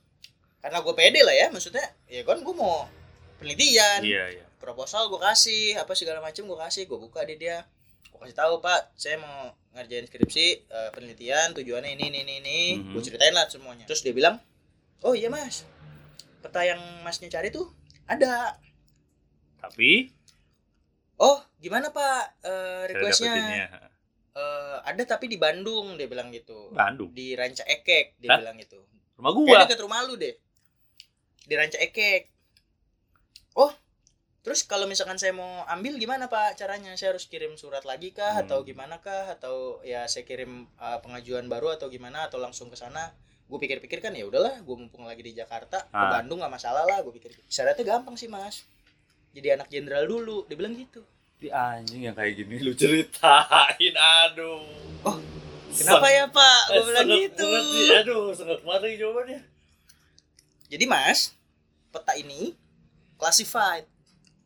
Karena 0.65 0.81
gue 0.81 0.95
pede 0.97 1.21
lah 1.21 1.37
ya, 1.37 1.53
maksudnya 1.53 1.85
ya 2.09 2.25
kan 2.25 2.41
gue 2.41 2.55
mau 2.57 2.89
penelitian. 3.37 4.01
Iya, 4.01 4.25
iya. 4.41 4.45
proposal 4.57 5.13
gue 5.13 5.21
kasih 5.21 5.77
apa 5.77 5.93
segala 5.93 6.25
macam 6.25 6.49
gue 6.49 6.57
kasih 6.57 6.89
gue 6.89 6.97
buka 6.97 7.21
di 7.29 7.37
dia 7.37 7.69
gue 8.09 8.17
kasih 8.17 8.33
tahu 8.33 8.65
pak 8.65 8.97
saya 8.97 9.21
mau 9.21 9.53
ngerjain 9.77 10.09
skripsi 10.09 10.47
eh, 10.65 10.89
penelitian 10.97 11.53
tujuannya 11.53 11.93
ini 11.93 12.09
ini 12.09 12.19
ini, 12.25 12.35
ini. 12.41 12.61
Mhm. 12.81 12.97
gue 12.97 13.03
ceritain 13.05 13.37
lah 13.37 13.45
semuanya 13.45 13.85
terus 13.85 14.01
dia 14.01 14.17
bilang 14.17 14.41
oh 15.05 15.13
iya 15.13 15.29
mas 15.29 15.69
peta 16.41 16.65
yang 16.65 16.81
masnya 17.05 17.29
cari 17.29 17.53
tuh 17.53 17.69
ada 18.09 18.57
Tapi 19.61 20.09
oh 21.21 21.45
gimana 21.61 21.93
pak 21.93 22.41
saya 22.41 22.89
requestnya 22.89 23.33
"Eh, 24.33 24.77
ada 24.81 25.03
tapi 25.05 25.29
di 25.29 25.37
Bandung 25.37 26.01
dia 26.01 26.09
bilang 26.09 26.33
gitu 26.33 26.73
Bandung. 26.73 27.13
di 27.13 27.37
Ranca 27.37 27.69
Ekek 27.69 28.17
dia 28.17 28.33
Hah? 28.33 28.41
bilang 28.41 28.57
gitu 28.57 28.81
Rumah 29.15 29.31
Kayak 29.31 29.47
gua. 29.47 29.63
deket 29.69 29.79
rumah 29.79 30.01
lu 30.03 30.15
deh. 30.19 30.35
Di 31.45 31.55
Ranca 31.55 31.77
Ekek. 31.77 32.33
Oh, 33.55 33.71
terus 34.41 34.63
kalau 34.63 34.85
misalkan 34.85 35.17
saya 35.17 35.31
mau 35.31 35.47
ambil 35.67 35.95
gimana 35.95 36.27
Pak 36.27 36.57
caranya? 36.57 36.97
Saya 36.97 37.13
harus 37.13 37.25
kirim 37.25 37.55
surat 37.55 37.85
lagi 37.85 38.11
kah 38.11 38.35
Hmm. 38.35 38.43
atau 38.43 38.59
gimana 38.63 38.99
kah 38.99 39.31
atau 39.31 39.55
ya 39.83 40.05
saya 40.05 40.25
kirim 40.25 40.51
uh, 40.77 40.99
pengajuan 40.99 41.47
baru 41.47 41.71
atau 41.71 41.87
gimana 41.87 42.27
atau 42.27 42.37
langsung 42.37 42.67
ke 42.67 42.77
sana? 42.77 43.13
Gue 43.45 43.61
pikir-pikir 43.61 44.01
kan 44.01 44.11
ya 44.11 44.25
udahlah, 44.25 44.57
gue 44.59 44.75
mumpung 44.75 45.05
lagi 45.05 45.21
di 45.21 45.33
Jakarta, 45.33 45.85
ke 45.85 45.93
Ah. 45.95 46.09
Bandung 46.11 46.41
nggak 46.41 46.49
masalah 46.51 46.83
lah, 46.83 47.05
gue 47.05 47.13
pikir. 47.13 47.29
Syaratnya 47.45 47.85
gampang 47.87 48.17
sih 48.17 48.25
mas. 48.27 48.65
Jadi 49.31 49.53
anak 49.53 49.69
jenderal 49.69 50.09
dulu, 50.09 50.49
dia 50.49 50.57
bilang 50.57 50.73
gitu. 50.73 51.05
Di 51.37 51.53
anjing 51.53 52.09
yang 52.09 52.17
kayak 52.17 52.41
gini 52.41 52.57
lu 52.59 52.73
ceritain, 52.73 53.95
aduh. 53.95 54.65
Oh, 55.05 55.19
Kenapa 55.69 56.07
ya 56.09 56.25
Pak? 56.25 56.61
Gue 56.65 56.75
Eh, 56.75 56.85
bilang 56.87 57.09
gitu. 57.11 57.45
banget 57.45 58.01
Aduh, 58.01 58.25
banget 58.65 58.81
nih 58.83 58.97
jawabannya. 58.97 59.41
Jadi 60.69 60.85
mas, 60.89 61.37
peta 61.93 62.17
ini 62.17 62.57
classified. 63.21 63.87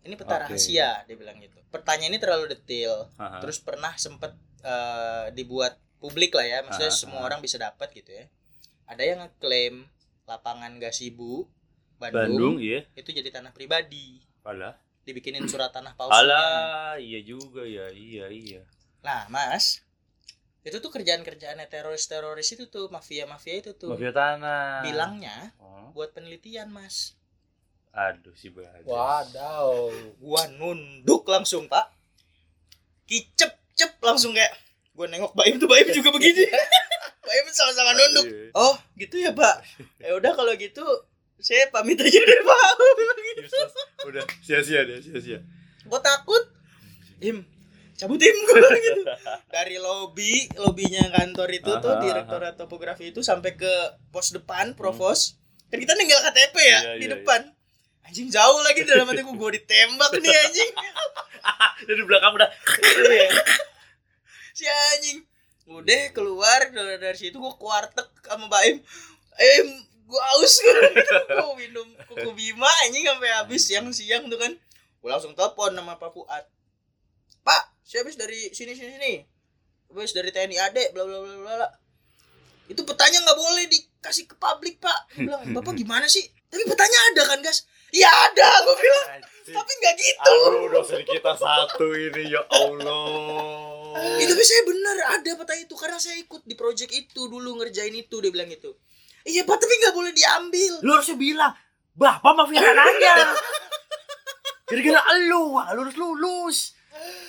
Ini 0.05 0.15
peta 0.15 0.39
Oke. 0.39 0.43
rahasia, 0.49 1.05
dia 1.05 1.17
bilang 1.19 1.37
gitu. 1.43 1.59
Pertanyaan 1.69 2.17
ini 2.17 2.21
terlalu 2.21 2.49
detail. 2.53 3.11
Aha. 3.21 3.43
Terus 3.45 3.61
pernah 3.61 3.93
sempet 3.99 4.33
eh, 4.65 5.35
dibuat 5.35 5.77
publik 5.99 6.35
lah 6.39 6.47
ya, 6.47 6.59
maksudnya 6.63 6.95
Aha, 6.95 7.01
semua 7.01 7.21
orang 7.27 7.43
bisa 7.43 7.59
dapat 7.59 7.91
gitu 7.93 8.15
ya. 8.15 8.25
Ada 8.89 9.03
yang 9.05 9.19
ngeklaim 9.27 9.85
lapangan 10.25 10.79
Gasibu 10.79 11.45
Bandung, 11.99 12.39
Bandung, 12.39 12.55
iya. 12.63 12.87
itu 12.95 13.11
jadi 13.11 13.27
tanah 13.35 13.51
pribadi, 13.51 14.23
Alah. 14.47 14.79
dibikinin 15.03 15.51
surat 15.51 15.75
tanah 15.75 15.99
palsunya. 15.99 16.31
Alah, 16.31 16.95
iya 17.03 17.19
juga 17.27 17.67
ya, 17.67 17.91
iya 17.91 18.31
iya. 18.31 18.63
Nah, 19.03 19.27
mas, 19.27 19.83
itu 20.69 20.79
tuh 20.79 20.93
kerjaan-kerjaannya 20.93 21.67
teroris-teroris 21.67 22.49
itu 22.53 22.69
tuh 22.69 22.87
mafia-mafia 22.89 23.59
itu 23.59 23.73
tuh. 23.75 23.91
Mafia 23.93 24.13
tanah. 24.13 24.85
Bilangnya 24.85 25.53
Oh, 25.59 25.91
buat 25.91 26.13
penelitian 26.13 26.69
mas. 26.69 27.17
aduh 27.89 28.31
si 28.37 28.53
Baja. 28.53 28.85
Wadaw. 28.85 29.91
gua 30.21 30.47
nunduk 30.55 31.25
langsung 31.27 31.67
pak 31.67 31.89
kicep 33.05 33.51
cep 33.75 33.97
langsung 33.99 34.37
kayak 34.37 34.53
gua 34.93 35.09
nengok 35.09 35.33
Baim 35.33 35.57
tuh 35.57 35.67
Baim 35.67 35.89
juga 35.89 36.13
begini 36.13 36.47
Baim 37.27 37.45
sama-sama 37.51 37.97
nunduk 37.97 38.53
oh 38.55 38.77
gitu 38.95 39.19
ya 39.19 39.33
pak 39.33 39.65
ya 39.99 40.15
udah 40.15 40.31
kalau 40.31 40.53
gitu 40.55 40.85
saya 41.39 41.67
pamit 41.71 41.99
aja 41.99 42.21
deh 42.21 42.41
pak 42.45 42.71
gitu. 43.35 43.59
Udah 44.11 44.25
sia-sia 44.43 44.83
deh, 44.83 44.99
sia-sia. 44.99 45.39
gua 45.87 45.99
takut 45.99 46.45
im 47.19 47.43
cabut 47.99 48.23
im 48.23 48.37
gua 48.47 48.55
bilang 48.57 48.79
gitu. 48.87 49.03
Dari 49.55 49.77
lobby 49.77 50.47
lobbynya 50.55 51.11
kantor 51.11 51.49
itu 51.51 51.71
tuh 51.83 51.93
Aha, 51.93 52.01
direktorat 52.01 52.55
topografi 52.55 53.11
itu 53.11 53.21
sampai 53.21 53.59
ke 53.59 53.73
pos 54.09 54.31
depan 54.31 54.73
provos 54.73 55.35
kan 55.69 55.77
kita 55.77 55.93
tinggal 55.93 56.23
KTP 56.23 56.55
ya 56.57 56.65
Iya, 56.65 56.81
di 56.97 57.05
iya, 57.05 57.13
depan. 57.13 57.41
anjing 58.01 58.33
jauh 58.33 58.61
lagi 58.65 58.89
dalam 58.89 59.05
hati 59.05 59.21
gua 59.21 59.37
gua 59.37 59.51
ditembak 59.53 60.17
nih 60.17 60.33
anjing. 60.47 60.71
Dari 61.85 62.03
belakang 62.03 62.33
udah. 62.33 62.49
Iya. 63.05 63.29
si 64.55 64.65
anjing. 64.65 65.19
Udah 65.69 66.09
keluar 66.11 66.73
dari, 66.73 66.97
dari 66.97 67.19
situ 67.19 67.37
gua 67.37 67.53
kuartek 67.55 68.09
sama 68.25 68.49
Baim 68.49 68.81
eh 69.37 69.59
gua 70.09 70.23
aus. 70.39 70.57
Gua 71.29 71.53
minum 71.53 71.85
kuku 72.09 72.31
bima 72.33 72.71
anjing 72.87 73.05
sampai 73.05 73.29
habis 73.37 73.69
siang-siang 73.69 74.25
tuh 74.27 74.41
kan. 74.41 74.57
Gua 75.05 75.21
langsung 75.21 75.37
telepon 75.37 75.77
sama 75.77 76.01
Pak 76.01 76.11
Fuad 76.17 76.45
saya 77.89 78.05
habis 78.05 78.21
dari 78.21 78.53
sini 78.53 78.77
sini 78.77 79.01
sini? 79.01 79.15
Habis 79.89 80.13
dari 80.13 80.29
TNI 80.29 80.57
AD 80.61 80.93
bla 80.93 81.09
bla 81.09 81.25
bla 81.25 81.37
bla 81.41 81.69
itu 82.69 82.85
petanya 82.85 83.25
nggak 83.25 83.39
boleh 83.41 83.65
dikasih 83.65 84.29
ke 84.29 84.37
publik 84.37 84.77
Pak. 84.77 85.17
Bilang 85.17 85.41
Bapak 85.57 85.73
gimana 85.73 86.05
sih? 86.05 86.21
Tapi 86.53 86.69
petanya 86.69 86.99
ada 87.09 87.23
kan 87.33 87.41
guys 87.41 87.65
ya 87.89 88.13
ada 88.29 88.49
gua 88.69 88.77
bilang. 88.77 89.25
Tapi 89.49 89.73
nggak 89.81 89.95
gitu. 89.97 90.21
Aduh, 90.21 90.69
dosen 90.69 91.01
kita 91.01 91.33
satu 91.33 91.89
ini 91.97 92.29
ya 92.29 92.45
Allah. 92.53 94.21
itu 94.21 94.37
tapi 94.37 94.45
saya 94.45 94.63
benar 94.69 94.97
ada 95.17 95.31
peta 95.41 95.55
itu. 95.57 95.73
Karena 95.73 95.97
saya 95.97 96.21
ikut 96.21 96.45
di 96.45 96.53
project 96.61 96.93
itu 96.93 97.25
dulu 97.25 97.57
ngerjain 97.65 97.97
itu 97.97 98.21
dia 98.21 98.29
bilang 98.29 98.53
gitu. 98.53 98.77
Iya 99.25 99.49
pak 99.49 99.57
tapi 99.57 99.73
nggak 99.81 99.97
boleh 99.97 100.13
diambil. 100.13 100.73
Lu 100.85 100.93
harusnya 100.93 101.17
bilang, 101.17 101.57
Bapak 101.97 102.37
mafia 102.37 102.61
tanahnya. 102.61 103.33
Gara-gara 104.69 105.01
lu 105.25 105.57
harus 105.57 105.97
lulus. 105.97 106.78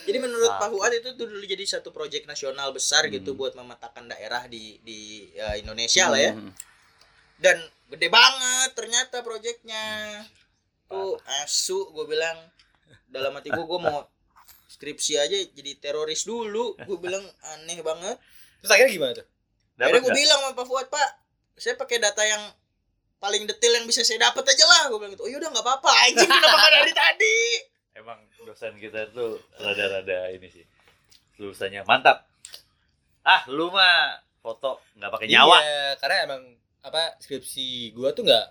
Jadi 0.03 0.17
menurut. 0.17 0.49
Pak 0.49 0.69
Fuad 0.69 0.93
itu 0.93 1.09
tuh 1.13 1.25
dulu 1.25 1.43
jadi 1.43 1.63
satu 1.65 1.89
project 1.89 2.25
nasional 2.25 2.69
besar 2.69 3.05
Hmm. 3.05 3.13
gitu 3.13 3.33
buat 3.33 3.53
memetakan 3.53 4.07
daerah 4.07 4.45
di 4.45 4.77
di 4.81 4.99
uh, 5.35 5.55
Indonesia 5.55 6.07
lah 6.07 6.19
ya 6.19 6.33
Hmm. 6.33 6.51
dan 7.37 7.57
gede 7.89 8.07
banget 8.07 8.69
ternyata 8.73 9.21
projectnya 9.21 9.81
tuh 10.85 11.17
asu 11.41 11.89
gue 11.89 12.05
bilang 12.05 12.37
dalam 13.07 13.33
hati 13.33 13.49
gue 13.49 13.61
gue 13.61 13.79
mau 13.79 14.05
skripsi 14.69 15.13
aja 15.15 15.37
jadi 15.49 15.71
teroris 15.77 16.23
dulu 16.23 16.77
gue 16.77 16.97
bilang 16.97 17.21
aneh 17.55 17.81
banget 17.81 18.17
Terus 18.59 18.71
akhirnya 18.75 18.91
gimana 18.91 19.13
tuh? 19.15 19.23
Dapat 19.23 19.79
Akhirnya 19.87 20.01
gue 20.03 20.13
bilang 20.13 20.39
sama 20.43 20.51
Pak 20.51 20.65
Fuad, 20.67 20.87
Pak, 20.91 21.09
saya 21.55 21.79
pakai 21.79 21.97
data 21.97 22.19
yang 22.19 22.43
paling 23.17 23.47
detail 23.47 23.71
yang 23.71 23.87
bisa 23.87 24.03
saya 24.03 24.19
dapat 24.19 24.43
aja 24.43 24.67
lah. 24.67 24.91
Gue 24.91 24.99
bilang 24.99 25.15
gitu. 25.15 25.23
Oh 25.23 25.31
yaudah 25.31 25.47
nggak 25.47 25.63
apa-apa. 25.63 25.87
Anjing 26.03 26.27
kenapa 26.27 26.59
nggak 26.59 26.73
dari 26.75 26.91
tadi? 26.91 27.37
Emang 27.99 28.19
dosen 28.47 28.79
kita 28.79 29.11
tuh 29.11 29.35
rada-rada 29.59 30.31
ini 30.31 30.47
sih. 30.47 30.63
Lulusannya 31.35 31.83
mantap. 31.83 32.23
Ah, 33.27 33.43
lu 33.51 33.67
mah 33.75 34.23
foto 34.39 34.79
nggak 34.95 35.11
pakai 35.11 35.27
nyawa. 35.27 35.57
Iya, 35.59 35.83
karena 35.99 36.17
emang 36.31 36.41
apa 36.79 37.19
skripsi 37.19 37.91
gua 37.91 38.15
tuh 38.15 38.23
nggak 38.23 38.45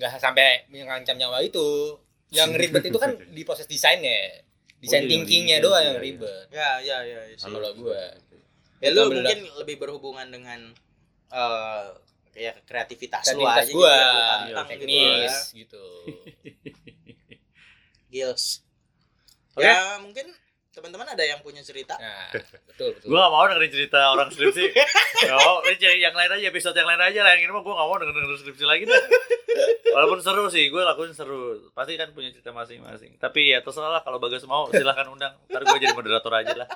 nggak 0.00 0.10
sampai 0.16 0.64
mengancam 0.72 1.20
nyawa 1.20 1.44
itu. 1.44 2.00
Yang 2.32 2.50
ribet 2.64 2.84
itu 2.88 2.96
kan 2.96 3.12
di 3.20 3.42
proses 3.44 3.68
desainnya. 3.68 4.40
Desain 4.80 5.04
Oh, 5.04 5.08
iya, 5.08 5.12
thinkingnya 5.12 5.56
iya, 5.60 5.64
doang 5.64 5.80
iya, 5.80 5.88
yang 5.92 5.98
iya. 6.00 6.04
ribet. 6.04 6.46
Ya 6.48 6.70
ya 6.80 6.96
ya. 7.04 7.20
ya, 7.20 7.36
sih. 7.36 7.52
Kalau 7.52 7.72
gua. 7.76 8.02
ya 8.76 8.92
lu 8.92 9.08
mungkin 9.08 9.40
lebih 9.60 9.76
berhubungan 9.80 10.28
dengan 10.28 10.72
eh 11.32 11.84
kayak 12.36 12.68
kreativitas 12.68 13.24
lu 13.32 13.48
aja 13.48 13.64
gua, 13.72 13.96
gitu, 13.96 14.20
tantang 14.28 14.68
gitu 14.68 14.84
teknis 14.84 15.32
ya. 15.32 15.36
gitu. 15.64 15.84
Gils. 18.12 18.65
Oke. 19.56 19.64
Ya 19.64 19.96
mungkin 20.04 20.26
teman-teman 20.76 21.08
ada 21.08 21.24
yang 21.24 21.40
punya 21.40 21.64
cerita. 21.64 21.96
Nah, 21.96 22.28
betul 22.68 22.92
betul. 22.92 23.08
Gue 23.08 23.16
gak 23.16 23.32
mau 23.32 23.48
dengerin 23.48 23.72
cerita 23.72 24.12
orang 24.12 24.28
skripsi. 24.28 24.64
Gak 25.24 25.38
mau, 25.40 25.64
ini 25.64 25.80
cari 25.80 25.98
yang 26.04 26.12
lain 26.12 26.28
aja, 26.36 26.44
episode 26.52 26.76
yang 26.76 26.84
lain 26.84 27.00
aja 27.00 27.24
lah. 27.24 27.32
Yang 27.32 27.48
ini 27.48 27.52
mah 27.56 27.62
gue 27.64 27.72
gak 27.72 27.88
mau 27.88 27.96
denger 27.96 28.12
denger 28.12 28.36
skripsi 28.44 28.64
lagi 28.68 28.84
deh. 28.84 29.02
Walaupun 29.96 30.20
seru 30.20 30.44
sih, 30.52 30.68
gue 30.68 30.82
lakuin 30.84 31.16
seru. 31.16 31.72
Pasti 31.72 31.96
kan 31.96 32.12
punya 32.12 32.28
cerita 32.28 32.52
masing-masing. 32.52 33.16
Tapi 33.16 33.56
ya 33.56 33.64
terserah 33.64 33.88
lah 33.88 34.04
kalau 34.04 34.20
Bagas 34.20 34.44
mau, 34.44 34.68
silahkan 34.68 35.08
undang. 35.08 35.32
Ntar 35.48 35.64
gue 35.64 35.78
jadi 35.80 35.96
moderator 35.96 36.28
aja 36.36 36.52
lah. 36.52 36.68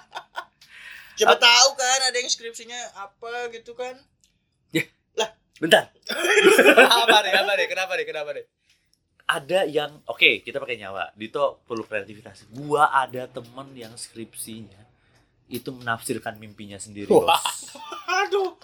Coba 1.21 1.37
tahu 1.37 1.69
kan 1.77 2.01
ada 2.09 2.17
yang 2.17 2.33
skripsinya 2.33 2.81
apa 2.97 3.53
gitu 3.53 3.77
kan. 3.77 4.01
Bentar, 5.61 5.93
apa 6.89 7.17
deh? 7.21 7.33
Apa 7.37 7.53
deh? 7.61 7.69
Kenapa 7.69 7.93
deh? 8.01 8.07
Kenapa 8.09 8.31
deh? 8.33 8.49
Ada 9.31 9.63
yang, 9.63 10.03
oke 10.11 10.43
kita 10.43 10.59
pakai 10.59 10.75
nyawa. 10.83 11.15
Dito 11.15 11.63
perlu 11.63 11.87
kreativitas. 11.87 12.51
Gua 12.51 12.91
ada 12.91 13.31
temen 13.31 13.71
yang 13.79 13.95
skripsinya 13.95 14.83
itu 15.47 15.71
menafsirkan 15.71 16.35
mimpinya 16.39 16.79
sendiri. 16.83 17.11
Wah. 17.11 17.39
Bos. 17.39 17.75
Aduh. 18.27 18.59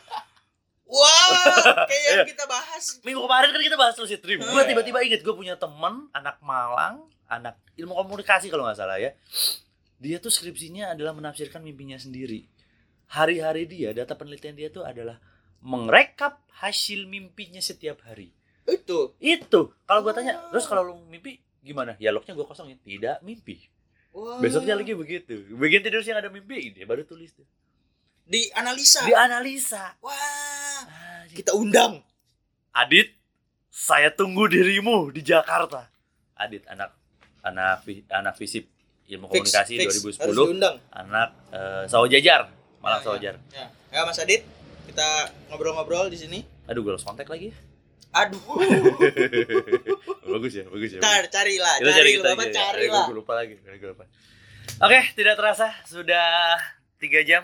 Wah, 0.87 1.83
kayak 1.91 2.03
yang 2.07 2.29
kita 2.31 2.47
bahas. 2.47 3.03
Minggu 3.03 3.19
kemarin 3.27 3.51
kan 3.51 3.63
kita 3.63 3.75
bahas 3.79 3.95
lucid 3.99 4.23
dream. 4.23 4.39
Gue 4.39 4.63
Iya. 4.63 4.71
tiba-tiba 4.71 5.03
inget 5.03 5.21
gue 5.27 5.35
punya 5.35 5.59
temen 5.59 6.07
anak 6.15 6.39
Malang, 6.47 7.03
anak 7.27 7.59
ilmu 7.75 7.91
komunikasi 8.07 8.47
kalau 8.47 8.63
nggak 8.63 8.79
salah 8.79 9.03
ya. 9.03 9.11
Dia 9.99 10.23
tuh 10.23 10.31
skripsinya 10.31 10.95
adalah 10.95 11.11
menafsirkan 11.11 11.59
mimpinya 11.59 11.99
sendiri. 11.99 12.47
Hari-hari 13.11 13.67
dia, 13.67 13.91
data 13.95 14.15
penelitian 14.15 14.55
dia 14.55 14.71
tuh 14.71 14.87
adalah 14.87 15.19
merekap 15.59 16.39
hasil 16.63 17.11
mimpinya 17.11 17.59
setiap 17.59 18.07
hari. 18.07 18.31
Itu. 18.67 19.15
Itu. 19.17 19.73
Kalau 19.83 20.01
gue 20.03 20.13
tanya, 20.13 20.39
terus 20.51 20.67
kalau 20.67 20.83
lu 20.83 20.95
mimpi 21.07 21.39
gimana? 21.61 21.95
Ya 21.97 22.11
lognya 22.11 22.35
gue 22.35 22.43
kosongin. 22.43 22.79
Tidak 22.79 23.23
mimpi. 23.23 23.63
Wah. 24.11 24.39
Besoknya 24.39 24.75
lagi 24.75 24.93
begitu. 24.93 25.47
Bagian 25.53 25.81
tidur 25.81 26.01
siang 26.01 26.19
ada 26.19 26.27
mimpi, 26.27 26.73
dia 26.73 26.85
baru 26.85 27.03
tulis 27.03 27.31
tuh. 27.31 27.47
di 28.27 28.51
analisa. 28.53 29.07
Dianalisa. 29.07 29.95
Wah, 30.03 30.83
Ah, 30.83 31.23
kita 31.31 31.55
undang. 31.55 32.03
Adit, 32.73 33.15
saya 33.69 34.11
tunggu 34.11 34.47
dirimu 34.47 35.15
di 35.15 35.23
Jakarta. 35.23 35.87
Adit, 36.35 36.67
anak 36.67 36.91
anak 37.41 37.87
anak 38.11 38.35
fisip 38.35 38.67
ilmu 39.07 39.31
Fix, 39.31 39.47
komunikasi 39.47 39.75
fix. 39.79 39.91
2010, 40.03 40.19
Harus 40.19 40.37
diundang. 40.43 40.77
anak 40.91 41.29
eh, 41.55 41.85
Sawo 41.87 42.11
Jajar, 42.11 42.51
Malang 42.83 42.99
Ya, 42.99 43.05
Sawo 43.05 43.15
ya. 43.15 43.21
Jajar. 43.23 43.35
Ya. 43.55 43.67
ya, 43.95 44.01
Mas 44.03 44.19
Adit, 44.19 44.43
kita 44.91 45.09
ngobrol-ngobrol 45.47 46.11
di 46.11 46.19
sini. 46.19 46.39
Aduh, 46.67 46.83
gue 46.83 46.93
lost 46.93 47.07
kontak 47.07 47.31
lagi. 47.31 47.55
Aduh. 48.13 48.41
bagus 50.33 50.53
ya, 50.55 50.65
bagus 50.67 50.91
ya. 50.93 51.01
Ntar 51.01 51.27
carilah, 51.29 51.75
Kita 51.79 51.91
cari, 51.91 51.99
cari 51.99 52.11
kita 52.17 52.31
Bapak 52.33 52.47
ya. 52.47 52.55
carilah. 52.55 53.07
Gue 53.07 53.17
lupa 53.17 53.33
lagi, 53.35 53.55
gue 53.57 53.89
lupa. 53.89 54.05
Oke, 54.83 55.01
tidak 55.15 55.35
terasa 55.35 55.69
sudah 55.85 56.59
tiga 56.99 57.21
jam. 57.23 57.43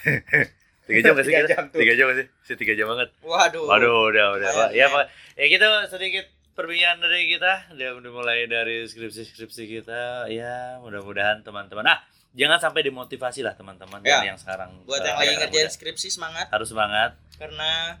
tiga 0.88 1.00
jam 1.02 1.12
gak 1.12 1.22
sih 1.22 1.32
Tiga 1.32 1.46
jam 1.46 1.64
tiga 1.70 1.92
jam 1.92 2.04
gak 2.08 2.18
sih 2.42 2.54
tiga 2.56 2.72
jam 2.74 2.86
banget 2.88 3.08
Waduh. 3.20 3.68
waduh 3.68 4.10
udah 4.10 4.26
udah 4.34 4.48
Pak. 4.50 4.70
ya 4.72 4.88
pak 4.88 5.06
ya 5.36 5.44
gitu 5.46 5.68
sedikit 5.86 6.24
perbincangan 6.56 6.98
dari 6.98 7.30
kita 7.30 7.52
udah 7.70 7.88
udah 8.00 8.10
mulai 8.10 8.48
dari 8.48 8.88
skripsi 8.88 9.22
skripsi 9.28 9.62
kita 9.70 10.26
ya 10.26 10.80
mudah-mudahan 10.80 11.44
teman-teman 11.44 11.84
ah 11.86 12.00
jangan 12.32 12.58
sampai 12.58 12.82
demotivasi 12.82 13.44
lah 13.44 13.54
teman-teman 13.54 14.02
Ya. 14.02 14.24
yang 14.24 14.34
sekarang 14.34 14.72
Buat 14.82 15.04
eh, 15.04 15.06
yang 15.06 15.18
lagi 15.20 15.34
ngerjain 15.38 15.70
skripsi 15.70 16.08
semangat 16.10 16.48
harus 16.48 16.72
semangat 16.72 17.14
karena 17.36 18.00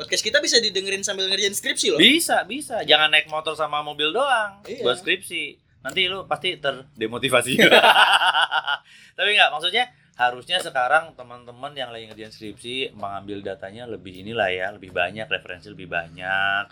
podcast 0.00 0.22
kita 0.22 0.38
bisa 0.38 0.56
didengerin 0.56 1.00
sambil 1.00 1.26
ngerjain 1.26 1.52
skripsi 1.52 1.86
loh. 1.90 1.98
bisa 1.98 2.42
bisa 2.44 2.80
jangan 2.82 3.08
naik 3.08 3.26
motor 3.26 3.52
sama 3.52 3.80
mobil 3.80 4.08
doang 4.10 4.64
Iya. 4.64 4.80
buat 4.80 4.96
skripsi 4.96 5.42
nanti 5.80 6.06
lu 6.06 6.24
pasti 6.24 6.56
terdemotivasi 6.56 7.56
tapi 9.16 9.28
nggak 9.30 9.50
maksudnya 9.50 9.84
harusnya 10.14 10.58
sekarang 10.58 11.12
teman-teman 11.14 11.72
yang 11.72 11.88
lagi 11.88 12.04
ngerjain 12.06 12.28
skripsi 12.28 12.92
mengambil 12.92 13.40
datanya 13.42 13.84
lebih 13.84 14.12
inilah 14.18 14.48
ya 14.48 14.66
lebih 14.70 14.90
banyak 14.90 15.24
referensi 15.26 15.68
lebih 15.68 15.88
banyak 15.88 16.64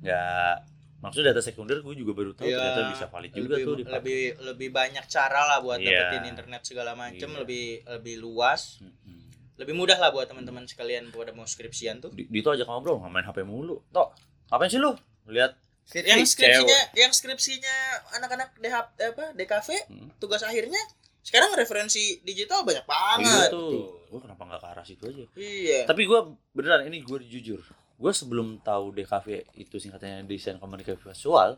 nggak 0.00 0.54
maksudnya 0.98 1.30
data 1.30 1.38
sekunder 1.40 1.78
gue 1.78 1.94
juga 1.94 2.10
baru 2.12 2.34
tahu 2.34 2.42
Iya. 2.44 2.58
ternyata 2.58 2.82
bisa 2.90 3.06
valid 3.06 3.30
juga 3.32 3.54
lebih, 3.54 3.64
tuh 3.64 3.74
dipakai. 3.76 3.94
lebih 3.94 4.20
lebih 4.44 4.68
banyak 4.72 5.04
cara 5.06 5.40
lah 5.46 5.58
buat 5.60 5.78
Iya. 5.78 5.90
dapetin 6.10 6.24
internet 6.28 6.62
segala 6.64 6.92
macem 6.94 7.28
Iya. 7.28 7.38
lebih 7.38 7.64
lebih 7.88 8.14
luas 8.18 8.82
Mm-mm. 8.82 9.17
Lebih 9.58 9.74
mudah 9.74 9.94
lah 9.94 10.08
buat 10.08 10.24
teman-teman 10.24 10.64
sekalian 10.64 11.10
pada 11.10 11.30
mau 11.30 11.42
skripsian 11.42 11.98
tuh. 11.98 12.10
Di- 12.10 12.26
Dito 12.26 12.48
ajak 12.48 12.64
ngobrol 12.64 13.02
main 13.02 13.22
HP 13.22 13.42
mulu. 13.42 13.82
Toh 13.88 14.14
ngapain 14.48 14.68
sih 14.68 14.78
lu? 14.78 14.94
Lihat 15.26 15.58
yang 15.98 16.20
skripsinya 16.22 16.80
yang 16.94 17.10
skripsinya 17.10 17.74
anak-anak 18.14 18.54
DH 18.56 18.76
apa 18.94 19.24
DKV 19.32 19.68
Hmm. 19.88 20.08
tugas 20.16 20.40
akhirnya 20.40 20.78
sekarang 21.20 21.52
referensi 21.54 22.20
digital 22.22 22.62
banyak 22.62 22.80
Iya 22.80 22.92
banget 23.18 23.48
tuh. 23.50 24.00
Gue 24.06 24.20
kenapa 24.20 24.42
nggak 24.42 24.60
ke 24.60 24.68
arah 24.68 24.84
situ 24.84 25.04
aja? 25.04 25.24
Iya. 25.34 25.84
Tapi 25.84 26.04
gue 26.04 26.20
beneran 26.52 26.84
ini 26.84 27.00
gue 27.00 27.18
jujur, 27.22 27.60
gue 27.94 28.12
sebelum 28.14 28.60
tahu 28.60 28.94
DKV 28.94 29.26
itu 29.54 29.76
singkatannya 29.76 30.24
desain 30.24 30.56
komunikasi 30.56 30.96
visual, 30.96 31.56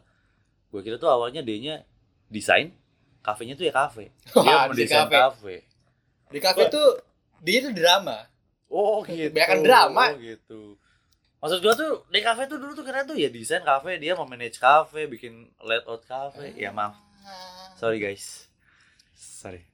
gue 0.68 0.80
kira 0.80 0.96
tuh 0.96 1.06
awalnya 1.06 1.38
D-nya 1.40 1.82
desain, 2.26 2.74
kafenya 3.20 3.54
tuh 3.54 3.62
ya 3.62 3.72
kafe. 3.72 4.10
Dia 4.32 4.66
mendesain 4.70 5.06
kafe. 5.06 5.66
Di 6.26 6.38
kafe 6.38 6.66
tuh 6.66 6.98
dia 7.40 7.58
tuh 7.64 7.72
drama. 7.72 8.28
Oh 8.70 9.02
gitu. 9.02 9.32
Kebanyakan 9.34 9.60
drama. 9.64 10.04
Oh 10.14 10.20
gitu. 10.20 10.62
Maksud 11.40 11.58
gue 11.64 11.72
tuh 11.72 11.92
DKV 12.12 12.38
tuh 12.52 12.58
dulu 12.60 12.72
tuh 12.76 12.84
kira 12.84 13.00
tuh 13.08 13.16
ya 13.16 13.32
desain 13.32 13.64
kafe, 13.64 13.96
dia 13.96 14.12
mau 14.12 14.28
manage 14.28 14.60
kafe, 14.60 15.08
bikin 15.08 15.48
layout 15.64 16.04
kafe. 16.04 16.52
Ya 16.52 16.68
maaf, 16.68 17.00
sorry 17.80 17.96
guys, 17.96 18.44
sorry. 19.16 19.64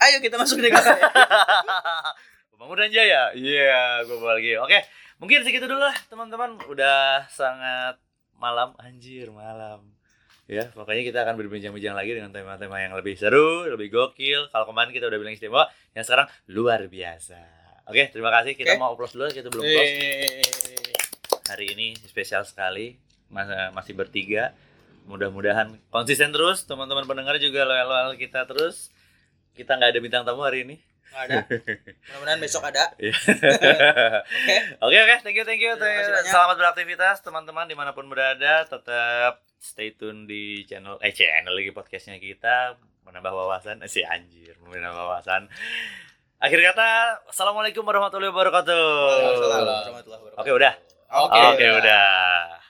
ayo 0.00 0.16
kita 0.24 0.40
masuk 0.40 0.64
ke 0.64 0.72
DKV 0.72 0.88
Pembangunan 2.56 2.88
Jaya. 2.96 3.36
Iya, 3.36 4.00
gue 4.08 4.16
bawa 4.16 4.40
lagi. 4.40 4.56
Oke, 4.64 4.80
mungkin 5.20 5.44
segitu 5.44 5.68
dulu 5.68 5.84
lah 5.84 5.96
teman-teman. 6.08 6.56
Udah 6.72 7.28
sangat 7.28 8.00
malam 8.40 8.72
anjir, 8.80 9.28
malam. 9.28 9.92
Ya, 10.50 10.66
pokoknya 10.74 11.06
kita 11.06 11.22
akan 11.22 11.38
berbincang-bincang 11.38 11.94
lagi 11.94 12.10
dengan 12.10 12.34
tema-tema 12.34 12.82
yang 12.82 12.98
lebih 12.98 13.14
seru, 13.14 13.70
lebih 13.70 13.94
gokil. 13.94 14.50
Kalau 14.50 14.66
kemarin 14.66 14.90
kita 14.90 15.06
udah 15.06 15.18
bilang 15.22 15.30
istimewa, 15.30 15.70
yang 15.94 16.02
sekarang 16.02 16.26
luar 16.50 16.90
biasa. 16.90 17.38
Oke, 17.86 18.10
terima 18.10 18.34
kasih. 18.34 18.58
Kita 18.58 18.74
Oke. 18.74 18.82
mau 18.82 18.98
upload 18.98 19.14
dulu, 19.14 19.30
kita 19.30 19.46
belum. 19.46 19.62
Eh, 19.62 20.42
Hari 21.54 21.66
ini 21.70 21.94
spesial 22.02 22.42
sekali. 22.42 22.98
Mas- 23.30 23.70
masih 23.78 23.94
bertiga. 23.94 24.50
Mudah-mudahan 25.06 25.78
konsisten 25.94 26.34
terus, 26.34 26.66
teman-teman 26.66 27.06
pendengar 27.06 27.38
juga 27.38 27.62
loyal-loyal 27.62 28.18
kita 28.18 28.42
terus. 28.50 28.90
Kita 29.54 29.78
nggak 29.78 29.94
ada 29.94 30.00
bintang 30.02 30.22
tamu 30.26 30.42
hari 30.42 30.66
ini. 30.66 30.82
Nggak 31.10 31.22
ada 31.26 31.36
mudah-mudahan 32.06 32.40
besok 32.40 32.62
ada 32.62 32.84
Iya. 33.02 33.14
Oke 34.78 34.96
oke, 34.96 35.16
thank 35.26 35.36
you 35.36 35.44
thank 35.44 35.58
you. 35.58 35.74
Terima. 35.74 36.22
Selamat 36.22 36.56
beraktivitas 36.56 37.20
teman-teman 37.20 37.66
di 37.66 37.74
mana 37.74 37.90
pun 37.90 38.06
berada. 38.06 38.64
Tetap 38.64 39.42
stay 39.58 39.92
tune 39.92 40.24
di 40.24 40.62
channel 40.64 40.96
eh 41.02 41.12
channel 41.12 41.52
lagi 41.52 41.74
podcastnya 41.74 42.16
kita 42.16 42.78
menambah 43.02 43.32
wawasan. 43.34 43.82
Eh, 43.82 43.90
si 43.90 44.06
anjir 44.06 44.54
menambah 44.62 45.02
wawasan. 45.02 45.50
Akhir 46.40 46.62
kata, 46.72 47.20
assalamualaikum 47.28 47.84
warahmatullahi 47.84 48.32
wabarakatuh. 48.32 48.80
Waalaikumsalam 48.80 49.60
warahmatullahi 49.60 50.20
wabarakatuh. 50.24 50.40
Oke 50.40 50.50
udah. 50.56 50.72
Oke. 51.10 51.40
Oke 51.52 51.66
udah. 51.68 52.69